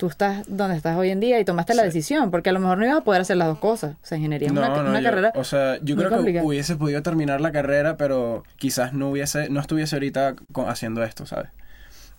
tú 0.00 0.06
estás 0.08 0.44
donde 0.48 0.76
estás 0.76 0.96
hoy 0.96 1.10
en 1.10 1.20
día 1.20 1.38
y 1.38 1.44
tomaste 1.44 1.74
la 1.74 1.82
decisión, 1.84 2.30
porque 2.30 2.48
a 2.50 2.52
lo 2.52 2.58
mejor 2.58 2.78
no 2.78 2.86
ibas 2.86 2.98
a 2.98 3.04
poder 3.04 3.20
hacer 3.20 3.36
las 3.36 3.46
dos 3.48 3.58
cosas. 3.58 3.96
O 4.02 4.06
sea, 4.06 4.16
ingeniería 4.16 4.46
es 4.46 4.52
una, 4.52 4.68
No, 4.70 4.82
no, 4.82 4.88
una 4.90 5.00
yo- 5.00 5.04
carrera. 5.10 5.32
O 5.36 5.44
sea, 5.44 5.78
yo 5.82 5.94
creo 5.94 6.08
que 6.24 6.40
hubiese 6.42 6.74
podido 6.76 7.02
terminar 7.02 7.40
la 7.42 7.52
carrera, 7.52 7.96
pero 7.98 8.42
quizás 8.56 8.94
no 8.94 9.10
hubiese, 9.10 9.50
no 9.50 9.60
estuviese 9.60 9.94
ahorita 9.96 10.34
haciendo 10.66 11.04
esto, 11.04 11.26
¿sabes? 11.26 11.50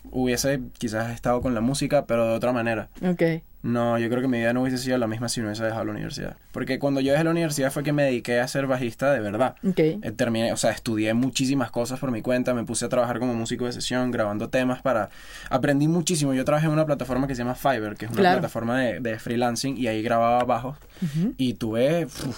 Hubiese 0.09 0.59
quizás 0.77 1.11
estado 1.13 1.41
con 1.41 1.53
la 1.53 1.61
música, 1.61 2.05
pero 2.05 2.27
de 2.27 2.33
otra 2.33 2.51
manera. 2.51 2.89
Ok. 3.05 3.21
No, 3.63 3.99
yo 3.99 4.09
creo 4.09 4.21
que 4.21 4.27
mi 4.27 4.39
vida 4.39 4.53
no 4.53 4.63
hubiese 4.63 4.79
sido 4.79 4.97
la 4.97 5.05
misma 5.05 5.29
si 5.29 5.39
no 5.39 5.45
hubiese 5.45 5.63
dejado 5.63 5.85
la 5.85 5.91
universidad. 5.91 6.35
Porque 6.51 6.79
cuando 6.79 6.99
yo 6.99 7.11
dejé 7.11 7.23
la 7.23 7.29
universidad 7.29 7.71
fue 7.71 7.83
que 7.83 7.93
me 7.93 8.01
dediqué 8.03 8.39
a 8.39 8.47
ser 8.47 8.65
bajista 8.65 9.13
de 9.13 9.19
verdad. 9.19 9.55
Ok. 9.63 9.77
Eh, 9.79 9.99
terminé, 10.15 10.51
o 10.51 10.57
sea, 10.57 10.71
estudié 10.71 11.13
muchísimas 11.13 11.69
cosas 11.69 11.99
por 11.99 12.09
mi 12.09 12.23
cuenta, 12.23 12.55
me 12.55 12.63
puse 12.63 12.85
a 12.85 12.89
trabajar 12.89 13.19
como 13.19 13.35
músico 13.35 13.65
de 13.65 13.73
sesión, 13.73 14.09
grabando 14.09 14.49
temas 14.49 14.81
para... 14.81 15.09
Aprendí 15.51 15.87
muchísimo. 15.87 16.33
Yo 16.33 16.43
trabajé 16.43 16.65
en 16.65 16.73
una 16.73 16.87
plataforma 16.87 17.27
que 17.27 17.35
se 17.35 17.43
llama 17.43 17.53
Fiverr, 17.53 17.95
que 17.95 18.05
es 18.05 18.11
una 18.11 18.19
Claro. 18.21 18.39
plataforma 18.39 18.79
de, 18.79 18.99
de 18.99 19.19
freelancing, 19.19 19.77
y 19.77 19.85
ahí 19.87 20.01
grababa 20.01 20.43
bajos. 20.43 20.77
Y 21.37 21.53
tuve... 21.53 22.05
uf, 22.05 22.37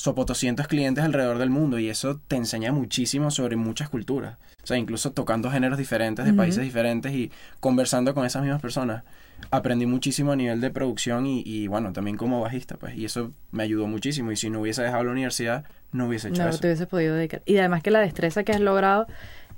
sopotoscientos 0.00 0.66
clientes 0.66 1.04
alrededor 1.04 1.36
del 1.38 1.50
mundo 1.50 1.78
y 1.78 1.88
eso 1.90 2.18
te 2.26 2.36
enseña 2.36 2.72
muchísimo 2.72 3.30
sobre 3.30 3.56
muchas 3.56 3.90
culturas. 3.90 4.36
O 4.62 4.66
sea, 4.66 4.78
incluso 4.78 5.12
tocando 5.12 5.50
géneros 5.50 5.76
diferentes 5.78 6.24
de 6.24 6.32
países 6.32 6.62
diferentes 6.64 7.12
y 7.12 7.30
conversando 7.60 8.14
con 8.14 8.24
esas 8.24 8.42
mismas 8.42 8.62
personas. 8.62 9.02
Aprendí 9.50 9.84
muchísimo 9.86 10.32
a 10.32 10.36
nivel 10.36 10.60
de 10.60 10.70
producción 10.70 11.26
y, 11.26 11.42
y, 11.44 11.66
bueno, 11.66 11.92
también 11.92 12.16
como 12.16 12.40
bajista, 12.40 12.76
pues. 12.76 12.94
Y 12.96 13.04
eso 13.06 13.32
me 13.52 13.62
ayudó 13.62 13.86
muchísimo. 13.86 14.32
Y 14.32 14.36
si 14.36 14.48
no 14.50 14.60
hubiese 14.60 14.82
dejado 14.82 15.04
la 15.04 15.12
universidad, 15.12 15.64
no 15.92 16.06
hubiese 16.06 16.28
hecho 16.28 16.42
No 16.42 16.48
eso. 16.50 16.58
te 16.60 16.66
hubieses 16.68 16.86
podido 16.86 17.14
dedicar. 17.14 17.42
Y 17.46 17.56
además 17.58 17.82
que 17.82 17.90
la 17.90 18.00
destreza 18.00 18.42
que 18.44 18.52
has 18.52 18.60
logrado, 18.60 19.06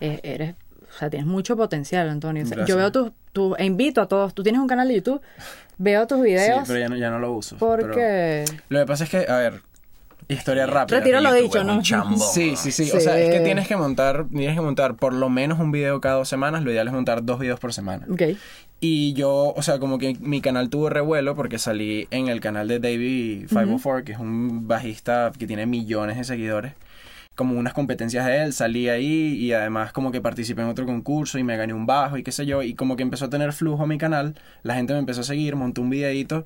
eh, 0.00 0.20
eres, 0.22 0.54
o 0.88 0.98
sea, 0.98 1.10
tienes 1.10 1.26
mucho 1.26 1.56
potencial, 1.56 2.08
Antonio. 2.08 2.44
O 2.44 2.46
sea, 2.46 2.64
yo 2.64 2.76
veo 2.76 2.90
tus, 2.92 3.10
tu, 3.32 3.54
e 3.56 3.64
invito 3.64 4.00
a 4.00 4.06
todos, 4.06 4.34
tú 4.34 4.42
tienes 4.44 4.60
un 4.60 4.68
canal 4.68 4.86
de 4.88 4.94
YouTube, 4.94 5.20
veo 5.78 6.06
tus 6.06 6.18
Sí, 6.18 6.24
videos, 6.24 6.62
pero 6.66 6.78
ya 6.78 6.88
no, 6.88 6.96
ya 6.96 7.10
no 7.10 7.18
lo 7.18 7.32
uso. 7.32 7.56
pero- 7.58 7.70
porque... 7.88 8.44
Lo 8.68 8.78
que 8.80 8.86
pasa 8.86 9.02
es 9.04 9.10
que, 9.10 9.26
a 9.28 9.36
ver, 9.38 9.62
historia 10.28 10.66
rápida. 10.66 10.98
Retiro 10.98 11.20
lo 11.20 11.30
YouTube 11.30 11.42
dicho, 11.42 11.64
¿no? 11.64 11.82
chambón, 11.82 12.18
Sí, 12.18 12.54
sí, 12.56 12.72
sí, 12.72 12.86
Sí. 12.86 12.96
O 12.96 13.00
sea, 13.00 13.18
es 13.18 13.30
que 13.30 13.40
tienes 13.40 13.68
que 13.68 13.76
montar, 13.76 14.26
tienes 14.28 14.54
que 14.54 14.60
montar 14.60 14.96
por 14.96 15.12
lo 15.14 15.28
menos 15.28 15.58
un 15.58 15.72
video 15.72 16.00
cada 16.00 16.16
dos 16.16 16.28
semanas. 16.28 16.62
Lo 16.62 16.70
ideal 16.70 16.86
es 16.86 16.92
montar 16.92 17.24
dos 17.24 17.38
videos 17.38 17.60
por 17.60 17.72
semana. 17.72 18.06
Ok, 18.10 18.22
Y 18.80 19.12
yo, 19.14 19.52
o 19.54 19.62
sea, 19.62 19.78
como 19.78 19.98
que 19.98 20.16
mi 20.20 20.40
canal 20.40 20.68
tuvo 20.70 20.88
revuelo 20.88 21.34
porque 21.36 21.58
salí 21.58 22.08
en 22.10 22.28
el 22.28 22.40
canal 22.40 22.68
de 22.68 22.80
Davey 22.80 23.46
504, 23.48 24.04
que 24.04 24.12
es 24.12 24.18
un 24.18 24.66
bajista 24.66 25.30
que 25.38 25.46
tiene 25.46 25.66
millones 25.66 26.16
de 26.16 26.24
seguidores. 26.24 26.72
Como 27.34 27.58
unas 27.58 27.72
competencias 27.72 28.26
de 28.26 28.42
él, 28.42 28.52
salí 28.52 28.88
ahí 28.88 29.36
y 29.36 29.52
además 29.52 29.92
como 29.92 30.12
que 30.12 30.20
participé 30.20 30.62
en 30.62 30.68
otro 30.68 30.84
concurso 30.84 31.38
y 31.38 31.44
me 31.44 31.56
gané 31.56 31.72
un 31.72 31.86
bajo 31.86 32.18
y 32.18 32.22
qué 32.22 32.32
sé 32.32 32.44
yo. 32.44 32.62
Y 32.62 32.74
como 32.74 32.96
que 32.96 33.02
empezó 33.02 33.26
a 33.26 33.30
tener 33.30 33.52
flujo 33.52 33.86
mi 33.86 33.96
canal, 33.96 34.34
la 34.62 34.74
gente 34.74 34.92
me 34.92 34.98
empezó 34.98 35.22
a 35.22 35.24
seguir, 35.24 35.56
monté 35.56 35.80
un 35.80 35.88
videito 35.88 36.44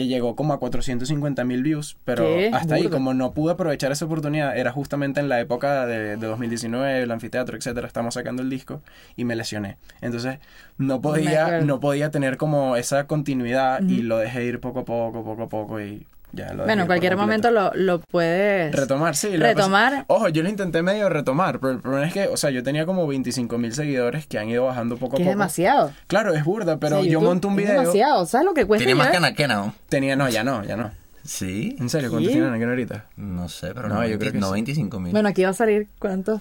que 0.00 0.06
llegó 0.06 0.34
como 0.34 0.52
a 0.54 0.58
450 0.58 1.44
mil 1.44 1.62
views, 1.62 1.96
pero 2.04 2.24
¿Qué? 2.24 2.50
hasta 2.52 2.76
ahí, 2.76 2.88
como 2.88 3.12
no 3.14 3.32
pude 3.32 3.52
aprovechar 3.52 3.92
esa 3.92 4.06
oportunidad, 4.06 4.56
era 4.56 4.72
justamente 4.72 5.20
en 5.20 5.28
la 5.28 5.40
época 5.40 5.86
de, 5.86 6.16
de 6.16 6.26
2019, 6.26 7.02
el 7.02 7.10
anfiteatro, 7.10 7.56
etcétera, 7.56 7.86
estamos 7.86 8.14
sacando 8.14 8.42
el 8.42 8.50
disco 8.50 8.82
y 9.16 9.24
me 9.24 9.36
lesioné. 9.36 9.76
Entonces, 10.00 10.38
no 10.78 11.00
podía, 11.00 11.60
no 11.60 11.80
podía 11.80 12.10
tener 12.10 12.36
como 12.36 12.76
esa 12.76 13.06
continuidad 13.06 13.82
y 13.82 14.02
lo 14.02 14.16
dejé 14.18 14.44
ir 14.44 14.60
poco 14.60 14.80
a 14.80 14.84
poco, 14.84 15.22
poco 15.22 15.42
a 15.42 15.48
poco 15.48 15.80
y 15.80 16.06
ya 16.32 16.46
lo 16.46 16.50
dejé 16.54 16.64
bueno, 16.64 16.82
en 16.82 16.86
cualquier 16.86 17.16
momento 17.16 17.50
lo, 17.50 17.72
lo 17.74 18.00
puedes... 18.00 18.74
Retomar, 18.74 19.16
sí. 19.16 19.36
Retomar. 19.36 20.04
Ojo, 20.08 20.28
yo 20.28 20.42
lo 20.42 20.48
intenté 20.48 20.82
medio 20.82 21.08
retomar, 21.08 21.58
pero 21.60 21.72
el 21.72 21.80
problema 21.80 22.06
es 22.06 22.12
que, 22.12 22.28
o 22.28 22.36
sea, 22.36 22.50
yo 22.50 22.62
tenía 22.62 22.86
como 22.86 23.06
25 23.06 23.58
mil 23.58 23.72
seguidores 23.72 24.26
que 24.26 24.38
han 24.38 24.48
ido 24.48 24.64
bajando 24.66 24.96
poco 24.96 25.14
a 25.14 25.18
Que 25.18 25.22
es 25.22 25.26
poco. 25.28 25.38
demasiado. 25.38 25.92
Claro, 26.06 26.34
es 26.34 26.44
burda, 26.44 26.78
pero 26.78 26.98
O 26.98 27.02
sea, 27.02 27.10
yo 27.10 27.20
monto 27.20 27.48
un 27.48 27.58
es 27.58 27.66
video. 27.66 27.80
demasiado, 27.80 28.26
¿sabes 28.26 28.44
lo 28.46 28.54
que 28.54 28.64
cuesta? 28.64 28.84
Tiene 28.84 28.94
más 28.96 29.12
ya? 29.12 29.32
que 29.34 29.48
¿no? 29.48 29.74
Tenía, 29.88 30.16
no, 30.16 30.28
ya 30.28 30.44
no, 30.44 30.62
ya 30.64 30.76
no. 30.76 30.90
Sí. 31.24 31.76
¿En 31.78 31.88
serio? 31.90 32.10
¿Cuántos 32.10 32.32
¿Sí? 32.32 32.38
tienen 32.38 32.54
aquí 32.54 32.64
ahorita? 32.64 33.04
No 33.16 33.48
sé, 33.48 33.72
pero 33.74 33.88
No, 33.88 33.96
no, 33.96 34.02
yo 34.02 34.08
20 34.18 34.18
creo 34.18 34.32
que 34.32 34.38
no 34.38 34.46
sí. 34.48 34.52
25 34.54 35.00
mil. 35.00 35.12
Bueno, 35.12 35.28
aquí 35.28 35.42
va 35.44 35.50
a 35.50 35.54
salir, 35.54 35.88
¿cuántos? 35.98 36.40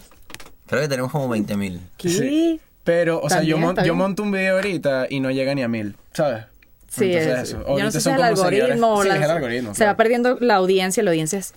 Creo 0.67 0.81
que 0.81 0.87
tenemos 0.87 1.11
como 1.11 1.27
20 1.27 1.57
mil. 1.57 1.81
¿Qué? 1.97 2.09
Sí. 2.09 2.61
Pero, 2.83 3.19
o 3.21 3.29
sea, 3.29 3.43
yo, 3.43 3.57
mon- 3.57 3.75
yo 3.83 3.93
monto 3.93 4.23
un 4.23 4.31
video 4.31 4.55
ahorita 4.55 5.07
y 5.09 5.19
no 5.19 5.29
llega 5.31 5.53
ni 5.53 5.61
a 5.63 5.67
mil, 5.67 5.95
¿sabes? 6.13 6.45
Sí, 6.89 7.13
es- 7.13 7.27
eso. 7.27 7.63
yo 7.77 7.83
no 7.83 7.91
sé 7.91 8.01
si 8.01 8.09
es 8.09 8.15
el 8.15 8.23
algoritmo 8.23 8.93
o 8.93 9.03
Sí, 9.03 9.09
es 9.09 9.15
el 9.15 9.23
algoritmo. 9.29 9.73
Se 9.75 9.83
va 9.85 9.89
claro. 9.89 9.97
perdiendo 9.97 10.37
la 10.39 10.55
audiencia, 10.55 11.03
la 11.03 11.11
audiencia 11.11 11.39
es, 11.39 11.53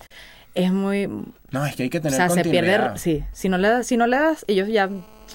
es 0.55 0.73
muy... 0.73 1.09
No, 1.51 1.65
es 1.67 1.75
que 1.75 1.85
hay 1.85 1.91
que 1.91 1.99
O 1.99 2.03
tener 2.03 2.17
sea, 2.17 2.29
se 2.29 2.43
pierde... 2.45 2.79
Sí, 2.99 3.25
si 3.33 3.49
no 3.49 3.59
le 3.59 3.69
das, 3.69 3.87
si 3.87 3.97
no 3.97 4.07
le 4.07 4.19
das 4.19 4.45
ellos 4.49 4.69
ya... 4.69 4.89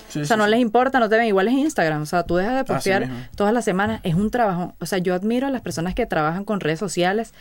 Sí, 0.09 0.21
o 0.21 0.25
sea, 0.25 0.35
sí, 0.37 0.39
no 0.39 0.47
les 0.47 0.59
importa, 0.59 0.99
no 0.99 1.09
te 1.09 1.17
ven. 1.17 1.25
Igual 1.25 1.47
es 1.47 1.55
Instagram. 1.55 2.03
O 2.03 2.05
sea, 2.05 2.23
tú 2.23 2.35
dejas 2.35 2.55
de 2.55 2.63
postear 2.63 3.09
todas 3.35 3.51
las 3.51 3.65
semanas. 3.65 3.99
Es 4.03 4.13
un 4.13 4.29
trabajo. 4.29 4.75
O 4.79 4.85
sea, 4.85 4.99
yo 4.99 5.15
admiro 5.15 5.47
a 5.47 5.49
las 5.49 5.61
personas 5.61 5.95
que 5.95 6.05
trabajan 6.05 6.45
con 6.45 6.59
redes 6.59 6.77
sociales 6.79 7.33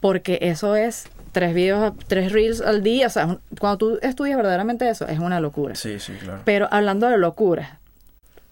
porque 0.00 0.38
eso 0.42 0.76
es 0.76 1.06
tres 1.32 1.54
videos, 1.54 1.94
tres 2.08 2.30
reels 2.32 2.60
al 2.60 2.82
día. 2.82 3.06
O 3.06 3.10
sea, 3.10 3.38
cuando 3.58 3.78
tú 3.78 3.98
estudias 4.02 4.36
verdaderamente 4.36 4.88
eso, 4.88 5.08
es 5.08 5.18
una 5.18 5.40
locura. 5.40 5.74
Sí, 5.74 5.98
sí, 5.98 6.12
claro. 6.20 6.42
Pero 6.44 6.68
hablando 6.70 7.08
de 7.08 7.16
locura, 7.16 7.78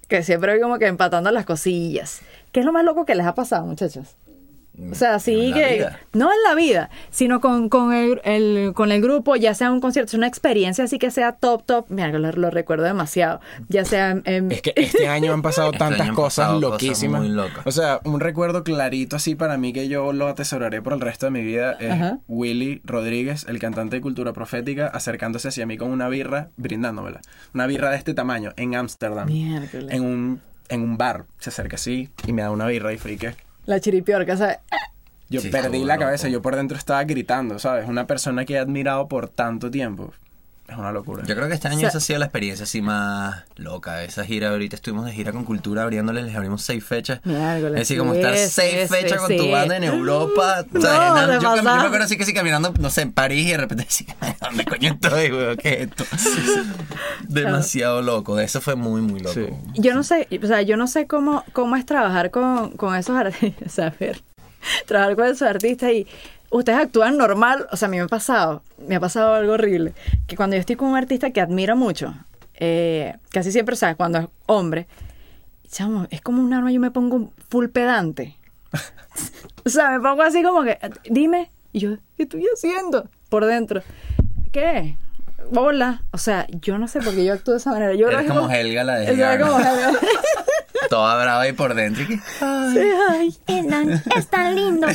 que 0.08 0.22
siempre 0.22 0.58
como 0.60 0.78
que 0.78 0.86
empatando 0.86 1.30
las 1.30 1.44
cosillas. 1.44 2.20
¿Qué 2.52 2.60
es 2.60 2.66
lo 2.66 2.72
más 2.72 2.84
loco 2.84 3.04
que 3.04 3.14
les 3.14 3.26
ha 3.26 3.34
pasado, 3.34 3.66
muchachos? 3.66 4.16
O 4.90 4.94
sea, 4.94 5.18
sí 5.18 5.52
que... 5.52 5.74
vida. 5.74 5.98
No 6.14 6.30
en 6.32 6.38
la 6.48 6.54
vida, 6.54 6.88
sino 7.10 7.40
con, 7.42 7.68
con, 7.68 7.92
el, 7.92 8.20
el- 8.24 8.72
con 8.72 8.92
el 8.92 9.02
grupo, 9.02 9.36
ya 9.36 9.52
sea 9.52 9.70
un 9.70 9.80
concierto, 9.80 10.16
una 10.16 10.26
experiencia 10.26 10.84
así 10.84 10.98
que 10.98 11.10
sea 11.10 11.32
top, 11.32 11.64
top. 11.66 11.86
Mira, 11.90 12.08
lo, 12.08 12.32
lo 12.32 12.50
recuerdo 12.50 12.84
demasiado. 12.84 13.40
Ya 13.68 13.84
sea 13.84 14.12
en... 14.24 14.50
Es 14.50 14.62
que 14.62 14.72
este 14.76 15.06
año 15.06 15.34
han 15.34 15.42
pasado 15.42 15.66
Este 15.72 15.78
tantas 15.80 16.08
han 16.08 16.14
cosas 16.14 16.46
pasado 16.46 16.60
cosas 16.62 16.70
loquísimas. 16.82 17.20
muy 17.20 17.28
locas. 17.30 17.66
O 17.66 17.72
sea, 17.72 18.00
un 18.04 18.20
recuerdo 18.20 18.64
clarito 18.64 19.16
así 19.16 19.34
para 19.34 19.58
mí 19.58 19.74
que 19.74 19.86
yo 19.88 20.14
lo 20.14 20.28
atesoraré 20.28 20.80
por 20.80 20.94
el 20.94 21.00
resto 21.02 21.26
de 21.26 21.32
mi 21.32 21.42
vida 21.42 21.72
es 21.78 21.90
Ajá. 21.90 22.18
Willy 22.26 22.80
Rodríguez, 22.84 23.44
el 23.48 23.58
cantante 23.58 23.96
de 23.96 24.02
Cultura 24.02 24.32
Profética, 24.32 24.86
acercándose 24.86 25.48
hacia 25.48 25.66
mí 25.66 25.76
con 25.76 25.90
una 25.90 26.08
birra, 26.08 26.48
brindándomela. 26.56 27.20
Una 27.52 27.66
birra 27.66 27.90
de 27.90 27.96
este 27.98 28.14
tamaño 28.14 28.52
en 28.56 28.76
Ámsterdam. 28.76 29.28
En 29.28 30.02
un, 30.02 30.40
en 30.70 30.80
un 30.82 30.96
bar. 30.96 31.26
Se 31.38 31.50
acerca 31.50 31.76
así 31.76 32.08
y 32.26 32.32
me 32.32 32.42
da 32.42 32.50
una 32.50 32.66
birra 32.66 32.92
y 32.92 32.98
frique. 32.98 33.34
La 33.66 33.78
chiripiorca, 33.80 34.36
¿sabes? 34.36 34.58
Yo 35.28 35.40
Sí, 35.40 35.48
perdí 35.50 35.84
la 35.84 35.94
loco. 35.94 36.06
cabeza, 36.06 36.28
yo 36.28 36.42
por 36.42 36.56
dentro 36.56 36.76
estaba 36.78 37.04
gritando, 37.04 37.58
¿sabes? 37.58 37.88
Una 37.88 38.06
persona 38.06 38.44
que 38.44 38.54
he 38.54 38.58
admirado 38.58 39.06
por 39.06 39.28
tanto 39.28 39.70
tiempo. 39.70 40.12
Es 40.70 40.78
una 40.78 40.92
locura. 40.92 41.24
Yo 41.26 41.34
creo 41.34 41.48
que 41.48 41.54
este 41.54 41.66
año 41.66 41.78
O 41.78 41.80
sea- 41.80 41.88
esa 41.88 41.98
ha 41.98 42.00
sido 42.00 42.18
la 42.20 42.26
experiencia 42.26 42.62
así 42.62 42.80
más 42.80 43.44
loca. 43.56 44.04
Esa 44.04 44.24
gira, 44.24 44.50
ahorita 44.50 44.76
estuvimos 44.76 45.04
de 45.04 45.12
gira 45.12 45.32
con 45.32 45.44
Cultura 45.44 45.82
abriéndoles, 45.82 46.24
les 46.24 46.36
abrimos 46.36 46.62
seis 46.62 46.84
fechas. 46.84 47.20
Es 47.24 47.72
decir, 47.72 47.98
como 47.98 48.14
estar 48.14 48.36
seis 48.36 48.88
fechas 48.88 49.18
con 49.18 49.28
sí. 49.28 49.36
tu 49.36 49.50
banda 49.50 49.76
en 49.76 49.84
Europa. 49.84 50.64
Yo, 50.72 51.62
me 51.62 51.70
acuerdo 51.70 52.04
así 52.04 52.16
que 52.16 52.24
sí 52.24 52.32
caminando, 52.32 52.72
no 52.78 52.90
sé, 52.90 53.02
en 53.02 53.12
París 53.12 53.46
y 53.46 53.50
de 53.50 53.56
repente 53.56 53.84
así, 53.88 54.06
¿dónde 54.40 54.64
coño 54.64 54.92
estoy, 54.92 55.32
weón? 55.32 55.56
¿Qué 55.56 55.68
es 55.68 55.80
esto? 55.88 56.04
Demasiado 57.28 58.02
loco. 58.02 58.38
Eso 58.38 58.60
fue 58.60 58.76
muy, 58.76 59.00
muy 59.00 59.20
loco. 59.20 59.34
Sí. 59.34 59.46
Yo 59.74 59.94
no 59.94 60.02
sé, 60.02 60.28
o 60.42 60.46
sea, 60.46 60.62
yo 60.62 60.76
no 60.76 60.86
sé 60.86 61.06
cómo, 61.06 61.44
cómo 61.52 61.76
es 61.76 61.86
trabajar 61.86 62.30
con, 62.30 62.76
con 62.76 62.94
esos 62.94 63.16
artistas, 63.16 63.66
o 63.66 63.70
sea, 63.70 63.94
ver, 63.98 64.22
trabajar 64.86 65.16
con 65.16 65.26
esos 65.26 65.42
artistas 65.42 65.90
y 65.92 66.06
ustedes 66.50 66.78
actúan 66.78 67.16
normal, 67.16 67.66
o 67.72 67.76
sea, 67.76 67.88
a 67.88 67.90
mí 67.90 67.96
me 67.96 68.04
ha 68.04 68.08
pasado, 68.08 68.62
me 68.86 68.96
ha 68.96 69.00
pasado 69.00 69.34
algo 69.34 69.54
horrible, 69.54 69.94
que 70.26 70.36
cuando 70.36 70.56
yo 70.56 70.60
estoy 70.60 70.76
con 70.76 70.88
un 70.88 70.96
artista 70.96 71.30
que 71.30 71.40
admiro 71.40 71.76
mucho, 71.76 72.14
eh, 72.54 73.16
casi 73.30 73.52
siempre, 73.52 73.74
o 73.74 73.76
sea, 73.76 73.94
cuando 73.94 74.18
es 74.18 74.26
hombre, 74.46 74.86
chamo, 75.70 76.06
es 76.10 76.20
como 76.20 76.42
un 76.42 76.52
arma, 76.52 76.70
yo 76.72 76.80
me 76.80 76.90
pongo 76.90 77.32
full 77.48 77.68
pedante. 77.68 78.36
o 79.64 79.68
sea, 79.68 79.90
me 79.90 80.00
pongo 80.00 80.22
así 80.22 80.42
como 80.42 80.62
que, 80.62 80.78
dime, 81.08 81.50
y 81.72 81.80
yo, 81.80 81.96
¿qué 82.16 82.24
estoy 82.24 82.46
haciendo? 82.52 83.08
Por 83.28 83.46
dentro. 83.46 83.82
¿Qué? 84.52 84.96
Hola. 85.54 86.02
O 86.10 86.18
sea, 86.18 86.46
yo 86.50 86.78
no 86.78 86.88
sé 86.88 87.00
por 87.00 87.14
qué 87.14 87.24
yo 87.24 87.32
actúo 87.32 87.54
de 87.54 87.58
esa 87.58 87.70
manera. 87.70 87.94
Yo 87.94 88.08
Eres 88.08 88.22
que 88.22 88.28
como 88.28 88.50
Helga, 88.50 88.84
la 88.84 88.96
de 88.96 89.08
Helga, 89.08 89.38
como. 89.38 89.58
Helga. 89.58 89.92
Toda 90.88 91.22
brava 91.22 91.46
y 91.48 91.52
por 91.52 91.74
dentro. 91.74 92.02
y 92.02 92.06
que, 92.06 92.16
Sí, 92.16 92.90
ay. 93.10 93.36
Es 93.46 93.68
tan, 93.68 93.90
es 94.16 94.26
tan 94.28 94.54
lindo. 94.56 94.86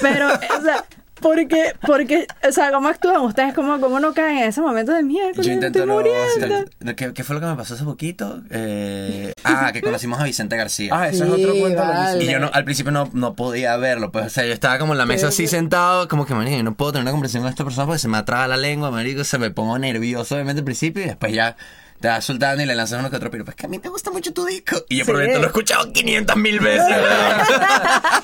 Pero, 0.00 0.28
o 0.28 0.62
sea, 0.62 0.84
Porque, 1.20 1.72
porque, 1.86 2.26
o 2.46 2.52
sea, 2.52 2.70
¿cómo 2.70 2.88
actúan 2.88 3.22
ustedes? 3.22 3.54
¿Cómo, 3.54 3.80
cómo 3.80 3.98
no 4.00 4.12
caen 4.12 4.36
en 4.38 4.44
ese 4.44 4.60
momento 4.60 4.92
de 4.92 5.02
mierda? 5.02 5.42
Yo 5.42 5.50
intento 5.50 5.78
estoy 5.80 5.86
no 5.86 5.98
hacer- 5.98 6.94
¿Qué, 6.94 7.14
qué 7.14 7.24
fue 7.24 7.34
lo 7.34 7.40
que 7.40 7.46
me 7.46 7.56
pasó 7.56 7.72
hace 7.74 7.84
poquito? 7.84 8.42
Eh, 8.50 9.32
ah, 9.42 9.70
que 9.72 9.80
conocimos 9.80 10.20
a 10.20 10.24
Vicente 10.24 10.56
García. 10.58 10.90
Ah, 10.92 11.08
ese 11.08 11.24
Sí, 11.24 11.24
es 11.24 11.30
otro 11.30 11.58
cuento 11.58 11.80
vale. 11.80 12.22
Y 12.22 12.30
yo 12.30 12.38
no, 12.38 12.50
al 12.52 12.64
principio 12.64 12.92
no, 12.92 13.08
no 13.14 13.34
podía 13.34 13.76
verlo, 13.78 14.12
pues, 14.12 14.26
o 14.26 14.30
sea, 14.30 14.44
yo 14.44 14.52
estaba 14.52 14.78
como 14.78 14.92
en 14.92 14.98
la 14.98 15.06
mesa 15.06 15.28
así 15.28 15.46
sentado, 15.46 16.06
como 16.06 16.26
que, 16.26 16.34
marico, 16.34 16.56
yo 16.58 16.62
no 16.62 16.74
puedo 16.74 16.92
tener 16.92 17.04
una 17.04 17.12
conversación 17.12 17.42
con 17.44 17.50
esta 17.50 17.64
persona 17.64 17.86
porque 17.86 17.98
se 17.98 18.08
me 18.08 18.18
atraba 18.18 18.46
la 18.46 18.58
lengua, 18.58 18.90
marico, 18.90 19.24
se 19.24 19.38
me 19.38 19.50
pongo 19.50 19.78
nervioso 19.78 20.34
obviamente 20.34 20.60
al 20.60 20.64
principio 20.66 21.02
y 21.02 21.06
después 21.06 21.32
ya 21.32 21.56
te 22.00 22.08
vas 22.08 22.24
soltando 22.24 22.62
y 22.62 22.66
le 22.66 22.74
lanzas 22.74 23.00
uno 23.00 23.10
que 23.10 23.16
otro, 23.16 23.30
pero 23.30 23.44
pues 23.44 23.56
que 23.56 23.66
a 23.66 23.68
mí 23.68 23.80
me 23.82 23.88
gusta 23.88 24.10
mucho 24.10 24.32
tu 24.32 24.44
disco. 24.44 24.76
Y 24.88 24.98
yo 24.98 25.06
por 25.06 25.16
Sí. 25.16 25.22
dentro 25.22 25.38
lo 25.40 25.44
he 25.46 25.48
escuchado 25.48 25.92
500 25.92 26.36
mil 26.36 26.60
veces. 26.60 26.86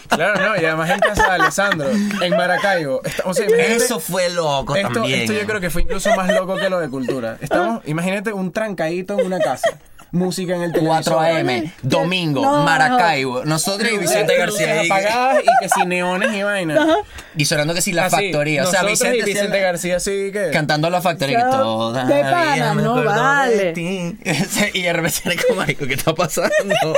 Claro, 0.08 0.46
no, 0.50 0.60
y 0.60 0.64
además 0.66 0.90
en 0.90 1.00
casa 1.00 1.22
de 1.24 1.30
Alessandro, 1.30 1.88
en 1.90 2.30
Maracaibo. 2.36 3.00
O 3.24 3.32
sea, 3.32 3.46
Eso 3.46 3.98
fue 3.98 4.28
loco 4.28 4.76
esto, 4.76 4.92
también. 4.92 5.20
esto 5.22 5.32
yo 5.32 5.46
creo 5.46 5.58
que 5.60 5.70
fue 5.70 5.82
incluso 5.82 6.14
más 6.14 6.28
loco 6.30 6.56
que 6.56 6.68
lo 6.68 6.78
de 6.80 6.90
cultura. 6.90 7.38
Estamos, 7.40 7.82
imagínate 7.86 8.30
un 8.32 8.52
trancadito 8.52 9.18
en 9.18 9.26
una 9.26 9.38
casa. 9.38 9.70
Música 10.12 10.54
en 10.56 10.62
el 10.64 10.72
4 10.72 11.16
televisor. 11.16 11.24
AM, 11.50 11.72
domingo, 11.82 12.42
No. 12.42 12.64
Maracaibo, 12.64 13.46
nosotros 13.46 13.90
y 13.90 13.96
Vicente 13.96 14.36
García. 14.36 14.82
Apagadas 14.82 15.42
y 15.42 15.46
que 15.62 15.68
si 15.70 15.86
neones 15.86 16.34
y 16.34 16.42
vainas. 16.42 16.86
Y 17.34 17.46
sonando 17.46 17.72
que 17.72 17.80
sí, 17.80 17.92
la 17.92 18.04
Así, 18.06 18.16
factoría. 18.16 18.64
O 18.64 18.66
sea, 18.66 18.82
Vicente, 18.82 19.18
y 19.18 19.22
Vicente 19.22 19.58
García 19.58 20.00
sí 20.00 20.30
que... 20.30 20.50
Cantando 20.52 20.90
la 20.90 21.00
factoría 21.00 21.38
Ya, 21.40 21.50
todavía 21.50 22.14
de 22.14 22.22
pana, 22.30 22.74
no 22.74 23.02
vale. 23.02 23.56
de 23.56 23.72
ti. 23.72 24.18
y 24.74 24.82
de 24.82 24.92
repente 24.92 25.20
era 25.24 25.42
como, 25.42 25.60
marico, 25.60 25.86
¿qué 25.86 25.94
está 25.94 26.14
pasando? 26.14 26.52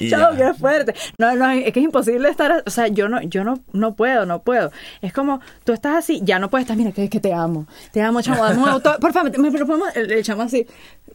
Ya. 0.08 0.30
qué 0.36 0.54
fuerte. 0.54 0.94
No, 1.18 1.34
no, 1.36 1.50
es 1.50 1.72
que 1.72 1.80
es 1.80 1.84
imposible 1.84 2.28
estar, 2.28 2.62
o 2.66 2.70
sea, 2.70 2.88
yo 2.88 3.08
no, 3.08 3.20
yo 3.22 3.44
no, 3.44 3.60
no 3.72 3.94
puedo, 3.94 4.26
no 4.26 4.40
puedo. 4.42 4.70
Es 5.02 5.12
como, 5.12 5.40
tú 5.64 5.72
estás 5.72 5.96
así, 5.96 6.20
ya 6.24 6.38
no 6.38 6.48
puedes 6.50 6.64
estar, 6.64 6.76
mira, 6.76 6.92
que, 6.92 7.08
que 7.08 7.20
te 7.20 7.32
amo, 7.34 7.66
te 7.92 8.02
amo, 8.02 8.22
chamo, 8.22 8.44
dame 8.44 8.62
un 8.62 8.68
auto, 8.70 8.96
por 9.00 9.12
favor, 9.12 9.36
me, 9.38 9.50
podemos, 9.50 9.94
el, 9.96 10.10
el 10.12 10.22
chamo 10.24 10.42
así. 10.42 10.66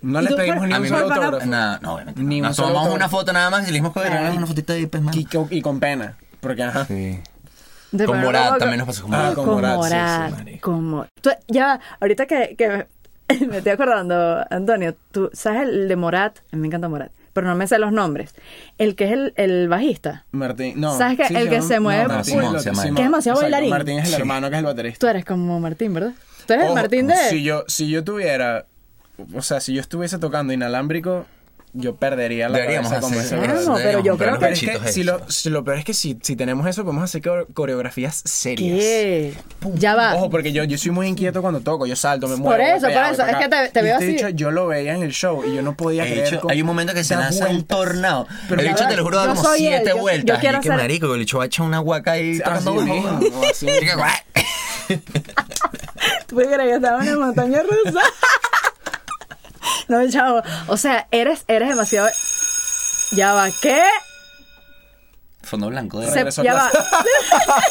No 0.02 0.22
le 0.22 0.36
pedimos 0.36 0.68
ni 0.68 0.74
A 0.74 0.80
un 0.80 0.88
solo 0.88 1.14
autógrafo. 1.14 1.46
No, 1.48 1.80
no, 1.80 1.94
obviamente. 1.96 2.22
Ni 2.22 2.42
no. 2.42 2.44
un 2.44 2.48
Nos 2.50 2.58
tomamos 2.58 2.78
autógrafo. 2.78 2.96
una 2.96 3.10
foto 3.10 3.34
nada 3.34 3.50
más 3.50 3.62
y 3.64 3.66
le 3.68 3.72
dijimos 3.80 3.94
que 3.94 4.00
una 4.38 4.46
fotita 4.48 4.74
de 4.74 4.88
pues, 4.88 5.02
man. 5.02 5.14
Y, 5.18 5.26
con- 5.26 5.48
y 5.50 5.62
con 5.62 5.80
pena. 5.80 6.16
Porque, 6.42 6.62
ajá. 6.64 6.86
Sí. 6.86 7.20
de 7.92 8.06
Con 8.06 8.20
Morat 8.22 8.60
también 8.60 8.80
nos 8.80 8.88
pasó 8.88 9.04
con 9.04 9.14
Ah, 9.16 9.18
Morat. 9.18 9.36
con 9.36 9.46
con 9.46 9.62
Morat, 9.62 10.60
con 10.62 10.84
Morat. 10.90 11.10
Tú- 11.22 11.30
ya, 11.48 11.80
ahorita 12.00 12.26
que, 12.28 12.56
que 12.58 12.86
me 13.48 13.58
estoy 13.58 13.72
acordando, 13.72 14.46
Antonio, 14.52 14.96
tú 15.12 15.32
sabes 15.34 15.62
el 15.70 15.88
de 15.88 15.96
Morat, 15.96 16.38
a 16.52 16.56
mí 16.56 16.62
me 16.62 16.68
encanta 16.68 16.88
Morat, 16.88 17.12
pero 17.36 17.48
no 17.48 17.56
me 17.56 17.68
sé 17.68 17.78
los 17.80 17.92
nombres. 17.92 18.34
El 18.78 18.96
que 18.96 19.04
es 19.06 19.12
el, 19.12 19.34
el 19.36 19.68
bajista. 19.68 20.24
Martín, 20.32 20.80
no. 20.80 20.98
¿Sabes 20.98 21.18
que 21.18 21.28
sí, 21.28 21.36
el 21.36 21.50
que 21.50 21.62
se 21.62 21.82
mueve- 21.82 22.08
Martín 22.08 22.36
Simón. 22.40 22.54
Que 22.54 22.60
es 22.60 22.64
demasiado 22.64 23.38
Exacto, 23.38 23.42
bailarín. 23.42 23.70
Martín 23.70 24.00
es 24.00 24.06
el 24.08 24.16
Sí. 24.16 24.22
hermano 24.22 24.50
que 24.50 24.56
es 24.56 24.60
el 24.60 24.66
baterista. 24.66 25.00
Tú 25.00 25.08
eres 25.08 25.26
como 25.26 25.60
Martín, 25.60 25.94
¿verdad? 25.94 26.14
Tú 26.48 26.54
eres 26.54 26.68
el 26.68 26.74
Martín 26.74 27.08
de... 27.08 27.16
Si 27.30 27.44
yo, 27.44 27.66
si 27.68 27.90
yo 27.90 28.04
tuviera, 28.06 28.66
o 29.34 29.42
sea, 29.42 29.60
si 29.60 29.74
yo 29.74 29.82
estuviese 29.82 30.18
tocando 30.18 30.54
inalámbrico, 30.54 31.26
yo 31.76 31.96
perdería 31.96 32.50
la 32.50 32.58
Deberíamos 32.58 32.90
cabeza 32.92 33.02
como 33.08 33.20
hacer 33.20 33.26
ese 33.40 33.46
Claro, 33.46 33.66
brother. 33.66 33.84
pero 33.86 34.00
yo 34.04 34.18
creo 34.18 34.34
que- 34.34 34.40
Pero 34.40 34.54
es 34.54 34.60
que 34.82 34.92
si 34.92 35.04
lo, 35.04 35.30
si 35.30 35.50
lo 35.50 35.64
peor 35.64 35.78
es 35.78 35.86
que 35.86 35.94
si, 35.94 36.18
si 36.22 36.36
tenemos 36.36 36.66
eso, 36.68 36.84
podemos 36.84 37.04
hacer 37.04 37.22
core- 37.22 37.46
coreografías 37.54 38.22
serias. 38.26 38.80
¿Qué? 38.80 39.34
Ya 39.76 39.96
va. 39.96 40.16
Ojo, 40.16 40.30
porque 40.30 40.52
yo, 40.52 40.64
yo 40.64 40.78
soy 40.78 40.92
muy 40.92 41.08
inquieto 41.08 41.42
cuando 41.42 41.60
toco, 41.62 41.86
yo 41.86 41.96
salto, 41.96 42.28
me 42.28 42.36
muevo. 42.38 42.52
Por 42.56 42.62
eso, 42.62 42.88
por 42.88 43.04
eso, 43.14 43.26
es 43.26 43.36
que 43.36 43.50
te- 43.50 43.70
te 43.70 43.82
veo 43.82 43.94
este 43.94 44.06
así. 44.06 44.14
bicho, 44.14 44.30
yo 44.30 44.52
lo 44.52 44.68
veía 44.68 44.96
en 44.96 45.04
el 45.04 45.12
show 45.12 45.44
y 45.46 45.54
yo 45.56 45.62
no 45.62 45.76
podía 45.76 46.04
De 46.04 46.12
creer. 46.12 46.28
hecho, 46.28 46.40
cómo 46.42 46.52
hay 46.52 46.62
un 46.62 46.68
momento 46.68 46.94
que 46.94 47.04
se 47.04 47.14
da 47.16 47.22
lanza 47.22 47.46
un 47.46 47.52
vueltas. 47.52 47.78
tornado. 47.78 48.28
Pero 48.50 48.62
el 48.62 48.68
bicho 48.70 48.88
te 48.88 48.96
lo 48.96 49.04
juro 49.04 49.18
da 49.18 49.28
como 49.28 49.44
soy 49.44 49.66
él, 49.68 49.74
siete 49.76 49.90
yo- 49.90 49.96
yo 49.98 50.02
vueltas. 50.02 50.40
quiero 50.40 50.58
y 50.58 50.62
que 50.62 50.68
ser- 50.70 50.78
marico, 50.78 51.14
el 51.14 51.20
bicho 51.20 51.38
va 51.38 51.44
a 51.44 51.48
echar 51.48 51.66
una 51.66 51.80
guaca 51.80 52.12
ahí 52.14 52.40
tocando. 52.40 52.76
¿Tú 56.28 56.36
crees 56.36 56.50
que 56.60 56.76
estaba 56.76 57.04
en 57.04 57.12
la 57.20 57.26
montaña 57.26 57.62
rusa? 57.64 58.00
no, 59.88 60.10
chavo. 60.10 60.42
O 60.68 60.78
sea, 60.78 61.08
eres, 61.12 61.44
eres 61.48 61.70
demasiado... 61.70 62.10
Ya 63.12 63.34
va, 63.34 63.50
¿qué? 63.62 63.84
Fondo 65.44 65.70
blanco 65.70 66.00
de 66.00 66.10
Regreso 66.10 66.44
ya 66.44 66.56
va. 66.56 66.72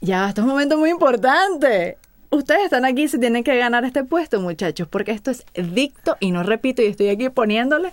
ya 0.00 0.20
va, 0.20 0.28
esto 0.28 0.42
es 0.42 0.44
un 0.44 0.50
momento 0.50 0.76
muy 0.76 0.90
importante. 0.90 1.98
Ustedes 2.30 2.64
están 2.64 2.84
aquí 2.84 3.04
y 3.04 3.08
se 3.08 3.18
tienen 3.18 3.42
que 3.42 3.56
ganar 3.56 3.84
este 3.84 4.04
puesto, 4.04 4.40
muchachos, 4.40 4.86
porque 4.88 5.12
esto 5.12 5.30
es 5.30 5.44
dicto 5.54 6.16
y 6.20 6.30
no 6.30 6.42
repito 6.42 6.82
y 6.82 6.86
estoy 6.86 7.08
aquí 7.08 7.30
poniéndole 7.30 7.92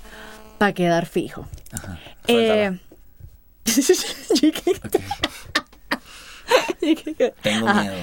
para 0.57 0.73
quedar 0.73 1.05
fijo. 1.05 1.47
Eh, 2.27 2.77
Tengo 7.41 7.69
Ajá. 7.69 7.81
miedo. 7.81 7.95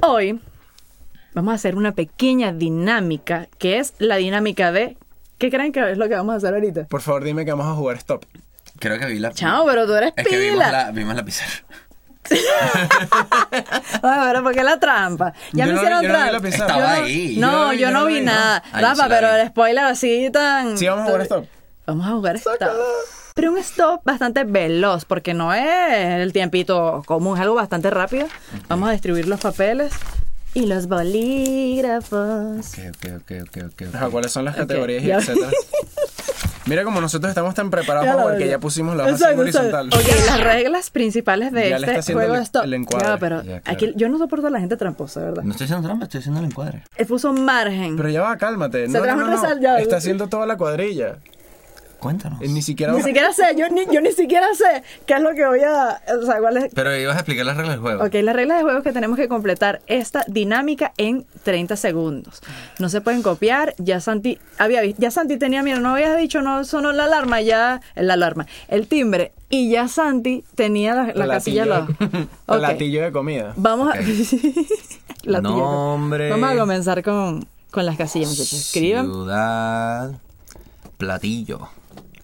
Hoy 0.00 0.40
vamos 1.38 1.52
a 1.52 1.54
hacer 1.54 1.76
una 1.76 1.92
pequeña 1.92 2.52
dinámica 2.52 3.46
que 3.58 3.78
es 3.78 3.94
la 3.98 4.16
dinámica 4.16 4.72
de... 4.72 4.96
¿Qué 5.38 5.50
creen 5.50 5.70
que 5.70 5.88
es 5.92 5.96
lo 5.98 6.08
que 6.08 6.16
vamos 6.16 6.34
a 6.34 6.36
hacer 6.38 6.52
ahorita? 6.54 6.86
Por 6.88 7.00
favor, 7.00 7.22
dime 7.22 7.44
que 7.44 7.52
vamos 7.52 7.66
a 7.66 7.74
jugar 7.76 7.96
stop. 7.98 8.24
Creo 8.80 8.98
que 8.98 9.06
vi 9.06 9.20
la. 9.20 9.30
Chao, 9.32 9.64
pero 9.66 9.86
tú 9.86 9.94
eres 9.94 10.12
Es 10.16 10.26
que 10.26 10.36
vimos 10.36 10.54
pila. 10.64 10.72
la, 10.72 10.90
vimos 10.90 11.14
la 11.14 11.24
pizarra. 11.24 11.64
Ay, 14.02 14.18
pero 14.26 14.42
¿por 14.42 14.54
qué 14.54 14.62
la 14.62 14.78
trampa? 14.78 15.32
Ya 15.52 15.64
Yo 15.66 15.72
me 15.72 15.72
no- 15.72 15.78
hicieron 15.78 16.02
yo 16.02 16.08
no 16.08 16.14
vi 16.14 16.20
trampa. 16.20 16.32
la 16.32 16.40
pizarra. 16.40 16.66
Yo 16.68 16.74
Estaba 16.78 16.96
no- 16.98 17.04
ahí. 17.04 17.36
No, 17.38 17.50
Yo 17.52 17.58
no 17.62 17.70
vi, 17.70 17.78
yo 17.78 17.86
yo 17.88 17.90
no 17.92 18.06
vi 18.06 18.14
vi, 18.14 18.20
nada. 18.22 18.58
¿no? 18.64 18.64
Ah, 18.72 18.80
yo 18.80 18.86
Rafa, 18.88 19.02
sí 19.04 19.08
pero 19.10 19.28
vi. 19.34 19.40
el 19.40 19.48
spoiler 19.48 19.84
así 19.84 20.30
tan... 20.32 20.78
Sí, 20.78 20.86
vamos 20.88 21.02
a 21.04 21.06
jugar 21.06 21.20
stop. 21.22 21.44
Vamos 21.86 22.06
a 22.06 22.10
jugar 22.10 22.36
stop. 22.36 22.56
Pero 23.34 23.52
un 23.52 23.58
stop 23.58 24.00
bastante 24.04 24.42
veloz, 24.44 25.04
porque 25.04 25.32
no 25.34 25.54
es 25.54 25.64
el 26.20 26.32
tiempito 26.32 27.02
común, 27.06 27.36
es 27.36 27.42
algo 27.42 27.54
bastante 27.54 27.88
rápido. 27.90 28.26
Vamos 28.68 28.88
a 28.88 28.92
distribuir 28.92 29.28
los 29.28 29.40
papeles 29.40 29.92
y 30.54 30.66
los 30.66 30.86
bolígrafos. 30.88 32.72
Ok, 32.72 32.78
ok, 32.88 33.12
ok, 33.20 33.32
ok, 33.42 33.64
ok. 33.66 33.94
Ajá, 33.94 34.08
¿Cuáles 34.10 34.32
son 34.32 34.44
las 34.44 34.56
categorías 34.56 35.02
y 35.04 35.10
etcétera? 35.10 35.50
Mira 36.66 36.84
como 36.84 37.00
nosotros 37.00 37.30
estamos 37.30 37.54
tan 37.54 37.70
preparados 37.70 38.04
Ya 38.04 38.12
para 38.12 38.16
lo 38.16 38.22
jugar 38.24 38.38
que 38.38 38.44
veo. 38.44 38.52
ya 38.52 38.58
pusimos 38.60 38.94
la 38.94 39.08
exacto. 39.08 39.40
horizontal. 39.40 39.88
Ok, 39.88 40.02
las 40.26 40.40
reglas 40.44 40.90
principales 40.90 41.50
de 41.50 41.70
Ya 41.70 41.78
le 41.78 41.86
está 41.86 41.98
este 42.00 42.12
juego 42.12 42.34
el- 42.34 42.42
stop. 42.42 42.64
el 42.64 42.74
encuadre. 42.74 43.06
Ya, 43.08 43.16
pero 43.18 43.36
Ya, 43.42 43.60
claro. 43.60 43.62
aquí 43.76 43.92
yo 43.96 44.08
no 44.10 44.18
soporto 44.18 44.48
a 44.48 44.50
la 44.50 44.60
gente 44.60 44.76
tramposa, 44.76 45.20
¿verdad? 45.20 45.44
No 45.44 45.52
estoy 45.52 45.64
haciendo 45.64 45.86
trampa, 45.88 46.04
estoy 46.04 46.20
haciendo 46.20 46.40
el 46.40 46.46
encuadre. 46.46 46.82
Él 46.96 47.06
puso 47.06 47.32
margen. 47.32 47.96
Pero 47.96 48.10
ya 48.10 48.20
va, 48.20 48.36
cálmate. 48.36 48.86
Se 48.86 48.92
No, 48.92 48.98
no, 48.98 49.04
trajo 49.04 49.20
no, 49.20 49.24
un 49.26 49.62
no. 49.62 49.76
Está 49.78 49.96
haciendo 49.96 50.26
toda 50.28 50.44
la 50.46 50.58
cuadrilla. 50.58 51.16
Cuéntanos. 51.98 52.40
Eh, 52.40 52.48
Ni 52.48 52.62
siquiera... 52.62 52.92
Ni 52.92 53.02
siquiera 53.02 53.32
sé, 53.32 53.42
yo 53.56 53.68
ni, 53.70 53.84
yo 53.92 54.00
ni 54.00 54.12
siquiera 54.12 54.46
sé 54.54 54.82
qué 55.06 55.14
es 55.14 55.20
lo 55.20 55.34
que 55.34 55.44
voy 55.46 55.60
a... 55.62 56.00
O 56.20 56.24
sea, 56.24 56.38
cuál 56.38 56.56
es... 56.58 56.72
Pero 56.72 56.96
ibas 56.96 57.16
a 57.16 57.20
explicar 57.20 57.44
las 57.44 57.56
reglas 57.56 57.74
del 57.76 57.80
juego. 57.82 58.04
Ok, 58.04 58.14
la 58.22 58.32
regla 58.32 58.56
de 58.56 58.62
juego 58.62 58.78
es 58.78 58.84
que 58.84 58.92
tenemos 58.92 59.16
que 59.16 59.28
completar 59.28 59.80
esta 59.86 60.24
dinámica 60.28 60.92
en 60.96 61.26
30 61.42 61.76
segundos. 61.76 62.40
No 62.78 62.88
se 62.88 63.00
pueden 63.00 63.22
copiar. 63.22 63.74
Ya 63.78 64.00
Santi 64.00 64.38
había 64.58 64.80
visto, 64.82 65.00
ya 65.02 65.10
Santi 65.10 65.38
tenía 65.38 65.62
miedo, 65.62 65.80
no 65.80 65.90
habías 65.94 66.16
dicho, 66.16 66.40
no 66.40 66.64
sonó 66.64 66.92
la 66.92 67.04
alarma, 67.04 67.40
ya 67.40 67.80
la 67.96 68.14
alarma, 68.14 68.46
el 68.68 68.86
timbre 68.86 69.32
y 69.50 69.70
ya 69.70 69.88
Santi 69.88 70.44
tenía 70.54 70.94
la, 70.94 71.12
la 71.14 71.26
casilla 71.26 71.62
al 71.64 71.68
lado. 71.68 71.88
Ok. 72.46 72.58
Platillo 72.58 73.02
de 73.02 73.12
comida. 73.12 73.52
Vamos 73.56 73.88
a 73.94 73.98
Ok. 73.98 74.06
Latillo. 75.24 75.56
Nombre. 75.56 76.30
Vamos 76.30 76.50
a 76.50 76.56
comenzar 76.56 77.02
con, 77.02 77.46
con 77.70 77.84
las 77.84 77.96
casillas, 77.96 78.30
muchachos. 78.30 78.52
Escriban. 78.52 79.06
Ciudad. 79.06 80.12
Platillo. 80.96 81.68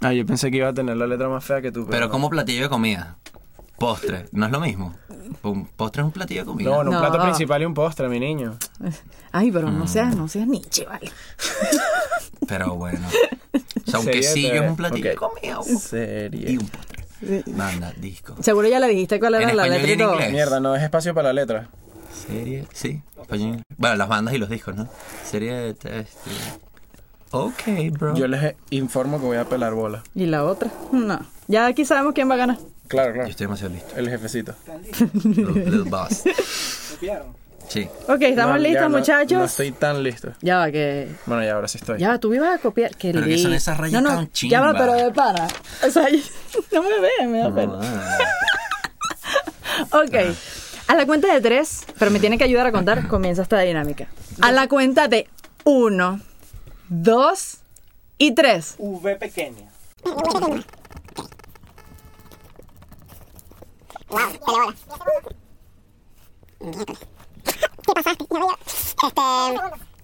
Ah, 0.04 0.12
yo 0.12 0.24
pensé 0.26 0.50
que 0.50 0.58
iba 0.58 0.68
a 0.68 0.74
tener 0.74 0.96
la 0.96 1.06
letra 1.06 1.28
más 1.28 1.44
fea 1.44 1.60
que 1.62 1.72
tú. 1.72 1.86
Pero 1.90 2.06
no. 2.06 2.12
como 2.12 2.30
platillo 2.30 2.62
de 2.64 2.68
comida. 2.68 3.16
Postre. 3.78 4.26
¿No 4.32 4.46
es 4.46 4.52
lo 4.52 4.60
mismo? 4.60 4.94
Un 5.42 5.66
postre 5.66 6.02
es 6.02 6.06
un 6.06 6.12
platillo 6.12 6.42
de 6.42 6.46
comida. 6.46 6.70
No, 6.70 6.84
no, 6.84 6.90
un 6.90 6.96
No. 6.96 7.00
plato 7.00 7.20
principal 7.22 7.62
y 7.62 7.64
un 7.64 7.74
postre, 7.74 8.08
mi 8.08 8.20
niño. 8.20 8.56
Ay, 9.32 9.50
pero 9.50 9.70
no 9.70 9.84
Mm. 9.84 9.88
seas, 9.88 10.14
no 10.14 10.28
seas 10.28 10.46
Nietzsche, 10.46 10.84
vale. 10.86 11.10
Pero 12.46 12.74
bueno. 12.76 13.00
O 13.86 13.90
sea, 13.90 14.00
un 14.00 14.06
quesillo 14.06 14.52
es 14.62 14.70
un 14.70 14.76
platillo 14.76 15.10
de 15.10 15.16
Ok. 15.16 15.32
comida. 15.32 15.58
un- 15.60 15.78
Serie. 15.78 16.50
Y 16.52 16.56
un 16.58 16.68
postre. 16.68 17.42
Banda, 17.46 17.92
disco. 17.96 18.36
Seguro 18.40 18.68
ya 18.68 18.78
le 18.78 18.88
dijiste 18.88 19.18
cuál 19.18 19.34
era 19.36 19.50
¿En 19.50 19.56
la 19.56 19.64
español 19.64 19.82
letra 19.82 19.86
y 19.86 19.90
y 19.90 19.92
en 19.94 19.98
todo. 20.06 20.12
inglés? 20.14 20.32
Mierda, 20.32 20.60
no 20.60 20.76
es 20.76 20.82
espacio 20.82 21.14
para 21.14 21.28
la 21.28 21.40
letra. 21.40 21.68
Serie, 22.26 22.66
sí. 22.72 23.02
español. 23.20 23.62
Bueno, 23.78 23.96
las 23.96 24.08
bandas 24.08 24.34
y 24.34 24.38
los 24.38 24.48
discos, 24.50 24.76
¿no? 24.76 24.88
Serie 25.24 25.52
de 25.54 25.70
este. 25.70 26.06
Ok, 27.36 27.62
bro. 27.90 28.14
Yo 28.14 28.28
les 28.28 28.54
informo 28.70 29.18
que 29.18 29.26
voy 29.26 29.36
a 29.36 29.44
pelar 29.44 29.74
bola. 29.74 30.04
¿Y 30.14 30.26
la 30.26 30.44
otra? 30.44 30.70
No. 30.92 31.18
Ya 31.48 31.66
aquí 31.66 31.84
sabemos 31.84 32.12
quién 32.14 32.30
va 32.30 32.34
a 32.34 32.38
ganar. 32.38 32.58
Claro, 32.86 33.08
Yo 33.08 33.14
claro. 33.14 33.28
estoy 33.30 33.46
demasiado 33.46 33.74
listo. 33.74 33.96
El 33.96 34.08
jefecito. 34.08 34.54
Little 35.24 35.90
boss. 35.90 36.22
Sí. 37.66 37.88
Ok, 38.08 38.20
¿estamos 38.20 38.56
No, 38.56 38.62
listos, 38.62 38.90
no- 38.90 38.98
muchachos? 38.98 39.38
No 39.38 39.44
estoy 39.46 39.72
tan 39.72 40.02
listo. 40.02 40.32
Ya 40.42 40.58
va, 40.58 40.70
que... 40.70 41.08
Bueno, 41.24 41.42
ya 41.42 41.54
ahora 41.54 41.66
sí 41.66 41.78
estoy. 41.78 41.98
Ya 41.98 42.10
va, 42.10 42.18
tú 42.18 42.32
ibas 42.34 42.54
a 42.54 42.58
copiar. 42.58 42.94
Que 42.94 43.10
Pero 43.10 43.24
que 43.24 43.38
son 43.38 43.54
esas 43.54 43.78
rayas 43.78 44.02
no, 44.02 44.10
no, 44.10 44.16
tan 44.16 44.30
Ya 44.50 44.60
va, 44.60 44.74
pero 44.74 44.92
de 44.92 45.10
pana. 45.12 45.48
O 45.84 45.90
sea, 45.90 46.06
no 46.72 46.82
me 46.82 47.00
ve, 47.00 47.26
me 47.26 47.38
da 47.38 47.54
pena. 47.54 47.78
Ok. 49.92 50.14
A 50.88 50.94
la 50.94 51.06
cuenta 51.06 51.32
de 51.32 51.40
tres, 51.40 51.84
pero 51.98 52.10
me 52.10 52.20
tienen 52.20 52.38
que 52.38 52.44
ayudar 52.44 52.66
a 52.66 52.72
contar, 52.72 53.08
comienza 53.08 53.40
esta 53.42 53.58
dinámica. 53.60 54.08
A 54.42 54.52
la 54.52 54.68
cuenta 54.68 55.08
de 55.08 55.26
uno, 55.64 56.20
dos 57.02 57.58
y 58.18 58.34
tres. 58.34 58.76
V 58.78 59.16
pequeña. 59.16 59.68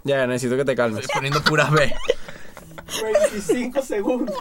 Ya, 0.05 0.27
necesito 0.27 0.57
que 0.57 0.65
te 0.65 0.75
calmes. 0.75 1.03
Estoy 1.05 1.15
poniendo 1.15 1.43
puras 1.45 1.71
B. 1.71 1.95
25 3.31 3.83
segundos. 3.83 4.37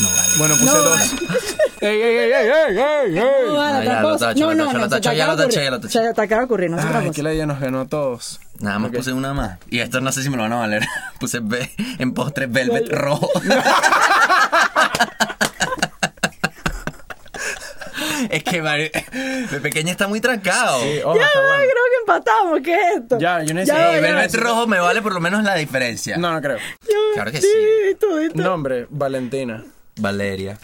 No 0.00 0.08
vale. 0.08 0.28
Bueno, 0.38 0.54
puse 0.56 0.76
dos. 0.78 1.00
¡Ey, 1.80 1.88
ey, 2.02 2.02
ey, 2.02 2.32
ey, 2.32 2.32
ey, 2.32 2.78
ey, 2.78 3.18
ey! 3.18 3.46
No, 3.46 3.54
vale, 3.54 3.78
No, 3.78 3.82
ya 3.84 3.90
otra 3.90 4.00
lo 4.02 4.08
cosa. 4.10 4.26
tacho, 4.28 4.40
no, 4.40 4.46
lo 4.46 4.54
no, 4.54 4.64
tacho, 4.88 5.10
no, 5.10 5.14
ya 5.14 5.26
lo 5.26 5.36
taché, 5.36 5.64
ya 5.64 5.70
lo 5.70 5.80
taché. 5.80 5.92
Se 5.92 6.14
te 6.14 6.20
acaba 6.22 6.40
de 6.40 6.44
ocurrir, 6.46 6.70
no 6.70 6.78
es 6.78 6.84
otra 6.84 6.98
Ay, 6.98 7.04
que 7.04 7.10
cosa. 7.10 7.22
la 7.24 7.32
ella 7.32 7.46
nos 7.46 7.60
ganó 7.60 7.80
a 7.80 7.86
todos. 7.86 8.40
Nada 8.60 8.78
más 8.78 8.90
puse 8.92 9.12
una 9.12 9.32
más. 9.34 9.58
Y 9.70 9.80
esto 9.80 10.00
no 10.00 10.12
sé 10.12 10.22
si 10.22 10.30
me 10.30 10.36
lo 10.36 10.42
van 10.44 10.52
a 10.52 10.56
valer. 10.56 10.82
Puse 11.20 11.40
B 11.40 11.70
en 11.98 12.12
postre 12.12 12.46
velvet 12.46 12.90
rojo. 12.92 13.30
es 18.30 18.44
que 18.44 18.60
de 18.62 19.60
pequeña 19.62 19.92
está 19.92 20.08
muy 20.08 20.20
trancado. 20.20 20.80
Sí, 20.80 21.00
ojo, 21.04 21.18
está 21.18 21.40
bueno. 21.40 21.62
creo 21.62 21.84
que 21.90 21.96
empatamos. 22.00 22.60
¿Qué 22.62 22.74
es 22.74 23.00
esto? 23.00 23.18
Ya, 23.18 23.42
yo 23.42 23.54
necesito- 23.54 23.78
Ya, 23.78 23.94
ya. 23.94 24.00
velvet 24.00 24.34
rojo 24.34 24.66
me 24.66 24.78
vale 24.78 25.00
por 25.02 25.12
lo 25.14 25.20
menos 25.20 25.42
la 25.42 25.54
diferencia. 25.54 26.16
No, 26.18 26.32
no 26.32 26.40
creo. 26.40 26.58
Claro 27.14 27.30
que 27.32 27.40
sí. 27.40 27.46
Sí, 27.50 27.96
tú, 27.98 28.06
tú. 28.34 28.42
Nombre, 28.42 28.86
Valentina. 28.90 29.64
Valeria. 30.00 30.58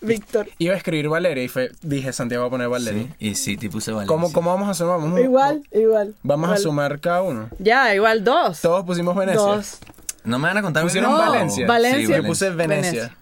Víctor. 0.00 0.48
Iba 0.58 0.74
a 0.74 0.76
escribir 0.76 1.08
Valeria 1.08 1.44
y 1.44 1.48
fue, 1.48 1.70
dije 1.80 2.12
Santiago 2.12 2.42
va 2.42 2.48
a 2.48 2.50
poner 2.50 2.68
Valeria. 2.68 3.04
Sí. 3.04 3.14
Y 3.20 3.34
sí, 3.36 3.56
te 3.56 3.70
puse 3.70 3.92
Valeria. 3.92 4.08
¿Cómo, 4.08 4.32
¿Cómo 4.32 4.50
vamos 4.50 4.68
a 4.68 4.74
sumar? 4.74 4.98
Vamos, 4.98 5.20
Igual, 5.20 5.62
igual. 5.70 6.14
Vamos 6.24 6.46
Igual. 6.48 6.58
a 6.58 6.62
sumar 6.62 7.00
cada 7.00 7.22
uno. 7.22 7.48
Ya, 7.58 7.94
igual 7.94 8.24
dos. 8.24 8.60
Todos 8.60 8.84
pusimos 8.84 9.14
Venecia. 9.14 9.40
Dos. 9.40 9.78
No 10.24 10.38
me 10.38 10.48
van 10.48 10.58
a 10.58 10.62
contar 10.62 10.82
Pusieron 10.82 11.12
No. 11.12 11.18
Valencia. 11.18 11.66
Valencia. 11.66 12.16
Yo 12.16 12.24
puse 12.24 12.50
Venecia. 12.50 13.16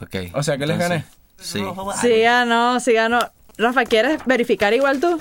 Ok. 0.00 0.16
O 0.34 0.42
sea, 0.42 0.58
que 0.58 0.66
les 0.66 0.78
gané. 0.78 1.04
Sí. 1.38 1.62
Sí 2.00 2.20
ganó, 2.20 2.78
sí 2.80 2.92
ganó. 2.92 3.20
Rafa, 3.56 3.84
¿quieres 3.84 4.20
verificar 4.26 4.72
igual 4.74 5.00
tú? 5.00 5.18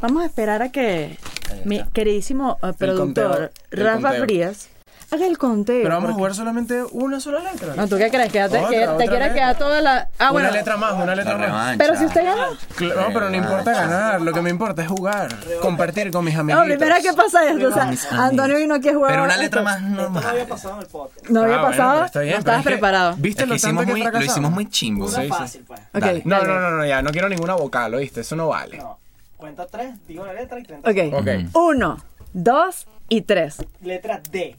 Vamos 0.00 0.22
a 0.22 0.26
esperar 0.26 0.62
a 0.62 0.70
que 0.70 1.18
mi 1.64 1.82
queridísimo 1.92 2.58
eh, 2.62 2.72
productor 2.78 3.32
conteo, 3.32 3.50
Rafa 3.70 4.08
conteo. 4.08 4.24
Frías 4.24 4.68
haga 5.10 5.26
el 5.26 5.38
conteo. 5.38 5.82
Pero 5.82 5.94
vamos 5.94 6.10
a 6.10 6.14
jugar 6.14 6.34
solamente 6.34 6.82
una 6.92 7.20
sola 7.20 7.40
letra. 7.40 7.74
No, 7.76 7.86
¿tú 7.88 7.96
qué 7.96 8.10
crees? 8.10 8.32
Quédate, 8.32 8.58
Otra, 8.58 8.70
que 8.70 8.76
te 8.78 8.86
quieres 9.08 9.10
letra. 9.28 9.34
quedar 9.34 9.58
toda 9.58 9.80
la... 9.80 10.08
Ah, 10.18 10.32
bueno. 10.32 10.48
Una 10.48 10.56
letra 10.58 10.76
más, 10.76 10.92
una 10.94 11.06
La 11.06 11.14
letra 11.16 11.36
más. 11.38 11.46
revancha. 11.46 11.78
Pero 11.84 11.96
si 11.98 12.04
usted 12.06 12.24
ganó. 12.24 12.52
Cla- 12.76 12.94
No, 12.96 13.06
pero 13.12 13.30
no 13.30 13.36
importa 13.36 13.72
ganar. 13.72 14.20
Lo 14.20 14.32
que 14.32 14.42
me 14.42 14.50
importa 14.50 14.82
es 14.82 14.88
jugar. 14.88 15.28
Compartir 15.60 16.10
con 16.10 16.24
mis 16.24 16.34
No, 16.34 16.40
amiguitos. 16.40 16.76
primero 16.78 16.96
que 17.02 17.12
pasa 17.12 17.44
esto. 17.48 17.68
O 17.68 17.72
sea, 17.72 17.84
mis 17.86 18.04
amigos. 18.06 18.26
Antonio 18.30 18.56
vino 18.58 18.74
aquí 18.74 18.88
a 18.88 18.94
jugar. 18.94 19.10
Pero 19.12 19.24
una 19.24 19.36
letra 19.36 19.62
más 19.62 19.80
no 19.82 20.02
normal. 20.10 20.46
pasado 20.48 20.74
en 20.76 20.80
el 20.80 20.86
podcast. 20.86 21.28
No 21.28 21.42
había 21.42 21.60
Ah, 21.60 21.62
pasado. 21.62 21.92
pero 21.94 22.06
está 22.06 22.20
bien, 22.20 22.32
no 22.34 22.38
estabas 22.38 22.60
es 22.60 22.66
preparado. 22.66 23.14
¿Viste 23.18 23.42
lo 23.42 23.48
tanto 23.48 23.54
hicimos 23.66 23.84
que 23.84 23.90
muy, 23.92 24.00
lo 24.00 24.04
fracasamos? 24.06 24.32
hicimos 24.32 24.50
muy 24.52 24.68
chimbo. 24.70 25.06
Una 25.06 25.22
fácil, 25.36 25.64
pues. 25.66 25.80
Ok. 25.94 26.00
Dale. 26.00 26.22
No, 26.24 26.42
no, 26.44 26.60
no, 26.60 26.70
no, 26.70 26.86
ya. 26.86 27.02
No 27.02 27.10
quiero 27.10 27.28
ninguna 27.28 27.54
vocal, 27.54 27.94
¿oíste? 27.94 28.22
Eso 28.22 28.36
no 28.36 28.48
vale. 28.48 28.78
No. 28.78 28.98
Cuenta 29.36 29.66
3, 29.66 30.06
digo 30.08 30.24
la 30.26 30.32
letra 30.32 30.58
y 30.58 30.62
30. 30.62 30.90
Ok. 30.90 30.96
Ok. 31.20 31.28
Uno, 31.54 31.98
dos 32.32 32.86
y 33.08 33.20
tres. 33.22 33.56
Letra 33.82 34.20
D. 34.30 34.56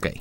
Ok. 0.00 0.06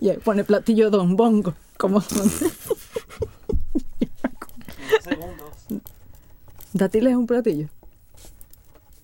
Y 0.00 0.10
ahí 0.10 0.18
pone 0.18 0.44
platillo 0.44 0.90
Don 0.90 1.16
Bongo. 1.16 1.54
Como 1.78 2.00
son. 2.00 2.30
Segundos. 5.02 5.50
Dátiles 6.72 7.10
es 7.12 7.16
un 7.16 7.26
platillo. 7.26 7.68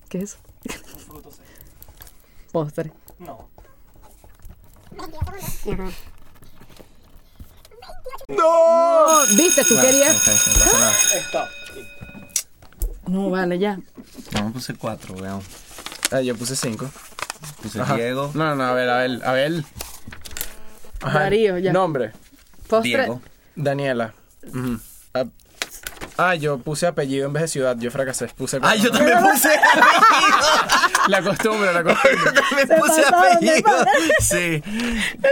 ¿Qué 0.09 0.19
es 0.19 0.23
eso? 0.23 0.37
Un 0.65 0.99
fruto 0.99 1.31
seco. 1.31 1.43
Postre. 2.51 2.91
No. 3.19 3.47
¡No! 8.27 9.25
¿Viste? 9.35 9.63
Tú 9.63 9.75
querías. 9.81 10.27
No. 10.27 10.91
Stop. 11.19 11.47
Vale, 13.31 13.59
ya. 13.59 13.79
No, 14.33 14.51
puse 14.51 14.73
cuatro, 14.75 15.15
weón. 15.15 15.41
Ah, 16.13 16.21
yo 16.21 16.35
puse 16.35 16.55
cinco. 16.55 16.89
Puse 17.61 17.81
Ajá. 17.81 17.95
Diego. 17.95 18.31
No, 18.33 18.55
no, 18.55 18.63
a 18.63 18.73
ver, 18.73 18.89
a 18.89 18.97
ver, 18.99 19.19
a 19.25 19.31
ver. 19.33 19.63
Ajá. 21.01 21.19
Darío, 21.19 21.57
ya. 21.57 21.73
Nombre, 21.73 22.11
Postre. 22.67 22.89
Diego. 22.89 23.21
Daniela. 23.55 24.13
Ujú. 24.47 24.79
Ah, 25.13 25.25
Ah, 26.15 26.35
yo 26.35 26.59
puse 26.59 26.85
apellido 26.85 27.25
en 27.25 27.33
vez 27.33 27.41
de 27.41 27.47
ciudad. 27.47 27.75
Yo 27.79 27.89
fracasé. 27.89 28.27
Puse 28.27 28.59
Ah, 28.61 28.75
yo 28.75 28.91
también 28.91 29.17
puse 29.19 29.49
La 31.07 31.23
costumbre, 31.23 31.73
la 31.73 31.83
costumbre. 31.83 32.17
Yo 32.23 32.33
también 32.33 32.67
Se 32.67 32.75
puse 32.75 33.03
apellido. 33.07 33.85
Sí. 34.19 34.63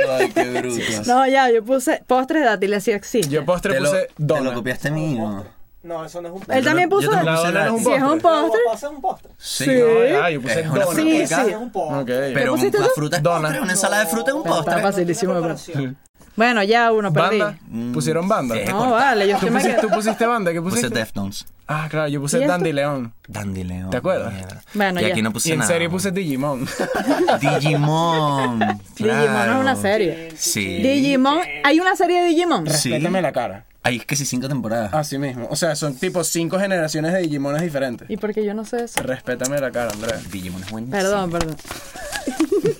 Ay, 0.09 0.31
qué 0.33 0.43
brutos. 0.43 1.05
No, 1.07 1.27
ya, 1.27 1.51
yo 1.51 1.63
puse 1.63 2.03
postre 2.07 2.41
dátiles 2.41 2.83
sí 2.83 2.91
existe. 2.91 3.29
Yo 3.29 3.45
postre 3.45 3.75
Te 3.75 3.79
lo, 3.79 3.89
puse 3.91 4.01
te 4.07 4.13
dona. 4.17 4.41
lo 4.41 4.53
copiaste 4.55 4.89
mío. 4.89 5.45
No, 5.83 6.05
eso 6.05 6.21
no 6.21 6.27
es 6.27 6.33
un 6.33 6.39
Él 6.41 6.45
postre. 6.45 6.61
también 6.63 6.89
yo 6.89 6.95
puso. 6.95 7.09
también 7.09 7.35
puse 7.35 7.51
no 7.51 7.59
es 7.65 7.71
un 7.71 7.79
Si 7.83 7.91
es 7.91 8.01
un 8.03 8.19
postre. 8.19 8.21
postre. 8.21 8.59
¿Pasa 8.71 8.89
un 8.89 9.01
postre? 9.01 9.31
Sí. 9.39 9.65
No, 9.67 10.29
yo 10.29 10.41
puse 10.41 10.59
Es 10.61 10.67
una 10.69 10.85
dona. 10.85 10.95
Sí, 11.01 11.17
Ese 11.21 11.35
sí. 11.35 11.41
es 11.49 11.55
un 11.57 11.71
postre. 11.71 11.99
Ok. 12.27 12.33
Pero 12.35 12.51
pusiste 12.53 12.79
la 12.79 12.85
tú? 12.85 12.91
fruta 12.95 13.17
es 13.17 13.23
Dona. 13.23 13.41
postre, 13.41 13.61
una 13.61 13.71
ensalada 13.71 14.03
de 14.03 14.09
fruta 14.09 14.29
es 14.31 14.35
un 14.35 14.41
Está 14.47 14.55
postre. 14.55 14.81
facilísimo. 14.81 15.31
Una 15.31 15.41
pero- 15.41 15.55
preparación. 15.55 15.97
Bueno, 16.33 16.63
ya 16.63 16.91
uno 16.93 17.11
perdí. 17.11 17.39
Banda. 17.39 17.93
Pusieron 17.93 18.27
banda. 18.27 18.55
Sí. 18.55 18.61
No, 18.69 18.91
vale, 18.91 19.25
yo 19.27 19.31
¿Tú 19.31 19.35
estoy 19.47 19.49
me 19.49 19.55
pusiste, 19.59 19.75
quedé- 19.81 19.87
tú 19.89 19.93
pusiste 19.93 20.25
banda? 20.25 20.53
¿Qué 20.53 20.61
Puse 20.61 20.75
pusiste? 20.77 20.99
Deftones. 20.99 21.45
Ah, 21.67 21.87
claro, 21.89 22.07
yo 22.07 22.19
¿Y 22.19 22.21
puse 22.21 22.37
esto? 22.37 22.49
Dandy 22.51 22.71
León. 22.73 23.13
Dandy 23.27 23.63
León. 23.65 23.89
¿Te 23.89 23.97
acuerdas? 23.97 24.33
mierda. 24.33 24.61
Bueno, 24.73 24.99
y 25.01 25.03
ya. 25.03 25.09
aquí 25.09 25.21
no 25.21 25.29
Y 25.29 25.33
puse 25.33 25.51
en 25.53 25.59
nada. 25.59 25.67
serie 25.67 25.89
puse 25.89 26.11
Digimon. 26.11 26.65
Digimon. 27.41 28.59
Digimon 28.59 28.79
claro. 28.95 29.53
es 29.53 29.59
una 29.59 29.75
serie. 29.75 30.29
Sí. 30.35 30.77
Digimon, 30.81 31.39
hay 31.63 31.79
una 31.79 31.95
serie 31.95 32.21
de 32.21 32.27
Digimon. 32.27 32.67
Sí. 32.69 32.89
Respétame 32.89 33.21
la 33.21 33.31
cara. 33.31 33.65
Hay 33.83 33.99
que 33.99 34.15
sí 34.15 34.25
cinco 34.25 34.47
temporadas. 34.47 34.93
Así 34.93 35.17
mismo. 35.17 35.47
O 35.49 35.55
sea, 35.55 35.75
son 35.75 35.95
tipo 35.95 36.23
cinco 36.23 36.59
generaciones 36.59 37.13
de 37.13 37.19
Digimones 37.21 37.61
diferentes. 37.61 38.09
¿Y 38.09 38.17
por 38.17 38.33
qué 38.33 38.45
yo 38.45 38.53
no 38.53 38.63
sé 38.63 38.83
eso? 38.83 39.01
Respétame 39.01 39.59
la 39.59 39.71
cara, 39.71 39.91
Andrea. 39.91 40.19
Digimon 40.31 40.63
es 40.63 40.69
buenísimo. 40.69 40.97
Perdón, 40.97 41.31
perdón. 41.31 41.57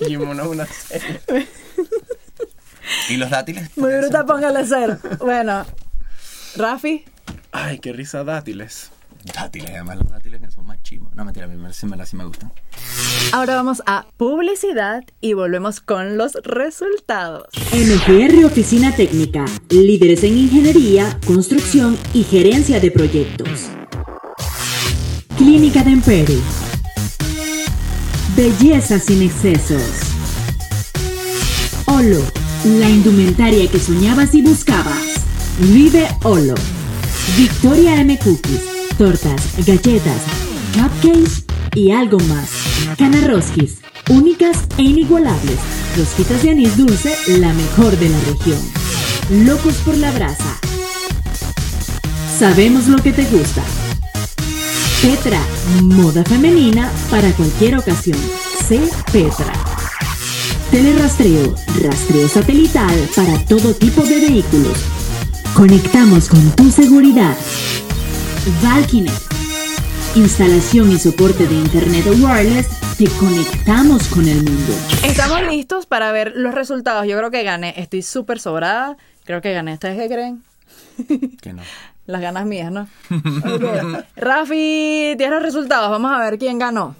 Digimon 0.00 0.38
es 0.38 0.46
una 0.46 0.66
serie. 0.66 1.20
¿Y 3.08 3.16
los 3.16 3.30
dátiles? 3.30 3.76
Muy 3.76 3.92
bruta, 3.96 4.24
póngale 4.24 4.64
cero. 4.64 4.98
Bueno, 5.18 5.66
Rafi, 6.56 7.04
Ay, 7.52 7.78
qué 7.80 7.92
risa 7.92 8.24
dátiles. 8.24 8.90
Dátiles, 9.24 9.70
además 9.70 9.98
los 9.98 10.08
dátiles 10.08 10.40
que 10.40 10.50
son 10.50 10.66
más 10.66 10.82
chimos. 10.82 11.14
No, 11.14 11.24
mentira, 11.24 11.46
a 11.46 11.48
mí 11.48 11.56
me, 11.56 11.72
sí 11.72 11.86
me, 11.86 12.04
sí 12.04 12.16
me 12.16 12.24
gustan. 12.24 12.52
ahora 13.32 13.54
vamos 13.54 13.82
a 13.86 14.06
publicidad 14.16 15.04
y 15.20 15.34
volvemos 15.34 15.80
con 15.80 16.16
los 16.16 16.34
resultados. 16.42 17.48
MGR 17.72 18.44
Oficina 18.44 18.94
Técnica, 18.94 19.44
líderes 19.70 20.24
en 20.24 20.38
ingeniería, 20.38 21.18
construcción 21.26 21.96
y 22.12 22.24
gerencia 22.24 22.80
de 22.80 22.90
proyectos. 22.90 23.68
Clínica 25.36 25.82
de 25.82 25.92
Emperi. 25.92 26.42
Belleza 28.36 28.98
sin 28.98 29.22
excesos. 29.22 29.82
Olo, 31.86 32.20
la 32.64 32.88
indumentaria 32.88 33.70
que 33.70 33.78
soñabas 33.78 34.34
y 34.34 34.42
buscabas. 34.42 35.24
Vive 35.58 36.08
Olo. 36.22 36.54
Victoria 37.36 38.00
M 38.00 38.18
Cookies, 38.18 38.60
tortas, 38.96 39.40
galletas, 39.66 40.22
cupcakes 40.74 41.44
y 41.74 41.90
algo 41.90 42.18
más. 42.20 42.48
Canarroskis, 42.98 43.78
únicas 44.08 44.58
e 44.78 44.82
inigualables. 44.82 45.58
Rosquitas 45.96 46.42
de 46.42 46.50
anís 46.50 46.76
dulce, 46.76 47.16
la 47.38 47.52
mejor 47.52 47.96
de 47.98 48.08
la 48.08 48.20
región. 48.20 48.58
Locos 49.44 49.74
por 49.84 49.96
la 49.96 50.10
brasa. 50.12 50.58
Sabemos 52.38 52.88
lo 52.88 52.98
que 53.02 53.12
te 53.12 53.24
gusta. 53.24 53.62
Petra, 55.00 55.40
moda 55.82 56.24
femenina 56.24 56.90
para 57.10 57.32
cualquier 57.32 57.78
ocasión. 57.78 58.18
Sé 58.68 58.80
Petra. 59.12 59.52
Telerastreo, 60.70 61.54
rastreo 61.82 62.28
satelital 62.28 63.08
para 63.14 63.38
todo 63.44 63.74
tipo 63.74 64.02
de 64.02 64.20
vehículos. 64.20 64.78
Conectamos 65.54 66.28
con 66.28 66.50
tu 66.52 66.70
seguridad. 66.70 67.36
Valkynet. 68.62 69.12
Instalación 70.16 70.90
y 70.90 70.98
soporte 70.98 71.46
de 71.46 71.54
Internet 71.54 72.04
wireless. 72.06 72.68
Te 72.98 73.08
conectamos 73.18 74.08
con 74.08 74.26
el 74.28 74.42
mundo. 74.42 74.72
Estamos 75.04 75.42
listos 75.48 75.86
para 75.86 76.10
ver 76.12 76.32
los 76.34 76.54
resultados. 76.54 77.06
Yo 77.06 77.16
creo 77.16 77.30
que 77.30 77.44
gané. 77.44 77.74
Estoy 77.76 78.02
súper 78.02 78.40
sobrada. 78.40 78.96
Creo 79.24 79.40
que 79.40 79.52
gané. 79.52 79.74
¿Ustedes 79.74 79.96
qué 79.96 80.08
creen? 80.12 80.42
Que 81.40 81.52
no. 81.52 81.62
Las 82.06 82.20
ganas 82.20 82.44
mías, 82.44 82.72
¿no? 82.72 82.88
Rafi, 84.16 85.14
tienes 85.16 85.30
los 85.30 85.42
resultados. 85.42 85.88
Vamos 85.88 86.10
a 86.12 86.18
ver 86.18 86.36
quién 86.36 86.58
ganó. 86.58 86.96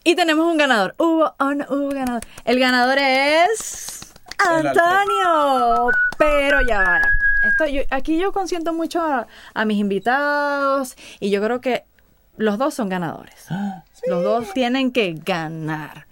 Y 0.04 0.14
tenemos 0.16 0.46
un 0.46 0.56
ganador. 0.58 0.94
Hubo 0.98 1.34
o 1.38 1.54
no 1.54 1.64
hubo 1.70 1.88
ganador. 1.90 2.22
El 2.44 2.58
ganador 2.58 2.98
es. 2.98 4.12
Antonio. 4.38 5.90
Pero 6.18 6.58
ya 6.66 6.80
va. 6.80 7.00
Esto, 7.46 7.66
yo- 7.66 7.82
aquí 7.90 8.18
yo 8.18 8.32
consiento 8.32 8.72
mucho 8.72 9.00
a, 9.02 9.26
a 9.52 9.64
mis 9.64 9.78
invitados 9.78 10.96
y 11.20 11.30
yo 11.30 11.42
creo 11.42 11.60
que 11.60 11.84
los 12.36 12.58
dos 12.58 12.74
son 12.74 12.88
ganadores. 12.88 13.46
Los 14.06 14.22
dos 14.22 14.52
tienen 14.54 14.92
que 14.92 15.14
ganar. 15.24 16.06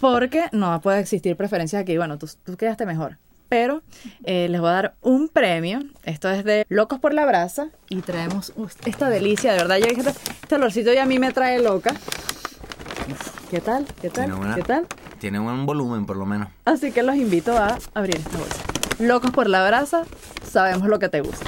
Porque 0.00 0.44
no 0.52 0.80
puede 0.80 1.00
existir 1.00 1.36
preferencias 1.36 1.82
aquí. 1.82 1.96
Bueno, 1.96 2.18
tú, 2.18 2.28
tú 2.44 2.56
quedaste 2.56 2.86
mejor. 2.86 3.18
Pero 3.48 3.82
eh, 4.24 4.48
les 4.50 4.60
voy 4.60 4.70
a 4.70 4.72
dar 4.72 4.94
un 5.00 5.28
premio. 5.28 5.80
Esto 6.04 6.28
es 6.30 6.44
de 6.44 6.66
Locos 6.68 6.98
por 7.00 7.14
la 7.14 7.24
Brasa. 7.26 7.68
Y 7.88 8.02
traemos 8.02 8.52
uh, 8.56 8.66
esta 8.84 9.08
delicia, 9.08 9.52
de 9.52 9.58
verdad. 9.58 9.76
Yo 9.78 9.86
dije, 9.86 10.02
este, 10.42 10.54
olorcito 10.54 10.92
ya 10.92 11.04
a 11.04 11.06
mí 11.06 11.18
me 11.18 11.32
trae 11.32 11.58
loca. 11.62 11.94
¿Qué 13.50 13.60
tal? 13.60 13.86
¿Qué 14.02 14.10
tal? 14.10 14.32
Una- 14.32 14.54
¿Qué 14.54 14.62
tal? 14.62 14.86
Tiene 15.18 15.40
un 15.40 15.64
volumen, 15.66 16.04
por 16.06 16.16
lo 16.16 16.26
menos. 16.26 16.48
Así 16.64 16.92
que 16.92 17.02
los 17.02 17.16
invito 17.16 17.56
a 17.56 17.78
abrir 17.94 18.16
esta 18.16 18.36
bolsa. 18.38 18.62
Locos 18.98 19.30
por 19.30 19.48
la 19.48 19.66
brasa, 19.66 20.04
sabemos 20.50 20.86
lo 20.88 20.98
que 20.98 21.08
te 21.08 21.20
gusta. 21.22 21.46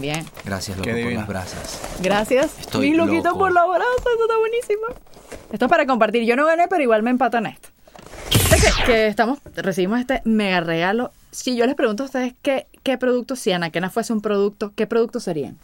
Bien, 0.00 0.24
Gracias, 0.44 0.76
loco, 0.76 0.84
Qué 0.86 0.90
por 0.92 0.98
divino. 1.00 1.20
las 1.20 1.28
brasas. 1.28 1.80
gracias. 2.00 2.58
Estoy 2.60 2.90
Mi 2.90 2.96
loquito 2.96 3.28
loco. 3.30 3.38
por 3.38 3.52
la 3.52 3.64
brasa, 3.66 3.84
esto 4.10 4.22
está 4.22 4.38
buenísimo. 4.38 4.82
Esto 5.52 5.64
es 5.66 5.68
para 5.70 5.86
compartir. 5.86 6.24
Yo 6.24 6.36
no 6.36 6.46
gané, 6.46 6.66
pero 6.68 6.82
igual 6.82 7.02
me 7.02 7.10
empatan 7.10 7.46
esto. 7.46 7.68
Es 8.30 8.64
que, 8.76 8.84
que 8.84 9.06
estamos, 9.06 9.38
recibimos 9.56 10.00
este 10.00 10.22
mega 10.24 10.60
regalo. 10.60 11.12
Si 11.30 11.56
yo 11.56 11.66
les 11.66 11.74
pregunto 11.74 12.02
a 12.02 12.06
ustedes 12.06 12.34
qué, 12.42 12.66
qué 12.82 12.98
producto, 12.98 13.36
si 13.36 13.52
Anaquena 13.52 13.90
fuese 13.90 14.12
un 14.12 14.20
producto, 14.20 14.72
¿qué 14.74 14.86
producto 14.86 15.20
serían? 15.20 15.58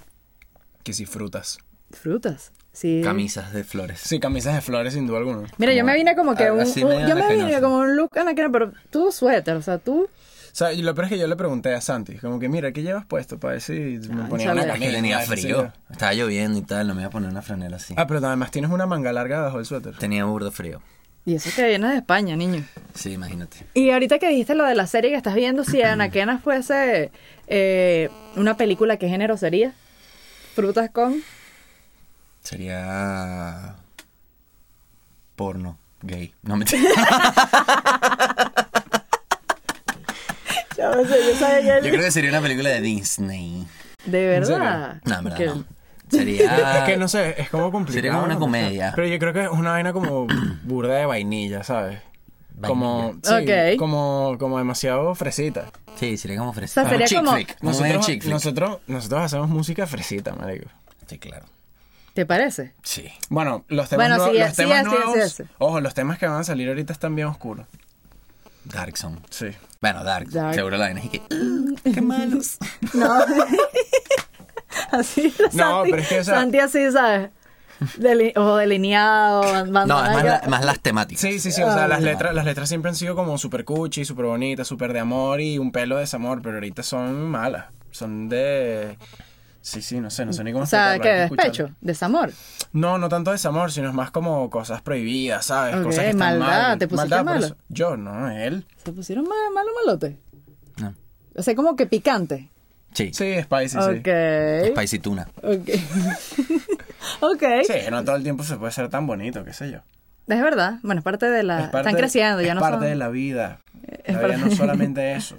Que 0.82 0.92
si 0.92 1.04
frutas. 1.06 1.58
Frutas. 1.90 2.52
Sí. 2.72 3.00
Camisas 3.02 3.52
de 3.52 3.64
flores. 3.64 4.00
Sí, 4.00 4.20
camisas 4.20 4.54
de 4.54 4.60
flores 4.60 4.94
sin 4.94 5.06
duda 5.06 5.18
alguna. 5.18 5.48
Mira, 5.58 5.72
yo 5.74 5.84
me 5.84 5.94
vine 5.94 6.14
como 6.14 6.34
que 6.34 6.44
a- 6.46 6.52
un, 6.52 6.64
yo 6.64 6.86
me 7.16 7.34
vine 7.34 7.60
como 7.60 7.78
un 7.78 7.96
look 7.96 8.16
anaquena, 8.18 8.50
pero 8.52 8.72
tú 8.90 9.10
suéter, 9.10 9.56
o 9.56 9.62
sea, 9.62 9.78
tú 9.78 10.08
sea, 10.52 10.72
y 10.72 10.82
lo 10.82 10.94
peor 10.94 11.06
es 11.06 11.10
que 11.12 11.18
yo 11.18 11.26
le 11.26 11.36
pregunté 11.36 11.74
a 11.74 11.80
Santi, 11.80 12.16
como 12.16 12.38
que 12.38 12.48
mira, 12.48 12.72
¿qué 12.72 12.82
llevas 12.82 13.04
puesto 13.06 13.38
para 13.38 13.52
ver 13.52 13.60
si 13.62 13.72
me 13.72 14.22
Ah, 14.24 14.28
ponía 14.28 14.52
una 14.52 14.62
Es 14.62 14.66
Es 14.68 14.72
que 14.74 14.78
camisa? 14.80 14.96
tenía 14.96 15.18
frío. 15.20 15.72
Estaba 15.90 16.12
lloviendo 16.14 16.58
y 16.58 16.62
tal, 16.62 16.88
no 16.88 16.94
me 16.94 17.02
iba 17.02 17.08
a 17.08 17.10
poner 17.10 17.30
una 17.30 17.42
franela 17.42 17.76
así. 17.76 17.94
Ah, 17.96 18.06
pero 18.06 18.24
además 18.26 18.50
tienes 18.50 18.70
una 18.70 18.86
manga 18.86 19.12
larga 19.12 19.40
bajo 19.42 19.58
el 19.58 19.66
suéter. 19.66 19.96
Tenía 19.96 20.24
burdo 20.24 20.50
frío. 20.52 20.80
Y 21.24 21.34
eso 21.34 21.50
que 21.54 21.66
viene 21.68 21.88
de 21.90 21.96
España, 21.96 22.36
niño. 22.36 22.64
Sí, 22.94 23.12
imagínate. 23.12 23.58
Y 23.74 23.90
ahorita 23.90 24.18
que 24.18 24.28
dijiste 24.30 24.54
lo 24.54 24.64
de 24.64 24.74
la 24.74 24.86
serie 24.86 25.10
que 25.10 25.16
estás 25.16 25.34
viendo, 25.34 25.62
si 25.64 25.82
Anaquena 25.82 26.38
fuese 26.44 27.10
eh, 27.46 28.08
una 28.36 28.56
película, 28.56 28.96
¿qué 28.96 29.08
género 29.08 29.36
sería? 29.36 29.74
Frutas 30.54 30.90
con... 30.90 31.22
Sería. 32.42 33.74
Porno. 35.36 35.76
Gay. 36.00 36.32
No 36.42 36.56
me 36.56 36.64
Yo 41.02 41.34
sabía 41.38 41.80
Yo 41.80 41.90
creo 41.90 42.02
que 42.02 42.10
sería 42.10 42.30
una 42.30 42.40
película 42.40 42.70
de 42.70 42.80
Disney. 42.80 43.66
De 44.04 44.26
verdad. 44.26 45.00
No, 45.04 45.18
en 45.18 45.24
verdad 45.24 45.54
no. 45.54 45.64
Sería. 46.10 46.78
Es 46.78 46.84
que 46.84 46.96
no 46.96 47.06
sé, 47.06 47.34
es 47.40 47.50
como 47.50 47.70
complicado. 47.70 47.94
Sería 47.94 48.12
como 48.12 48.24
una 48.24 48.38
comedia. 48.38 48.92
Pero 48.96 49.06
yo 49.08 49.18
creo 49.18 49.32
que 49.34 49.42
es 49.44 49.50
una 49.50 49.72
vaina 49.72 49.92
como 49.92 50.26
burda 50.64 50.94
de 50.94 51.04
vainilla, 51.04 51.62
¿sabes? 51.64 52.00
Como, 52.66 53.14
sí, 53.22 53.32
Ok. 53.34 53.78
como, 53.78 54.36
como 54.38 54.56
demasiado 54.58 55.14
fresita. 55.14 55.66
Sí, 55.96 56.16
sería 56.16 56.38
como 56.38 56.52
fresca. 56.54 56.80
O 56.80 56.84
sea, 56.84 56.90
sería 56.92 57.06
chick 57.06 57.18
como- 57.18 57.32
flick. 57.32 57.58
Como 57.58 57.70
medio 57.72 57.82
Nosotros, 57.84 58.06
chick 58.06 58.22
flick. 58.22 58.32
nosotros, 58.32 58.78
nosotros 58.86 59.20
hacemos 59.20 59.48
música 59.50 59.86
fresita, 59.86 60.34
marico. 60.34 60.68
Sí, 61.06 61.18
claro. 61.18 61.44
¿Te 62.14 62.24
parece? 62.26 62.72
Sí. 62.82 63.08
Bueno, 63.28 63.64
los 63.68 63.88
temas, 63.90 64.08
Bueno, 64.08 64.16
nuevos- 64.24 64.32
sí, 64.34 64.40
los 64.40 64.50
sí, 64.50 64.56
temas 64.56 64.78
sí, 64.84 64.90
sí, 64.90 64.96
nuevos, 65.14 65.32
sí. 65.32 65.42
ojo, 65.58 65.80
los 65.80 65.94
temas 65.94 66.18
que 66.18 66.26
van 66.26 66.40
a 66.40 66.44
salir 66.44 66.68
ahorita 66.68 66.92
están 66.92 67.14
bien 67.14 67.28
oscuros. 67.28 67.66
Dark 68.72 68.96
Song. 68.96 69.18
Sí. 69.30 69.46
Bueno, 69.80 70.02
Dark. 70.04 70.28
Dark. 70.30 70.54
Seguro 70.54 70.76
la 70.76 70.86
vaina 70.86 71.02
que. 71.02 71.22
¡Qué 71.92 72.00
malos! 72.02 72.58
No. 72.94 73.18
así. 74.92 75.32
No, 75.52 75.82
Santi- 75.84 75.90
pero 75.90 76.02
es 76.02 76.08
que, 76.08 76.20
o 76.20 76.24
Santi 76.24 76.58
así, 76.58 76.90
¿sabes? 76.92 77.30
Deli- 77.96 78.32
ojo 78.36 78.56
delineado, 78.56 79.42
No, 79.52 79.60
es 79.64 79.70
más, 79.70 79.86
la- 80.24 80.42
más 80.48 80.64
las 80.64 80.80
temáticas. 80.80 81.20
Sí, 81.20 81.38
sí, 81.38 81.52
sí. 81.52 81.62
O 81.62 81.72
sea, 81.72 81.84
Ah. 81.84 81.88
las 81.88 82.02
letras, 82.02 82.34
las 82.34 82.44
letras 82.44 82.68
siempre 82.68 82.88
han 82.88 82.96
sido 82.96 83.14
como 83.14 83.38
súper 83.38 83.64
cuchi, 83.64 84.04
súper 84.04 84.26
bonitas, 84.26 84.66
súper 84.66 84.92
de 84.92 85.00
amor 85.00 85.40
y 85.40 85.58
un 85.58 85.70
pelo 85.72 85.94
de 85.96 86.02
desamor, 86.02 86.42
pero 86.42 86.54
ahorita 86.56 86.82
son 86.82 87.30
malas. 87.30 87.66
Son 87.90 88.28
de. 88.28 88.96
Sí, 89.68 89.82
sí, 89.82 90.00
no 90.00 90.08
sé, 90.10 90.24
no 90.24 90.32
sé 90.32 90.42
ni 90.44 90.52
cómo 90.52 90.64
O 90.64 90.66
sea, 90.66 90.98
que 90.98 91.08
¿Despecho? 91.08 91.70
¿Desamor? 91.80 92.32
No, 92.72 92.96
no 92.98 93.08
tanto 93.08 93.30
desamor, 93.32 93.70
sino 93.70 93.88
es 93.88 93.94
más 93.94 94.10
como 94.10 94.48
cosas 94.50 94.80
prohibidas, 94.82 95.44
¿sabes? 95.46 95.76
Ok, 95.76 95.82
cosas 95.84 96.04
que 96.04 96.10
están 96.10 96.38
maldad, 96.38 96.62
mal. 96.68 96.78
¿te 96.78 96.88
pusiste 96.88 97.14
Maldad, 97.16 97.24
malo? 97.24 97.56
Yo, 97.68 97.96
no, 97.96 98.30
él. 98.30 98.66
¿Se 98.82 98.92
pusieron 98.92 99.24
ma- 99.24 99.34
malo 99.54 99.68
malote? 99.84 100.18
No. 100.78 100.94
O 101.34 101.42
sea, 101.42 101.54
como 101.54 101.76
que 101.76 101.86
picante. 101.86 102.48
Sí. 102.94 103.10
Sí, 103.12 103.34
spicy, 103.42 103.68
sí. 103.68 103.76
ok. 103.78 104.72
Spicy 104.76 104.98
tuna. 105.00 105.28
Ok. 105.42 105.68
ok. 107.20 107.42
Sí, 107.66 107.74
no 107.90 108.04
todo 108.04 108.16
el 108.16 108.22
tiempo 108.22 108.42
se 108.44 108.56
puede 108.56 108.72
ser 108.72 108.88
tan 108.88 109.06
bonito, 109.06 109.44
qué 109.44 109.52
sé 109.52 109.70
yo. 109.70 109.78
Es 110.28 110.42
verdad. 110.42 110.78
Bueno, 110.82 111.00
es 111.00 111.04
parte 111.04 111.26
de 111.30 111.42
la... 111.42 111.64
Es 111.64 111.68
parte- 111.68 111.78
Están 111.88 111.94
creciendo, 111.96 112.42
ya 112.42 112.48
es 112.48 112.54
no 112.54 112.60
parte 112.60 112.76
son... 112.78 112.84
de 112.86 112.94
la 112.96 113.08
vida. 113.08 113.60
Es 114.04 114.14
La 114.14 114.20
vida 114.20 114.20
parte- 114.20 114.36
no 114.38 114.46
es 114.46 114.56
solamente 114.56 115.12
eso. 115.14 115.36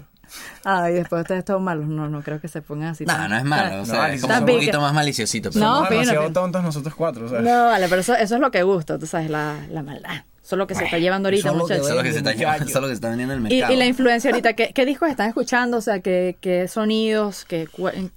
Ay, 0.64 0.94
después 0.94 1.22
ustedes 1.22 1.44
todos 1.44 1.60
malos. 1.60 1.86
No, 1.86 2.08
no 2.08 2.22
creo 2.22 2.40
que 2.40 2.48
se 2.48 2.62
pongan 2.62 2.90
así. 2.90 3.04
No, 3.04 3.14
tan- 3.14 3.30
no 3.30 3.36
es 3.36 3.44
malo. 3.44 3.82
O 3.82 3.84
sea, 3.86 3.94
No, 3.94 4.06
es 4.06 4.20
como 4.22 4.34
un 4.34 4.46
poquito 4.46 4.80
más 4.80 4.94
maliciosito. 4.94 5.50
Pero 5.50 5.64
No, 5.64 5.74
Somos 5.76 5.90
demasiado 5.90 6.32
tontos 6.32 6.62
nosotros 6.62 6.94
cuatro, 6.94 7.28
¿sabes? 7.28 7.44
No, 7.44 7.64
vale, 7.66 7.88
pero 7.88 8.00
eso, 8.00 8.14
eso 8.14 8.34
es 8.34 8.40
lo 8.40 8.50
que 8.50 8.62
gusta, 8.62 8.98
tú 8.98 9.06
sabes, 9.06 9.30
la, 9.30 9.56
la 9.70 9.82
maldad. 9.82 10.22
Eso 10.50 10.56
es 10.56 10.58
lo 10.58 10.66
que 10.66 10.74
se 10.74 10.82
está 10.84 10.98
llevando 10.98 11.28
ahorita, 11.28 11.52
muchachos. 11.52 11.86
Eso 11.86 11.90
es 11.90 11.94
lo 11.94 12.02
que 12.02 12.10
se 12.10 12.18
está 12.18 12.32
llevando, 12.32 12.64
eso 12.64 12.78
es 12.78 12.82
lo 12.82 12.88
que 12.88 12.88
se 12.88 12.94
está 12.94 13.08
vendiendo 13.10 13.34
en 13.34 13.46
el 13.46 13.52
Y, 13.52 13.54
mercado. 13.54 13.72
y 13.72 13.76
la 13.76 13.86
influencia 13.86 14.30
ahorita, 14.32 14.54
¿qué, 14.54 14.72
qué 14.74 14.84
discos 14.84 15.08
están 15.08 15.28
escuchando? 15.28 15.76
O 15.76 15.80
sea, 15.80 16.00
¿qué, 16.00 16.36
qué 16.40 16.66
sonidos? 16.66 17.44
Qué, 17.44 17.68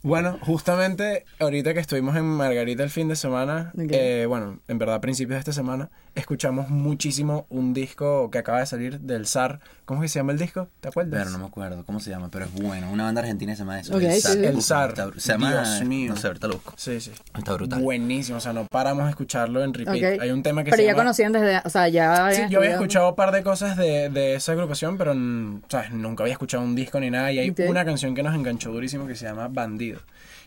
Bueno, 0.01 0.39
justamente 0.41 1.25
ahorita 1.39 1.75
que 1.75 1.79
estuvimos 1.79 2.15
en 2.15 2.25
Margarita 2.25 2.81
el 2.83 2.89
fin 2.89 3.07
de 3.07 3.15
semana, 3.15 3.71
Ok. 3.75 3.85
eh, 3.91 4.25
bueno, 4.27 4.59
en 4.67 4.79
verdad 4.79 4.95
a 4.95 5.01
principios 5.01 5.35
de 5.35 5.39
esta 5.41 5.53
semana, 5.53 5.91
escuchamos 6.15 6.69
muchísimo 6.69 7.45
un 7.49 7.73
disco 7.75 8.31
que 8.31 8.39
acaba 8.39 8.59
de 8.61 8.65
salir 8.65 8.99
del 8.99 9.27
SAR. 9.27 9.59
¿Cómo 9.85 10.01
es 10.01 10.09
que 10.09 10.13
se 10.13 10.19
llama 10.19 10.31
el 10.31 10.39
disco? 10.39 10.69
¿Te 10.79 10.87
acuerdas? 10.87 11.19
Pero 11.19 11.29
no 11.31 11.39
me 11.39 11.45
acuerdo 11.45 11.85
cómo 11.85 11.99
se 11.99 12.09
llama, 12.09 12.29
pero 12.31 12.45
es 12.45 12.53
bueno. 12.53 12.89
Una 12.91 13.03
banda 13.03 13.21
argentina 13.21 13.53
se 13.53 13.59
llama 13.59 13.79
eso. 13.79 13.95
Ok, 13.95 14.01
el 14.03 14.13
sí, 14.13 14.21
SAR. 14.21 14.33
sí. 14.33 14.45
El 14.45 14.61
SAR. 14.61 14.89
Está 14.91 15.11
se 15.17 15.31
llama. 15.33 15.51
Dios 15.51 15.83
mío. 15.83 16.11
No 16.13 16.17
sé, 16.17 16.27
ahorita 16.27 16.47
lo 16.47 16.53
busco. 16.55 16.73
Sí, 16.77 16.99
sí. 17.01 17.11
Está 17.37 17.53
brutal. 17.53 17.81
Buenísimo, 17.81 18.37
o 18.37 18.41
sea, 18.41 18.53
no 18.53 18.65
paramos 18.67 19.03
de 19.05 19.09
escucharlo 19.09 19.61
en 19.63 19.73
repeat. 19.73 20.15
ok. 20.15 20.21
Hay 20.21 20.31
un 20.31 20.41
tema 20.41 20.63
que 20.63 20.69
Pero 20.71 20.77
se 20.81 20.85
ya 20.85 20.91
llama... 20.91 21.03
conocían 21.03 21.33
desde, 21.33 21.61
o 21.65 21.69
sea, 21.69 21.87
ya 21.89 22.22
Sí, 22.31 22.41
yo 22.49 22.59
había 22.59 22.71
escuchado 22.71 23.09
un 23.09 23.15
par 23.15 23.31
de 23.31 23.43
cosas 23.43 23.75
de, 23.77 24.09
de 24.09 24.35
esa 24.35 24.51
agrupación, 24.53 24.97
pero 24.97 25.13
mm, 25.15 25.63
¿sabes? 25.67 25.91
nunca 25.91 26.23
había 26.23 26.33
escuchado 26.33 26.63
un 26.63 26.75
disco 26.75 26.99
ni 26.99 27.09
nada. 27.09 27.31
Y 27.31 27.39
hay 27.39 27.53
una 27.67 27.83
canción 27.85 28.15
que 28.15 28.23
nos 28.23 28.33
enganchó 28.35 28.71
durísimo 28.71 29.07
que 29.07 29.15
se 29.15 29.25
llama 29.25 29.47
Bandido. 29.49 29.99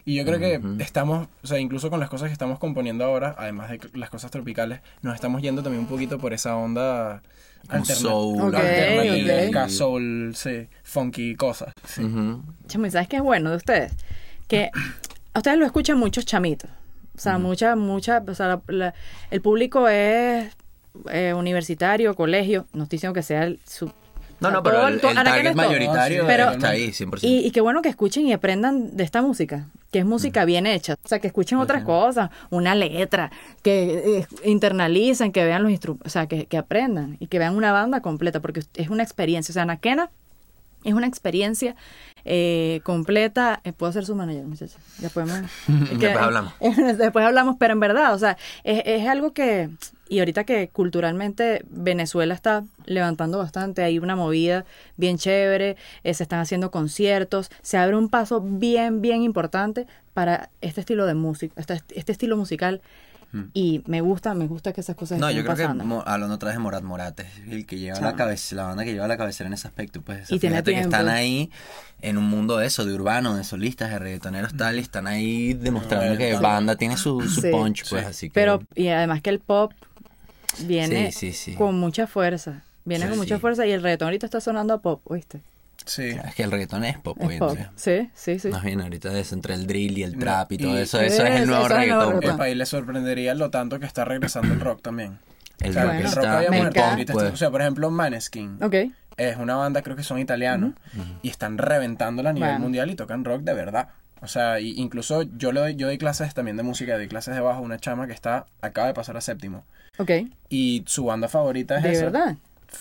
Y 0.05 0.15
yo 0.15 0.25
creo 0.25 0.39
que 0.39 0.61
estamos, 0.85 1.27
o 1.43 1.47
sea, 1.49 1.59
incluso 1.59 1.91
con 1.91 1.99
las 1.99 2.09
cosas 2.09 2.29
que 2.29 2.33
estamos 2.33 2.59
componiendo 2.61 3.05
ahora, 3.05 3.35
además 3.39 3.71
de 3.71 3.81
las 3.95 4.09
cosas 4.09 4.31
tropicales, 4.31 4.81
nos 5.03 5.15
estamos 5.17 5.43
yendo 5.43 5.63
también 5.65 5.81
un 5.83 5.89
poquito 5.89 6.19
por 6.19 6.33
esa 6.33 6.55
onda 6.57 7.23
Como 7.69 7.81
alterna- 7.83 7.95
soul, 8.11 8.41
Ok, 8.43 8.55
alternativa, 8.55 9.65
ok. 9.65 9.69
soul, 9.69 10.33
sí, 10.37 10.69
funky 10.85 11.35
cosas. 11.35 11.73
sí. 11.85 12.05
Ujú. 12.05 12.41
Chamo, 12.69 12.87
¿y 12.87 12.91
¿sabes 12.93 13.09
qué 13.09 13.17
es 13.17 13.23
bueno 13.23 13.51
de 13.51 13.57
ustedes? 13.57 13.93
Que 14.47 14.71
a 15.35 15.39
ustedes 15.41 15.59
lo 15.59 15.67
escuchan 15.67 15.99
muchos 15.99 16.25
chamitos. 16.25 16.71
O 17.17 17.19
sea, 17.19 17.39
mucha, 17.39 17.75
mucha, 17.75 18.23
o 18.25 18.35
sea, 18.35 18.47
la- 18.47 18.63
la- 18.69 18.95
el 19.33 19.41
público 19.41 19.89
es 19.89 20.55
eh, 21.11 21.35
universitario, 21.35 22.15
colegio, 22.15 22.67
no 22.73 22.85
estoy 22.85 22.97
diciendo 22.97 23.15
que 23.15 23.23
sea 23.23 23.45
el, 23.45 23.61
su... 23.67 23.91
No, 24.39 24.51
no, 24.51 24.63
pero 24.63 24.87
el, 24.87 24.95
el 24.97 25.01
target 25.01 25.55
mayoritario 25.55 26.27
Pero- 26.27 26.51
está 26.51 26.69
ahí, 26.69 26.89
100%. 26.91 27.21
Y, 27.23 27.47
y 27.47 27.51
qué 27.53 27.63
bueno 27.63 27.81
que 27.81 27.89
escuchen 27.89 28.27
y 28.27 28.35
aprendan 28.35 28.95
de 28.95 29.03
esta 29.03 29.23
música, 29.23 29.69
que 29.91 30.01
es 30.01 30.05
música 30.05 30.45
bien 30.45 30.67
hecha. 30.67 30.97
O 31.03 31.09
sea, 31.09 31.21
que 31.21 31.27
escuchen 31.27 31.57
otras 31.57 31.85
cosas, 31.85 32.29
una 32.51 32.75
letra, 32.75 33.31
que 33.63 34.19
eh, 34.19 34.27
internalicen, 34.45 35.33
que 35.33 35.43
vean 35.43 35.63
los 35.63 35.73
instrumentos, 35.73 36.07
o 36.07 36.11
sea, 36.11 36.27
que, 36.27 36.45
que 36.45 36.59
aprendan 36.59 37.17
y 37.19 37.29
que 37.29 37.39
vean 37.39 37.57
una 37.57 37.73
banda 37.73 38.03
completa, 38.03 38.41
porque 38.41 38.61
es 38.75 38.91
una 38.91 39.03
experiencia. 39.03 39.53
O 39.53 39.55
sea, 39.55 39.63
Anaquena 39.63 40.11
es 40.85 40.93
una 40.93 41.07
experiencia 41.07 41.75
eh, 42.27 42.81
completa. 42.85 43.61
Eh, 43.65 43.73
Puedo 43.73 43.91
ser 43.93 44.05
su 44.05 44.15
manager, 44.15 44.45
muchachos. 44.45 44.77
Ya 45.01 45.09
podemos. 45.09 45.39
es 45.69 45.99
Después 45.99 46.17
hablamos. 46.19 46.53
Después 46.99 47.25
hablamos, 47.25 47.57
pero 47.59 47.73
en 47.73 47.81
verdad, 47.81 48.13
o 48.13 48.19
sea, 48.19 48.37
es, 48.65 48.83
es 48.85 49.09
algo 49.09 49.33
que. 49.33 49.71
Y 50.09 50.21
ahorita 50.21 50.45
que 50.45 50.69
culturalmente 50.69 51.65
Venezuela 51.69 52.33
está 52.35 52.65
levantando 52.85 53.39
bastante, 53.39 53.83
hay 53.83 53.99
una 53.99 54.15
movida 54.15 54.65
bien 54.97 55.19
chévere, 55.19 55.77
eh, 56.05 56.15
se 56.15 56.23
están 56.23 56.39
haciendo 56.41 56.71
conciertos, 56.71 57.51
se 57.63 57.77
abre 57.77 57.97
un 57.97 58.09
paso 58.09 58.41
bien, 58.41 59.01
bien 59.03 59.23
importante 59.23 59.87
para 60.15 60.49
este 60.61 60.81
estilo 60.81 61.07
de 61.07 61.15
música, 61.15 61.53
este, 61.61 61.81
este 61.95 62.13
estilo 62.13 62.37
musical 62.37 62.81
Y 63.53 63.83
me 63.87 64.01
gusta, 64.01 64.33
me 64.33 64.47
gusta 64.47 64.73
que 64.73 64.81
esas 64.81 64.97
cosas 64.97 65.19
No, 65.19 65.27
estén 65.29 65.43
yo 65.43 65.45
creo 65.45 65.57
pasando. 65.67 66.03
que 66.05 66.11
hablando 66.11 66.35
otra 66.37 66.47
vez 66.49 66.57
de 66.57 66.63
Morat 66.63 66.83
Morat 66.85 67.21
es 67.21 67.27
el 67.51 67.67
que 67.67 67.77
lleva 67.79 68.01
la 68.01 68.15
cabeza, 68.15 68.55
la 68.57 68.63
banda 68.63 68.83
que 68.85 68.95
lleva 68.95 69.07
la 69.09 69.19
cabecera 69.19 69.49
en 69.49 69.53
ese 69.53 69.67
aspecto, 69.69 70.01
pues. 70.01 70.31
Y 70.31 70.39
tiene 70.39 70.55
fíjate 70.57 70.73
que 70.73 70.81
están 70.81 71.09
ahí 71.11 71.51
en 72.01 72.17
un 72.17 72.25
mundo 72.25 72.57
de 72.57 72.67
eso, 72.67 72.87
de 72.87 72.95
urbano, 72.95 73.37
de 73.37 73.45
solistas, 73.45 73.91
de 73.91 73.99
reggaetoneros 73.99 74.57
tal, 74.57 74.77
y 74.77 74.79
están 74.79 75.07
ahí 75.07 75.53
demostrando 75.53 76.17
que 76.17 76.35
banda 76.37 76.77
tiene 76.77 76.97
su, 76.97 77.21
su 77.29 77.43
Sí. 77.43 77.51
punch, 77.51 77.87
pues, 77.91 78.05
Sí. 78.05 78.09
así 78.09 78.29
que. 78.31 78.35
Pero, 78.35 78.63
y 78.75 78.89
además 78.89 79.21
que 79.21 79.29
el 79.29 79.41
pop 79.41 79.73
viene 80.67 81.13
Sí, 81.13 81.33
sí, 81.33 81.33
sí. 81.33 81.55
con 81.55 81.79
mucha 81.79 82.07
fuerza. 82.07 82.63
Viene 82.85 83.05
Sí, 83.05 83.11
con 83.11 83.19
mucha 83.19 83.37
sí. 83.37 83.41
fuerza 83.41 83.67
y 83.67 83.73
el 83.73 83.83
reggaetón 83.83 84.07
ahorita 84.07 84.27
está 84.27 84.41
sonando 84.41 84.75
a 84.75 84.81
pop, 84.81 85.01
¿oíste? 85.05 85.41
Sí. 85.85 86.03
es 86.05 86.35
que 86.35 86.43
el 86.43 86.51
reggaetón 86.51 86.85
es 86.85 86.99
pop 86.99 87.17
hoy 87.21 87.27
Es 87.27 87.33
en 87.35 87.39
pop. 87.39 87.57
día. 87.57 87.71
Sí, 87.77 88.11
sí, 88.15 88.39
sí. 88.41 88.49
Más 88.49 88.65
bien 88.65 88.81
ahorita 88.81 89.17
es 89.19 89.33
entre 89.33 89.55
el 89.55 89.67
drill 89.69 89.99
y 89.99 90.03
el 90.03 90.19
trap 90.19 90.51
y 90.53 90.55
Y- 90.57 90.59
todo 90.59 90.79
eso, 90.79 90.99
Sí, 90.99 91.05
eso 91.05 91.23
es 91.25 91.31
el 91.31 91.37
eso- 91.43 91.47
nuevo 91.47 91.67
eso 91.67 91.77
es 91.77 91.83
el 91.83 91.89
nuevo 91.89 92.01
reggaetón. 92.03 92.21
pues. 92.21 92.31
El 92.33 92.37
país 92.39 92.57
le 92.57 92.67
sorprendería 92.67 93.35
lo 93.35 93.51
tanto 93.51 93.79
que 93.79 93.87
está 93.87 94.05
regresando 94.05 94.53
el 94.53 94.61
rock 94.61 94.83
también. 94.83 95.19
El 95.61 95.71
O 95.71 95.73
sea, 95.75 95.85
rock 95.85 95.93
el 95.95 96.05
está 96.07 96.17
rock 96.21 96.27
había 96.29 96.51
muerto. 96.51 96.81
ahorita 96.85 97.13
pues. 97.13 97.25
está- 97.25 97.35
o 97.35 97.37
sea, 97.37 97.51
por 97.51 97.61
ejemplo, 97.61 97.91
Maneskin. 97.91 98.59
Ok. 98.63 98.75
Es 99.17 99.37
una 99.37 99.55
banda, 99.57 99.83
creo 99.83 99.97
que 99.97 100.03
son 100.03 100.19
italianos, 100.19 100.73
y 101.23 101.29
están 101.31 101.57
reventándola 101.57 102.31
a 102.31 102.33
nivel 102.33 102.49
Bueno. 102.51 102.63
mundial 102.65 102.91
y 102.91 102.95
tocan 102.97 103.25
rock 103.25 103.43
de 103.43 103.55
verdad. 103.55 103.89
O 104.23 104.27
sea, 104.29 104.61
y 104.61 104.73
incluso 104.81 105.23
yo 105.23 105.53
le 105.53 105.61
doy, 105.61 105.77
yo 105.77 105.87
doy 105.87 105.99
clases 105.99 106.35
también 106.35 106.57
de 106.57 106.63
música, 106.65 106.97
doy 106.97 107.07
clases 107.09 107.35
de 107.35 107.41
bajo 107.41 107.59
a 107.59 107.63
una 107.63 107.79
chama 107.79 108.07
que 108.07 108.13
está, 108.13 108.47
acaba 108.61 108.89
de 108.89 108.95
pasar 108.95 109.17
a 109.17 109.21
séptimo. 109.21 109.65
Ok. 109.99 110.11
Y 110.49 110.85
su 110.87 111.05
banda 111.05 111.29
favorita 111.29 111.77
es 111.79 111.83
¿De 111.83 111.93
esa. 111.93 112.05
verdad? 112.05 112.37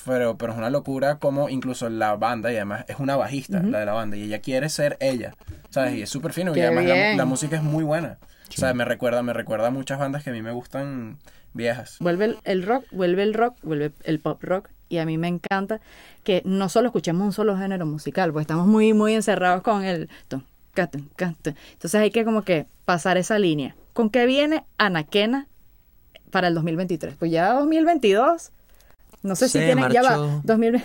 Pero, 0.06 0.38
pero 0.38 0.52
es 0.52 0.58
una 0.58 0.70
locura 0.70 1.20
como 1.20 1.50
incluso 1.50 1.90
la 1.90 2.16
banda, 2.16 2.52
y 2.52 2.56
además 2.56 2.86
es 2.88 3.00
una 3.00 3.16
bajista, 3.16 3.62
la 3.62 3.80
de 3.80 3.86
la 3.86 3.94
banda, 3.94 4.18
y 4.18 4.24
ella 4.24 4.40
quiere 4.40 4.70
ser 4.70 4.98
ella, 5.00 5.36
¿sabes? 5.70 5.96
Y 5.96 6.02
es 6.02 6.10
súper 6.10 6.34
fino, 6.34 6.56
y 6.56 6.60
además 6.60 6.86
la, 7.16 7.26
música 7.26 7.56
es 7.56 7.64
muy 7.64 7.84
buena. 7.84 8.18
O 8.50 8.58
sea, 8.58 8.74
me 8.74 8.86
recuerda, 8.86 9.24
me 9.24 9.34
recuerda 9.34 9.68
a 9.68 9.72
muchas 9.72 10.00
bandas 10.00 10.24
que 10.24 10.32
a 10.32 10.34
mí 10.34 10.42
me 10.42 10.52
gustan 10.52 11.18
viejas. 11.54 11.98
Vuelve 12.00 12.26
el, 12.26 12.38
el 12.44 12.64
rock, 12.64 12.86
vuelve 12.92 13.24
el 13.24 13.34
rock, 13.34 13.58
vuelve 13.64 13.92
el 14.04 14.20
pop 14.20 14.44
rock. 14.44 14.70
Y 14.88 15.00
a 15.00 15.06
mí 15.06 15.18
me 15.18 15.28
encanta 15.28 15.82
que 16.24 16.42
no 16.46 16.70
solo 16.70 16.88
escuchemos 16.88 17.26
un 17.26 17.34
solo 17.34 17.58
género 17.58 17.86
musical, 17.86 18.32
porque 18.32 18.44
estamos 18.44 18.68
muy, 18.68 18.94
muy 18.94 19.14
encerrados 19.14 19.64
con 19.64 19.84
el... 19.84 20.10
Entonces 20.78 21.96
hay 21.96 22.12
que 22.12 22.26
como 22.26 22.44
que 22.44 22.68
pasar 22.86 23.18
esa 23.18 23.40
línea. 23.40 23.76
¿Con 23.94 24.10
qué 24.10 24.26
viene 24.26 24.66
Anaquena 24.78 25.48
para 26.36 26.50
el 26.50 26.54
2023? 26.54 27.16
Pues 27.18 27.32
ya 27.32 27.54
2022. 27.54 28.52
No 29.24 29.38
sé 29.38 29.48
si 29.48 29.54
Se 29.60 29.66
tienen... 29.68 29.90
Ya 29.90 30.02
va. 30.02 30.10
marchó. 30.18 30.42
2020. 30.44 30.84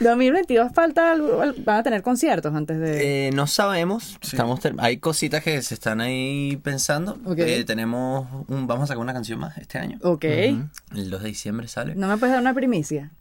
2022 0.00 0.70
falta 0.74 1.12
algo, 1.12 1.38
van 1.64 1.76
a 1.78 1.82
tener 1.82 2.02
conciertos 2.02 2.54
antes 2.54 2.78
de... 2.78 3.28
Eh, 3.28 3.30
no 3.32 3.46
sabemos, 3.46 4.18
Sí. 4.20 4.36
estamos 4.36 4.60
ter- 4.60 4.74
hay 4.78 4.98
cositas 4.98 5.42
que 5.42 5.62
se 5.62 5.72
están 5.72 6.02
ahí 6.02 6.56
pensando. 6.62 7.18
Ok. 7.24 7.38
Eh, 7.38 7.64
tenemos 7.64 8.28
un, 8.48 8.66
vamos 8.66 8.84
a 8.84 8.86
sacar 8.88 9.00
una 9.02 9.14
canción 9.14 9.38
más 9.38 9.56
este 9.56 9.78
año. 9.78 9.98
ok. 10.02 10.24
El 10.24 10.68
2 11.10 11.22
de 11.22 11.28
diciembre 11.28 11.68
sale. 11.68 11.94
¿No 11.94 12.06
me 12.06 12.18
puedes 12.18 12.34
dar 12.34 12.42
una 12.42 12.52
primicia? 12.52 13.12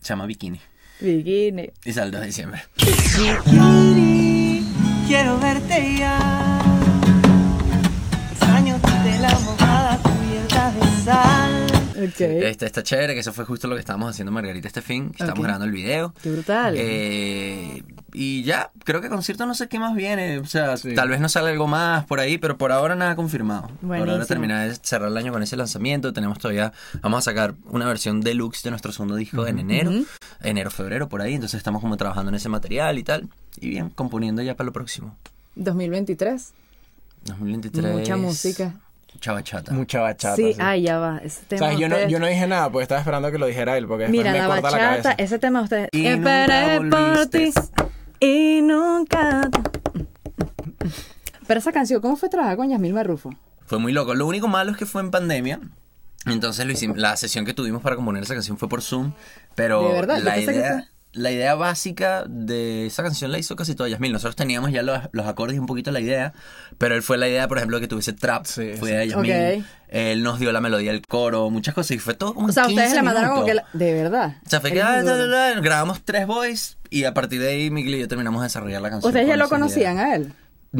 Se 0.00 0.08
llama 0.14 0.24
Bikini. 0.24 0.60
Bikini. 1.00 1.68
Y 1.84 1.92
sale 1.92 2.06
el 2.06 2.12
2 2.12 2.20
de 2.22 2.26
diciembre. 2.26 2.62
Quiero 5.06 5.38
verte 5.40 5.96
ya. 5.98 6.55
De 10.76 11.04
sal. 11.04 11.66
Ok. 11.96 12.20
Este, 12.20 12.66
está 12.66 12.82
chévere, 12.82 13.14
que 13.14 13.20
eso 13.20 13.32
fue 13.32 13.44
justo 13.46 13.68
lo 13.68 13.74
que 13.74 13.80
estábamos 13.80 14.10
haciendo 14.10 14.30
Margarita 14.30 14.68
este 14.68 14.82
fin. 14.82 15.12
Estamos 15.18 15.42
grabando 15.42 15.64
el 15.64 15.72
video. 15.72 16.12
Qué 16.22 16.30
brutal. 16.30 16.74
Eh, 16.76 17.82
y 18.12 18.42
ya, 18.42 18.70
creo 18.84 19.00
que 19.00 19.08
concierto 19.08 19.46
no 19.46 19.54
sé 19.54 19.68
qué 19.68 19.78
más 19.78 19.94
viene. 19.94 20.38
O 20.38 20.44
sea, 20.46 20.76
Sí. 20.76 20.94
tal 20.94 21.08
vez 21.08 21.20
nos 21.20 21.32
sale 21.32 21.50
algo 21.50 21.66
más 21.66 22.04
por 22.04 22.20
ahí, 22.20 22.36
pero 22.36 22.58
por 22.58 22.70
ahora 22.70 22.94
nada 22.96 23.16
confirmado. 23.16 23.62
Por 23.68 23.80
Buenísimo. 23.88 24.12
ahora 24.12 24.26
terminar 24.26 24.68
de 24.68 24.74
cerrar 24.82 25.08
el 25.10 25.16
año 25.16 25.32
con 25.32 25.42
ese 25.42 25.56
lanzamiento. 25.56 26.12
Tenemos 26.12 26.38
todavía, 26.38 26.72
vamos 27.00 27.18
a 27.18 27.22
sacar 27.22 27.54
una 27.70 27.86
versión 27.86 28.20
deluxe 28.20 28.62
de 28.62 28.70
nuestro 28.70 28.92
segundo 28.92 29.14
disco 29.16 29.46
en 29.46 29.58
enero, 29.58 29.90
enero, 30.42 30.70
febrero, 30.70 31.08
por 31.08 31.22
ahí. 31.22 31.34
Entonces 31.34 31.56
estamos 31.58 31.80
como 31.80 31.96
trabajando 31.96 32.28
en 32.28 32.34
ese 32.34 32.50
material 32.50 32.98
y 32.98 33.04
tal. 33.04 33.28
Y 33.58 33.70
bien, 33.70 33.88
componiendo 33.88 34.42
ya 34.42 34.54
para 34.54 34.66
lo 34.66 34.72
próximo. 34.72 35.16
2023. 35.54 36.52
2023. 37.24 37.92
Mucha 37.94 38.16
música. 38.16 38.74
Mucha 39.16 39.32
bachata. 39.32 39.72
Mucha 39.72 40.00
bachata. 40.02 40.36
sí, 40.36 40.52
sí. 40.52 40.60
ay, 40.60 40.82
ya 40.82 40.98
va. 40.98 41.18
Ese 41.24 41.54
O 41.54 41.58
sea, 41.58 41.72
yo 41.72 41.88
no, 41.88 42.06
yo 42.06 42.18
no 42.18 42.26
dije 42.26 42.46
nada 42.46 42.70
porque 42.70 42.82
estaba 42.82 43.00
esperando 43.00 43.30
que 43.32 43.38
lo 43.38 43.46
dijera 43.46 43.78
él, 43.78 43.86
porque 43.86 44.08
Mira, 44.08 44.30
me 44.30 44.38
la 44.38 44.46
corta 44.46 44.70
la 44.70 44.76
bachata, 44.76 45.02
cabeza. 45.02 45.14
ese 45.16 45.38
tema 45.38 45.60
de 45.60 45.64
ustedes. 45.64 45.88
Y 45.92 46.06
Esperé 46.06 46.80
nunca 46.80 47.14
por 47.14 47.26
ti 47.28 47.52
y 48.20 48.60
nunca. 48.60 49.50
Pero 51.46 51.58
esa 51.60 51.72
canción, 51.72 52.02
¿cómo 52.02 52.16
fue 52.16 52.28
trabajar 52.28 52.58
con 52.58 52.68
Yasmín 52.68 52.92
Marrufo? 52.92 53.34
Fue 53.64 53.78
muy 53.78 53.92
loco. 53.92 54.14
Lo 54.14 54.26
único 54.26 54.48
malo 54.48 54.72
es 54.72 54.76
que 54.76 54.84
fue 54.84 55.00
en 55.00 55.10
pandemia. 55.10 55.60
Entonces 56.26 56.66
lo 56.66 56.72
hicimos, 56.72 56.98
la 56.98 57.16
sesión 57.16 57.46
que 57.46 57.54
tuvimos 57.54 57.80
para 57.82 57.96
componer 57.96 58.22
esa 58.22 58.34
canción 58.34 58.58
fue 58.58 58.68
por 58.68 58.82
Zoom. 58.82 59.12
Pero 59.54 59.88
¿De 59.88 59.94
verdad? 59.94 60.18
Yo 60.18 60.24
la 60.24 60.38
idea, 60.38 60.88
la 61.16 61.30
idea 61.32 61.54
básica 61.54 62.24
de 62.28 62.86
esa 62.86 63.02
canción 63.02 63.32
la 63.32 63.38
hizo 63.38 63.56
casi 63.56 63.74
toda 63.74 63.88
Yasmín. 63.88 64.12
Nosotros 64.12 64.36
teníamos 64.36 64.70
ya 64.70 64.82
los, 64.82 65.00
los 65.12 65.26
acordes 65.26 65.56
y 65.56 65.58
un 65.58 65.66
poquito 65.66 65.90
la 65.90 66.00
idea. 66.00 66.32
Pero 66.78 66.94
él 66.94 67.02
fue 67.02 67.16
la 67.18 67.26
idea, 67.28 67.48
por 67.48 67.56
ejemplo, 67.58 67.80
que 67.80 67.88
tuviese 67.88 68.12
trap. 68.12 68.44
Sí, 68.46 68.72
fue 68.78 68.90
sí. 68.90 68.94
de 68.96 69.08
Yasmín. 69.08 69.32
Ok. 69.32 69.64
Él 69.88 70.22
nos 70.22 70.38
dio 70.38 70.52
la 70.52 70.60
melodía 70.60 70.92
del 70.92 71.02
coro, 71.06 71.48
muchas 71.50 71.74
cosas. 71.74 71.92
Y 71.92 71.98
fue 71.98 72.14
todo 72.14 72.34
como 72.34 72.48
O 72.48 72.52
sea, 72.52 72.64
en 72.64 72.70
ustedes 72.70 72.88
15 72.88 72.96
le 72.96 73.02
mandaron 73.02 73.30
como 73.30 73.44
que... 73.46 73.52
minutos. 73.52 73.70
la- 73.72 73.78
De 73.86 73.92
verdad. 73.94 74.36
O 74.44 74.48
sea, 74.50 74.60
fue 74.60 74.72
que 74.72 74.82
ah, 74.82 75.02
da, 75.02 75.16
da, 75.16 75.26
da, 75.26 75.60
grabamos 75.60 76.02
tres 76.04 76.26
voices 76.26 76.76
y 76.90 77.04
a 77.04 77.14
partir 77.14 77.40
de 77.40 77.48
ahí 77.48 77.70
Miguel 77.70 77.94
y 77.94 77.98
yo 78.00 78.08
terminamos 78.08 78.40
de 78.42 78.46
desarrollar 78.46 78.82
la 78.82 78.90
canción. 78.90 79.08
¿Ustedes 79.10 79.26
ya 79.26 79.36
lo 79.36 79.44
esa 79.46 79.54
idea. 79.54 79.58
conocían 79.58 79.98
a 79.98 80.14
él? 80.14 80.32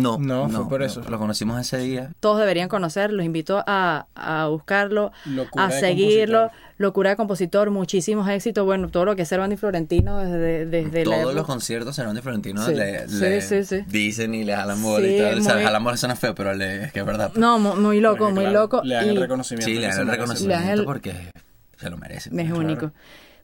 No, 0.03 0.19
No, 0.19 0.49
fue 0.49 0.69
por 0.69 0.83
eso. 0.83 1.03
Lo 1.09 1.19
conocimos 1.19 1.61
ese 1.61 1.79
día. 1.79 2.11
Todos 2.21 2.39
deberían 2.41 2.69
conocer, 2.69 3.13
los 3.13 3.25
invito 3.25 3.63
a, 3.67 4.07
a 4.15 4.47
buscarlo, 4.49 5.13
Locura 5.25 5.67
a 5.67 5.71
seguirlo. 5.71 6.41
compositor. 6.43 6.67
Locura 6.79 7.11
de 7.11 7.17
compositor, 7.17 7.71
muchísimos 7.71 8.29
éxitos. 8.29 8.65
Bueno, 8.67 8.89
todo 8.91 9.07
lo 9.07 9.17
que 9.17 9.23
es 9.23 9.29
Cervantes 9.29 9.57
y 9.57 9.61
Florentino 9.61 10.19
desde, 10.19 10.67
desde 10.67 10.99
la 10.99 11.05
Todos 11.05 11.19
época- 11.21 11.35
los 11.35 11.47
conciertos 11.47 11.97
serán 11.97 12.15
de 12.15 12.21
Florentino 12.21 12.67
Sí. 12.67 12.75
le, 12.75 13.09
Sí, 13.09 13.19
le 13.21 13.41
sí, 13.41 13.65
sí. 13.65 13.81
dicen 13.89 14.35
y 14.35 14.45
le 14.45 14.55
jalan 14.55 14.83
bola 14.83 15.07
y 15.07 15.17
Sí, 15.17 15.19
tal. 15.23 15.39
O 15.39 15.43
sea, 15.43 15.55
muy- 15.55 15.63
jalan 15.65 15.85
bola 15.85 15.97
suena 15.97 16.17
feo, 16.17 16.35
pero 16.35 16.53
le, 16.53 16.85
es 16.85 16.93
que 16.93 17.01
es 17.01 17.07
verdad. 17.07 17.33
No, 17.35 17.59
mu- 17.59 17.77
muy 17.77 18.01
loco, 18.01 18.19
Porque, 18.19 18.35
muy 18.35 18.43
claro, 18.45 18.61
loco. 18.61 18.83
Le 18.85 18.95
dan 18.95 19.09
el 19.09 19.17
reconocimiento. 19.21 19.65
sí, 19.67 19.79
le 19.79 19.87
dan 19.87 20.01
el 20.01 20.09
reconocimiento 20.09 20.61
Le 20.61 20.67
dan 20.69 20.79
el- 20.79 20.85
porque 20.85 21.15
se 21.79 21.89
lo 21.89 21.97
merece. 21.97 22.29
Es 22.29 22.35
pues. 22.35 22.51
único. 22.53 22.93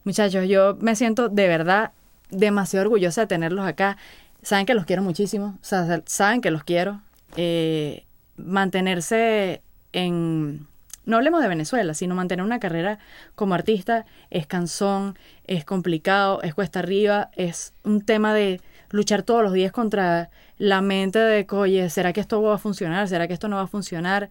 Muchachos, 0.03 0.47
yo 0.47 0.77
me 0.79 0.95
siento 0.95 1.27
de 1.29 1.47
verdad 1.47 1.91
demasiado 2.29 2.83
orgullosa 2.85 3.21
de 3.21 3.27
tenerlos 3.27 3.65
acá. 3.65 3.97
Saben 4.43 4.65
que 4.65 4.73
los 4.73 4.85
quiero 4.85 5.01
muchísimo. 5.01 5.57
Saben 5.61 6.41
que 6.41 6.51
los 6.51 6.63
quiero. 6.63 7.01
Eh, 7.35 8.05
mantenerse 8.37 9.61
en... 9.91 10.67
No 11.05 11.17
hablemos 11.17 11.41
de 11.41 11.49
Venezuela, 11.49 11.93
sino 11.93 12.15
mantener 12.15 12.45
una 12.45 12.59
carrera 12.59 12.97
como 13.35 13.55
artista 13.55 14.05
es 14.29 14.47
cansón, 14.47 15.17
es 15.45 15.65
complicado, 15.65 16.41
es 16.43 16.53
cuesta 16.53 16.79
arriba, 16.79 17.29
es 17.35 17.73
un 17.83 18.01
tema 18.01 18.33
de 18.33 18.61
luchar 18.89 19.23
todos 19.23 19.43
los 19.43 19.51
días 19.51 19.73
contra 19.73 20.29
la 20.57 20.81
mente 20.81 21.19
de, 21.19 21.45
oye, 21.49 21.89
¿será 21.89 22.13
que 22.13 22.21
esto 22.21 22.41
va 22.41 22.55
a 22.55 22.57
funcionar? 22.57 23.09
¿Será 23.09 23.27
que 23.27 23.33
esto 23.33 23.49
no 23.49 23.57
va 23.57 23.63
a 23.63 23.67
funcionar? 23.67 24.29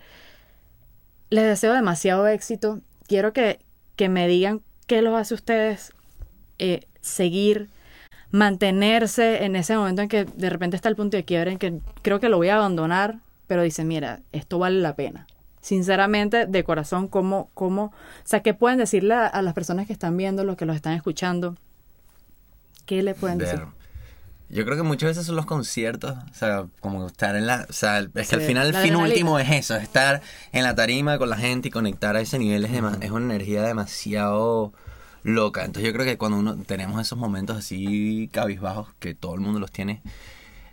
Les 1.29 1.45
deseo 1.45 1.75
demasiado 1.75 2.27
éxito. 2.27 2.81
Quiero 3.07 3.35
que, 3.35 3.59
que 3.97 4.09
me 4.09 4.27
digan 4.27 4.63
qué 4.87 5.03
los 5.03 5.15
hace 5.15 5.35
ustedes 5.35 5.93
eh, 6.59 6.87
seguir, 7.03 7.69
mantenerse 8.33 9.45
en 9.45 9.55
ese 9.57 9.77
momento 9.77 10.03
en 10.03 10.09
que 10.09 10.25
de 10.25 10.51
repente 10.51 10.75
está 10.75 10.89
el 10.89 10.97
punto 10.97 11.17
de 11.17 11.25
quiebre, 11.25 11.53
en 11.53 11.59
que 11.59 11.79
creo 12.03 12.19
que 12.19 12.29
lo 12.29 12.39
voy 12.39 12.49
a 12.49 12.57
abandonar, 12.57 13.19
pero 13.47 13.63
dicen, 13.63 13.87
mira, 13.87 14.21
esto 14.33 14.59
vale 14.59 14.81
la 14.81 14.97
pena. 14.97 15.27
Sinceramente, 15.61 16.47
de 16.47 16.65
corazón, 16.65 17.07
¿cómo, 17.07 17.51
cómo, 17.55 17.85
o 17.85 17.93
sea, 18.25 18.41
qué 18.41 18.53
pueden 18.55 18.79
decirle 18.79 19.15
a, 19.15 19.27
a 19.27 19.43
las 19.43 19.55
personas 19.55 19.87
que 19.87 19.93
están 19.93 20.17
viendo, 20.17 20.43
los 20.45 20.57
que 20.57 20.65
los 20.67 20.75
están 20.75 20.95
escuchando? 20.95 21.57
¿Qué 22.87 23.03
le 23.03 23.15
pueden 23.15 23.39
decir? 23.39 23.61
Yo 24.49 24.65
creo 24.65 24.77
que 24.77 24.83
muchas 24.83 25.11
veces 25.11 25.25
son 25.25 25.37
los 25.37 25.47
conciertos, 25.47 26.15
o 26.31 26.35
sea, 26.35 26.67
como 26.81 27.07
estar 27.07 27.37
en 27.37 27.47
la, 27.47 27.67
o 27.71 27.73
sea, 27.73 28.01
es 28.01 28.09
que 28.13 28.25
Sí, 28.25 28.35
al 28.35 28.41
final 28.43 28.67
el 28.67 28.73
fin 28.75 28.93
adrenalina. 28.95 29.05
último 29.09 29.39
es 29.39 29.51
eso, 29.51 29.77
estar 29.77 30.21
en 30.53 30.63
la 30.65 30.75
tarima 30.75 31.17
con 31.17 31.31
la 31.31 31.37
gente 31.39 31.69
y 31.69 31.71
conectar 31.71 32.17
a 32.17 32.21
ese 32.21 32.39
nivel 32.39 32.65
es, 32.65 32.73
dema- 32.73 32.99
es 33.01 33.11
una 33.11 33.25
energía 33.27 33.63
demasiado 33.63 34.75
loca. 35.23 35.65
Entonces 35.65 35.87
yo 35.87 35.93
creo 35.93 36.07
que 36.07 36.19
cuando 36.19 36.39
uno 36.39 36.57
tenemos 36.57 37.01
esos 37.01 37.19
momentos 37.19 37.57
así 37.57 38.29
cabizbajos, 38.33 38.89
que 38.99 39.15
todo 39.15 39.35
el 39.35 39.41
mundo 39.41 39.61
los 39.61 39.71
tiene, 39.71 40.03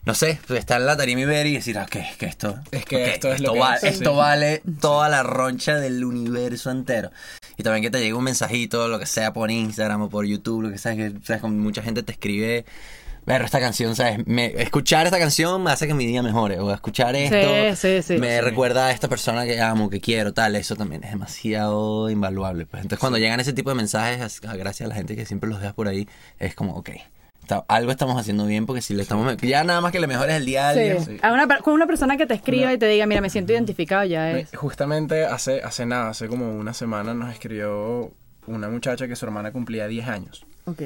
no 0.05 0.13
sé, 0.15 0.39
pues 0.47 0.59
estar 0.59 0.79
en 0.79 0.87
la 0.87 0.95
tarima 0.97 1.21
y 1.21 1.25
ver 1.25 1.45
y 1.47 1.53
decir, 1.55 1.77
ah, 1.77 1.85
que, 1.85 2.05
que 2.17 2.25
esto, 2.25 2.57
Es 2.71 2.85
que 2.85 2.95
ok, 2.95 3.01
esto 3.15 3.33
es 3.33 3.41
lo 3.41 3.53
que 3.53 3.59
va- 3.59 3.75
es, 3.75 3.83
esto 3.83 4.11
sí. 4.11 4.15
vale 4.17 4.61
toda 4.79 5.09
la 5.09 5.23
roncha 5.23 5.75
del 5.75 6.03
universo 6.03 6.71
entero. 6.71 7.11
Y 7.57 7.63
también 7.63 7.83
que 7.83 7.91
te 7.91 7.99
llegue 7.99 8.13
un 8.13 8.23
mensajito, 8.23 8.87
lo 8.87 8.97
que 8.99 9.05
sea 9.05 9.33
por 9.33 9.51
Instagram 9.51 10.03
o 10.03 10.09
por 10.09 10.25
YouTube, 10.25 10.61
lo 10.63 10.69
que 10.71 10.77
sea, 10.77 10.95
que 10.95 11.11
sabes, 11.23 11.43
mucha 11.43 11.83
gente 11.83 12.01
te 12.03 12.13
escribe, 12.13 12.65
ver 13.29 13.43
esta 13.43 13.59
canción, 13.59 13.95
¿sabes? 13.95 14.25
Me- 14.25 14.53
escuchar 14.61 15.05
esta 15.05 15.19
canción 15.19 15.63
me 15.63 15.71
hace 15.71 15.87
que 15.87 15.93
mi 15.93 16.05
día 16.05 16.23
mejore, 16.23 16.59
o 16.59 16.73
escuchar 16.73 17.15
esto 17.15 17.75
sí, 17.75 18.01
sí. 18.01 18.17
me 18.17 18.41
recuerda 18.41 18.87
a 18.87 18.91
esta 18.91 19.07
persona 19.07 19.45
que 19.45 19.61
amo, 19.61 19.89
que 19.89 20.01
quiero, 20.01 20.33
tal, 20.33 20.55
eso 20.55 20.75
también 20.75 21.03
es 21.03 21.11
demasiado 21.11 22.09
invaluable. 22.09 22.65
Pues. 22.65 22.81
Entonces 22.81 22.99
cuando 22.99 23.17
llegan 23.19 23.39
ese 23.39 23.53
tipo 23.53 23.69
de 23.69 23.75
mensajes, 23.75 24.19
as- 24.21 24.41
gracias 24.41 24.87
a 24.87 24.89
la 24.89 24.95
gente 24.95 25.15
que 25.15 25.25
siempre 25.25 25.49
los 25.49 25.61
deja 25.61 25.73
por 25.73 25.87
ahí, 25.87 26.07
es 26.39 26.55
como, 26.55 26.73
ok, 26.75 26.89
está- 27.41 27.63
algo 27.67 27.91
estamos 27.91 28.19
haciendo 28.19 28.45
bien 28.45 28.65
porque 28.65 28.81
si 28.81 28.93
le 28.93 29.03
estamos... 29.03 29.37
Ya 29.37 29.63
nada 29.63 29.79
más 29.81 29.91
que 29.91 29.99
le 29.99 30.07
mejores 30.07 30.35
el 30.35 30.45
día 30.45 30.67
a 30.67 30.69
alguien. 30.71 31.05
Sí. 31.05 31.17
A 31.21 31.31
una, 31.31 31.47
con 31.59 31.73
una 31.73 31.85
persona 31.87 32.17
que 32.17 32.25
te 32.25 32.33
escriba 32.33 32.73
y 32.73 32.77
te 32.77 32.87
diga, 32.87 33.05
mira, 33.05 33.21
me 33.21 33.29
siento 33.29 33.53
identificado, 33.53 34.03
ya 34.05 34.31
es. 34.31 34.49
Justamente 34.55 35.25
hace, 35.25 35.61
hace 35.61 35.85
nada, 35.85 36.09
hace 36.09 36.27
como 36.27 36.55
una 36.57 36.73
semana 36.73 37.13
nos 37.13 37.31
escribió 37.31 38.11
una 38.47 38.69
muchacha 38.69 39.07
que 39.07 39.15
su 39.15 39.25
hermana 39.25 39.51
cumplía 39.51 39.87
10 39.87 40.07
años. 40.07 40.45
Ok. 40.65 40.81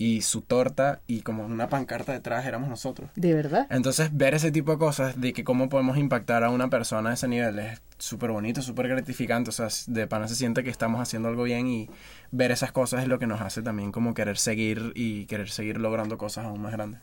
Y 0.00 0.22
su 0.22 0.40
torta 0.40 1.02
y 1.06 1.20
como 1.20 1.44
una 1.44 1.68
pancarta 1.68 2.12
detrás 2.12 2.46
éramos 2.46 2.70
nosotros. 2.70 3.10
¿De 3.16 3.34
verdad? 3.34 3.66
Entonces, 3.68 4.08
ver 4.16 4.32
ese 4.32 4.50
tipo 4.50 4.72
de 4.72 4.78
cosas, 4.78 5.20
de 5.20 5.34
que 5.34 5.44
cómo 5.44 5.68
podemos 5.68 5.98
impactar 5.98 6.42
a 6.42 6.48
una 6.48 6.70
persona 6.70 7.10
a 7.10 7.12
ese 7.12 7.28
nivel, 7.28 7.58
es 7.58 7.82
súper 7.98 8.30
bonito, 8.30 8.62
súper 8.62 8.88
gratificante. 8.88 9.50
O 9.50 9.52
sea, 9.52 9.68
de 9.88 10.06
pana 10.06 10.26
se 10.26 10.36
siente 10.36 10.64
que 10.64 10.70
estamos 10.70 11.02
haciendo 11.02 11.28
algo 11.28 11.42
bien 11.42 11.66
y 11.66 11.90
ver 12.30 12.50
esas 12.50 12.72
cosas 12.72 13.02
es 13.02 13.08
lo 13.08 13.18
que 13.18 13.26
nos 13.26 13.42
hace 13.42 13.60
también 13.60 13.92
como 13.92 14.14
querer 14.14 14.38
seguir 14.38 14.92
y 14.94 15.26
querer 15.26 15.50
seguir 15.50 15.76
logrando 15.76 16.16
cosas 16.16 16.46
aún 16.46 16.62
más 16.62 16.72
grandes. 16.72 17.02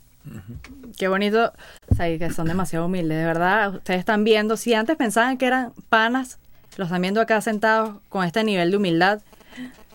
Qué 0.97 1.07
bonito. 1.07 1.53
O 1.91 1.93
sea, 1.93 2.17
que 2.17 2.31
son 2.31 2.47
demasiado 2.47 2.87
humildes, 2.87 3.19
de 3.19 3.25
verdad. 3.25 3.75
Ustedes 3.75 3.99
están 3.99 4.23
viendo, 4.23 4.57
si 4.57 4.73
antes 4.73 4.97
pensaban 4.97 5.37
que 5.37 5.45
eran 5.45 5.71
panas, 5.89 6.39
los 6.77 6.87
están 6.87 7.03
viendo 7.03 7.21
acá 7.21 7.41
sentados 7.41 7.97
con 8.09 8.25
este 8.25 8.43
nivel 8.43 8.71
de 8.71 8.77
humildad. 8.77 9.21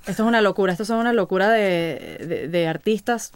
Esto 0.07 0.23
es 0.25 0.29
una 0.29 0.41
locura, 0.41 0.73
esto 0.73 0.85
son 0.85 0.99
una 0.99 1.13
locura 1.13 1.49
de, 1.51 2.19
de- 2.29 2.49
de 2.49 2.69
artistas. 2.69 3.33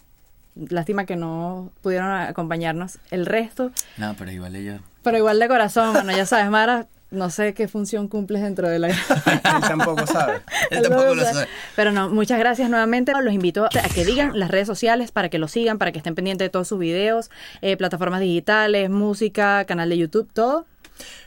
Lástima 0.55 1.05
que 1.05 1.17
no 1.17 1.71
pudieron 1.83 2.11
acompañarnos 2.11 2.99
el 3.11 3.27
resto. 3.27 3.71
No, 3.99 4.15
pero 4.19 4.31
igual 4.33 4.57
ella... 4.57 4.81
Pero 5.03 5.19
igual 5.19 5.39
de 5.39 5.49
corazón, 5.49 5.93
bueno, 5.93 6.11
ya 6.17 6.25
sabes, 6.27 6.49
Mara, 6.51 6.87
no 7.11 7.29
sé 7.31 7.53
qué 7.55 7.69
función 7.69 8.09
cumples 8.09 8.43
dentro 8.43 8.67
de 8.69 8.79
la... 8.79 8.89
Él 8.89 9.61
tampoco 9.69 10.07
sabe. 10.07 10.41
Él 10.71 10.83
tampoco 10.83 11.15
lo 11.15 11.23
sabe. 11.23 11.35
sabe. 11.35 11.49
Pero 11.77 11.93
no, 11.93 12.09
muchas 12.09 12.39
gracias 12.39 12.69
nuevamente. 12.71 13.13
Los 13.23 13.35
invito 13.35 13.67
a 13.67 13.69
que 13.95 14.05
digan 14.07 14.37
las 14.39 14.51
redes 14.51 14.67
sociales 14.67 15.13
para 15.13 15.29
que 15.29 15.39
lo 15.39 15.47
sigan, 15.47 15.77
para 15.79 15.93
que 15.93 15.99
estén 15.99 16.15
pendientes 16.15 16.47
de 16.47 16.49
todos 16.51 16.67
sus 16.69 16.79
videos, 16.79 17.31
eh, 17.61 17.77
plataformas 17.77 18.21
digitales, 18.21 18.89
música, 18.91 19.65
canal 19.67 19.91
de 19.91 19.99
YouTube, 19.99 20.29
todo. 20.33 20.67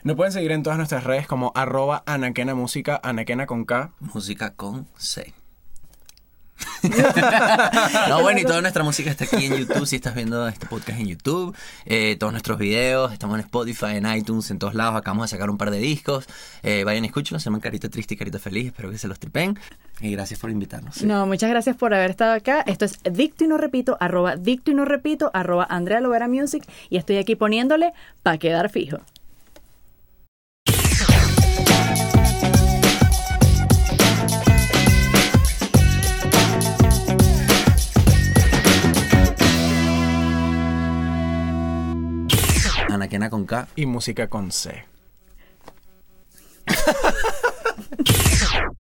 Nos 0.03 0.15
pueden 0.15 0.31
seguir 0.31 0.51
en 0.51 0.63
todas 0.63 0.77
nuestras 0.77 1.03
redes 1.03 1.27
como 1.27 1.51
arroba 1.55 2.03
anaquena 2.05 2.55
música, 2.55 2.99
anaquena 3.03 3.45
con 3.45 3.65
K. 3.65 3.91
Música 3.99 4.53
con 4.55 4.87
C. 4.97 5.33
no, 8.09 8.21
bueno, 8.21 8.39
y 8.39 8.43
toda 8.43 8.61
nuestra 8.61 8.83
música 8.83 9.09
está 9.09 9.25
aquí 9.25 9.45
en 9.45 9.57
YouTube. 9.57 9.85
Si 9.85 9.97
estás 9.97 10.15
viendo 10.15 10.47
este 10.47 10.65
podcast 10.65 10.99
en 10.99 11.07
YouTube, 11.07 11.55
eh, 11.85 12.15
todos 12.17 12.31
nuestros 12.31 12.57
videos, 12.57 13.11
estamos 13.11 13.35
en 13.35 13.41
Spotify, 13.45 13.95
en 13.95 14.05
iTunes, 14.13 14.49
en 14.51 14.59
todos 14.59 14.75
lados. 14.75 14.95
Acabamos 14.95 15.29
de 15.29 15.35
sacar 15.35 15.49
un 15.49 15.57
par 15.57 15.71
de 15.71 15.79
discos. 15.79 16.25
Eh, 16.63 16.83
vayan 16.83 17.03
y 17.03 17.07
escúchenlos, 17.07 17.43
se 17.43 17.47
llaman 17.47 17.61
Carita 17.61 17.89
Triste 17.89 18.13
y 18.13 18.17
Carita 18.17 18.39
Feliz. 18.39 18.67
Espero 18.67 18.89
que 18.91 18.97
se 18.97 19.07
los 19.07 19.19
tripen. 19.19 19.57
Y 20.01 20.11
gracias 20.11 20.39
por 20.39 20.49
invitarnos. 20.49 20.95
sí. 20.95 21.05
No, 21.05 21.25
muchas 21.25 21.49
gracias 21.49 21.75
por 21.75 21.93
haber 21.93 22.11
estado 22.11 22.33
acá. 22.33 22.61
Esto 22.61 22.85
es 22.85 22.99
Dicto 23.03 23.43
y 23.43 23.47
no 23.47 23.57
repito, 23.57 23.97
arroba 23.99 24.35
Dicto 24.35 24.71
y 24.71 24.73
no 24.73 24.85
repito, 24.85 25.31
arroba 25.33 25.67
Andrea 25.69 25.99
Lovera 25.99 26.27
Music. 26.27 26.63
Y 26.89 26.97
estoy 26.97 27.17
aquí 27.17 27.35
poniéndole 27.35 27.93
para 28.23 28.37
quedar 28.37 28.69
fijo. 28.69 28.99
Anaquena 43.09 43.31
con 43.31 43.45
K. 43.45 43.67
Y 43.75 43.87
música 43.87 44.27
con 44.27 44.51
C. 44.51 44.85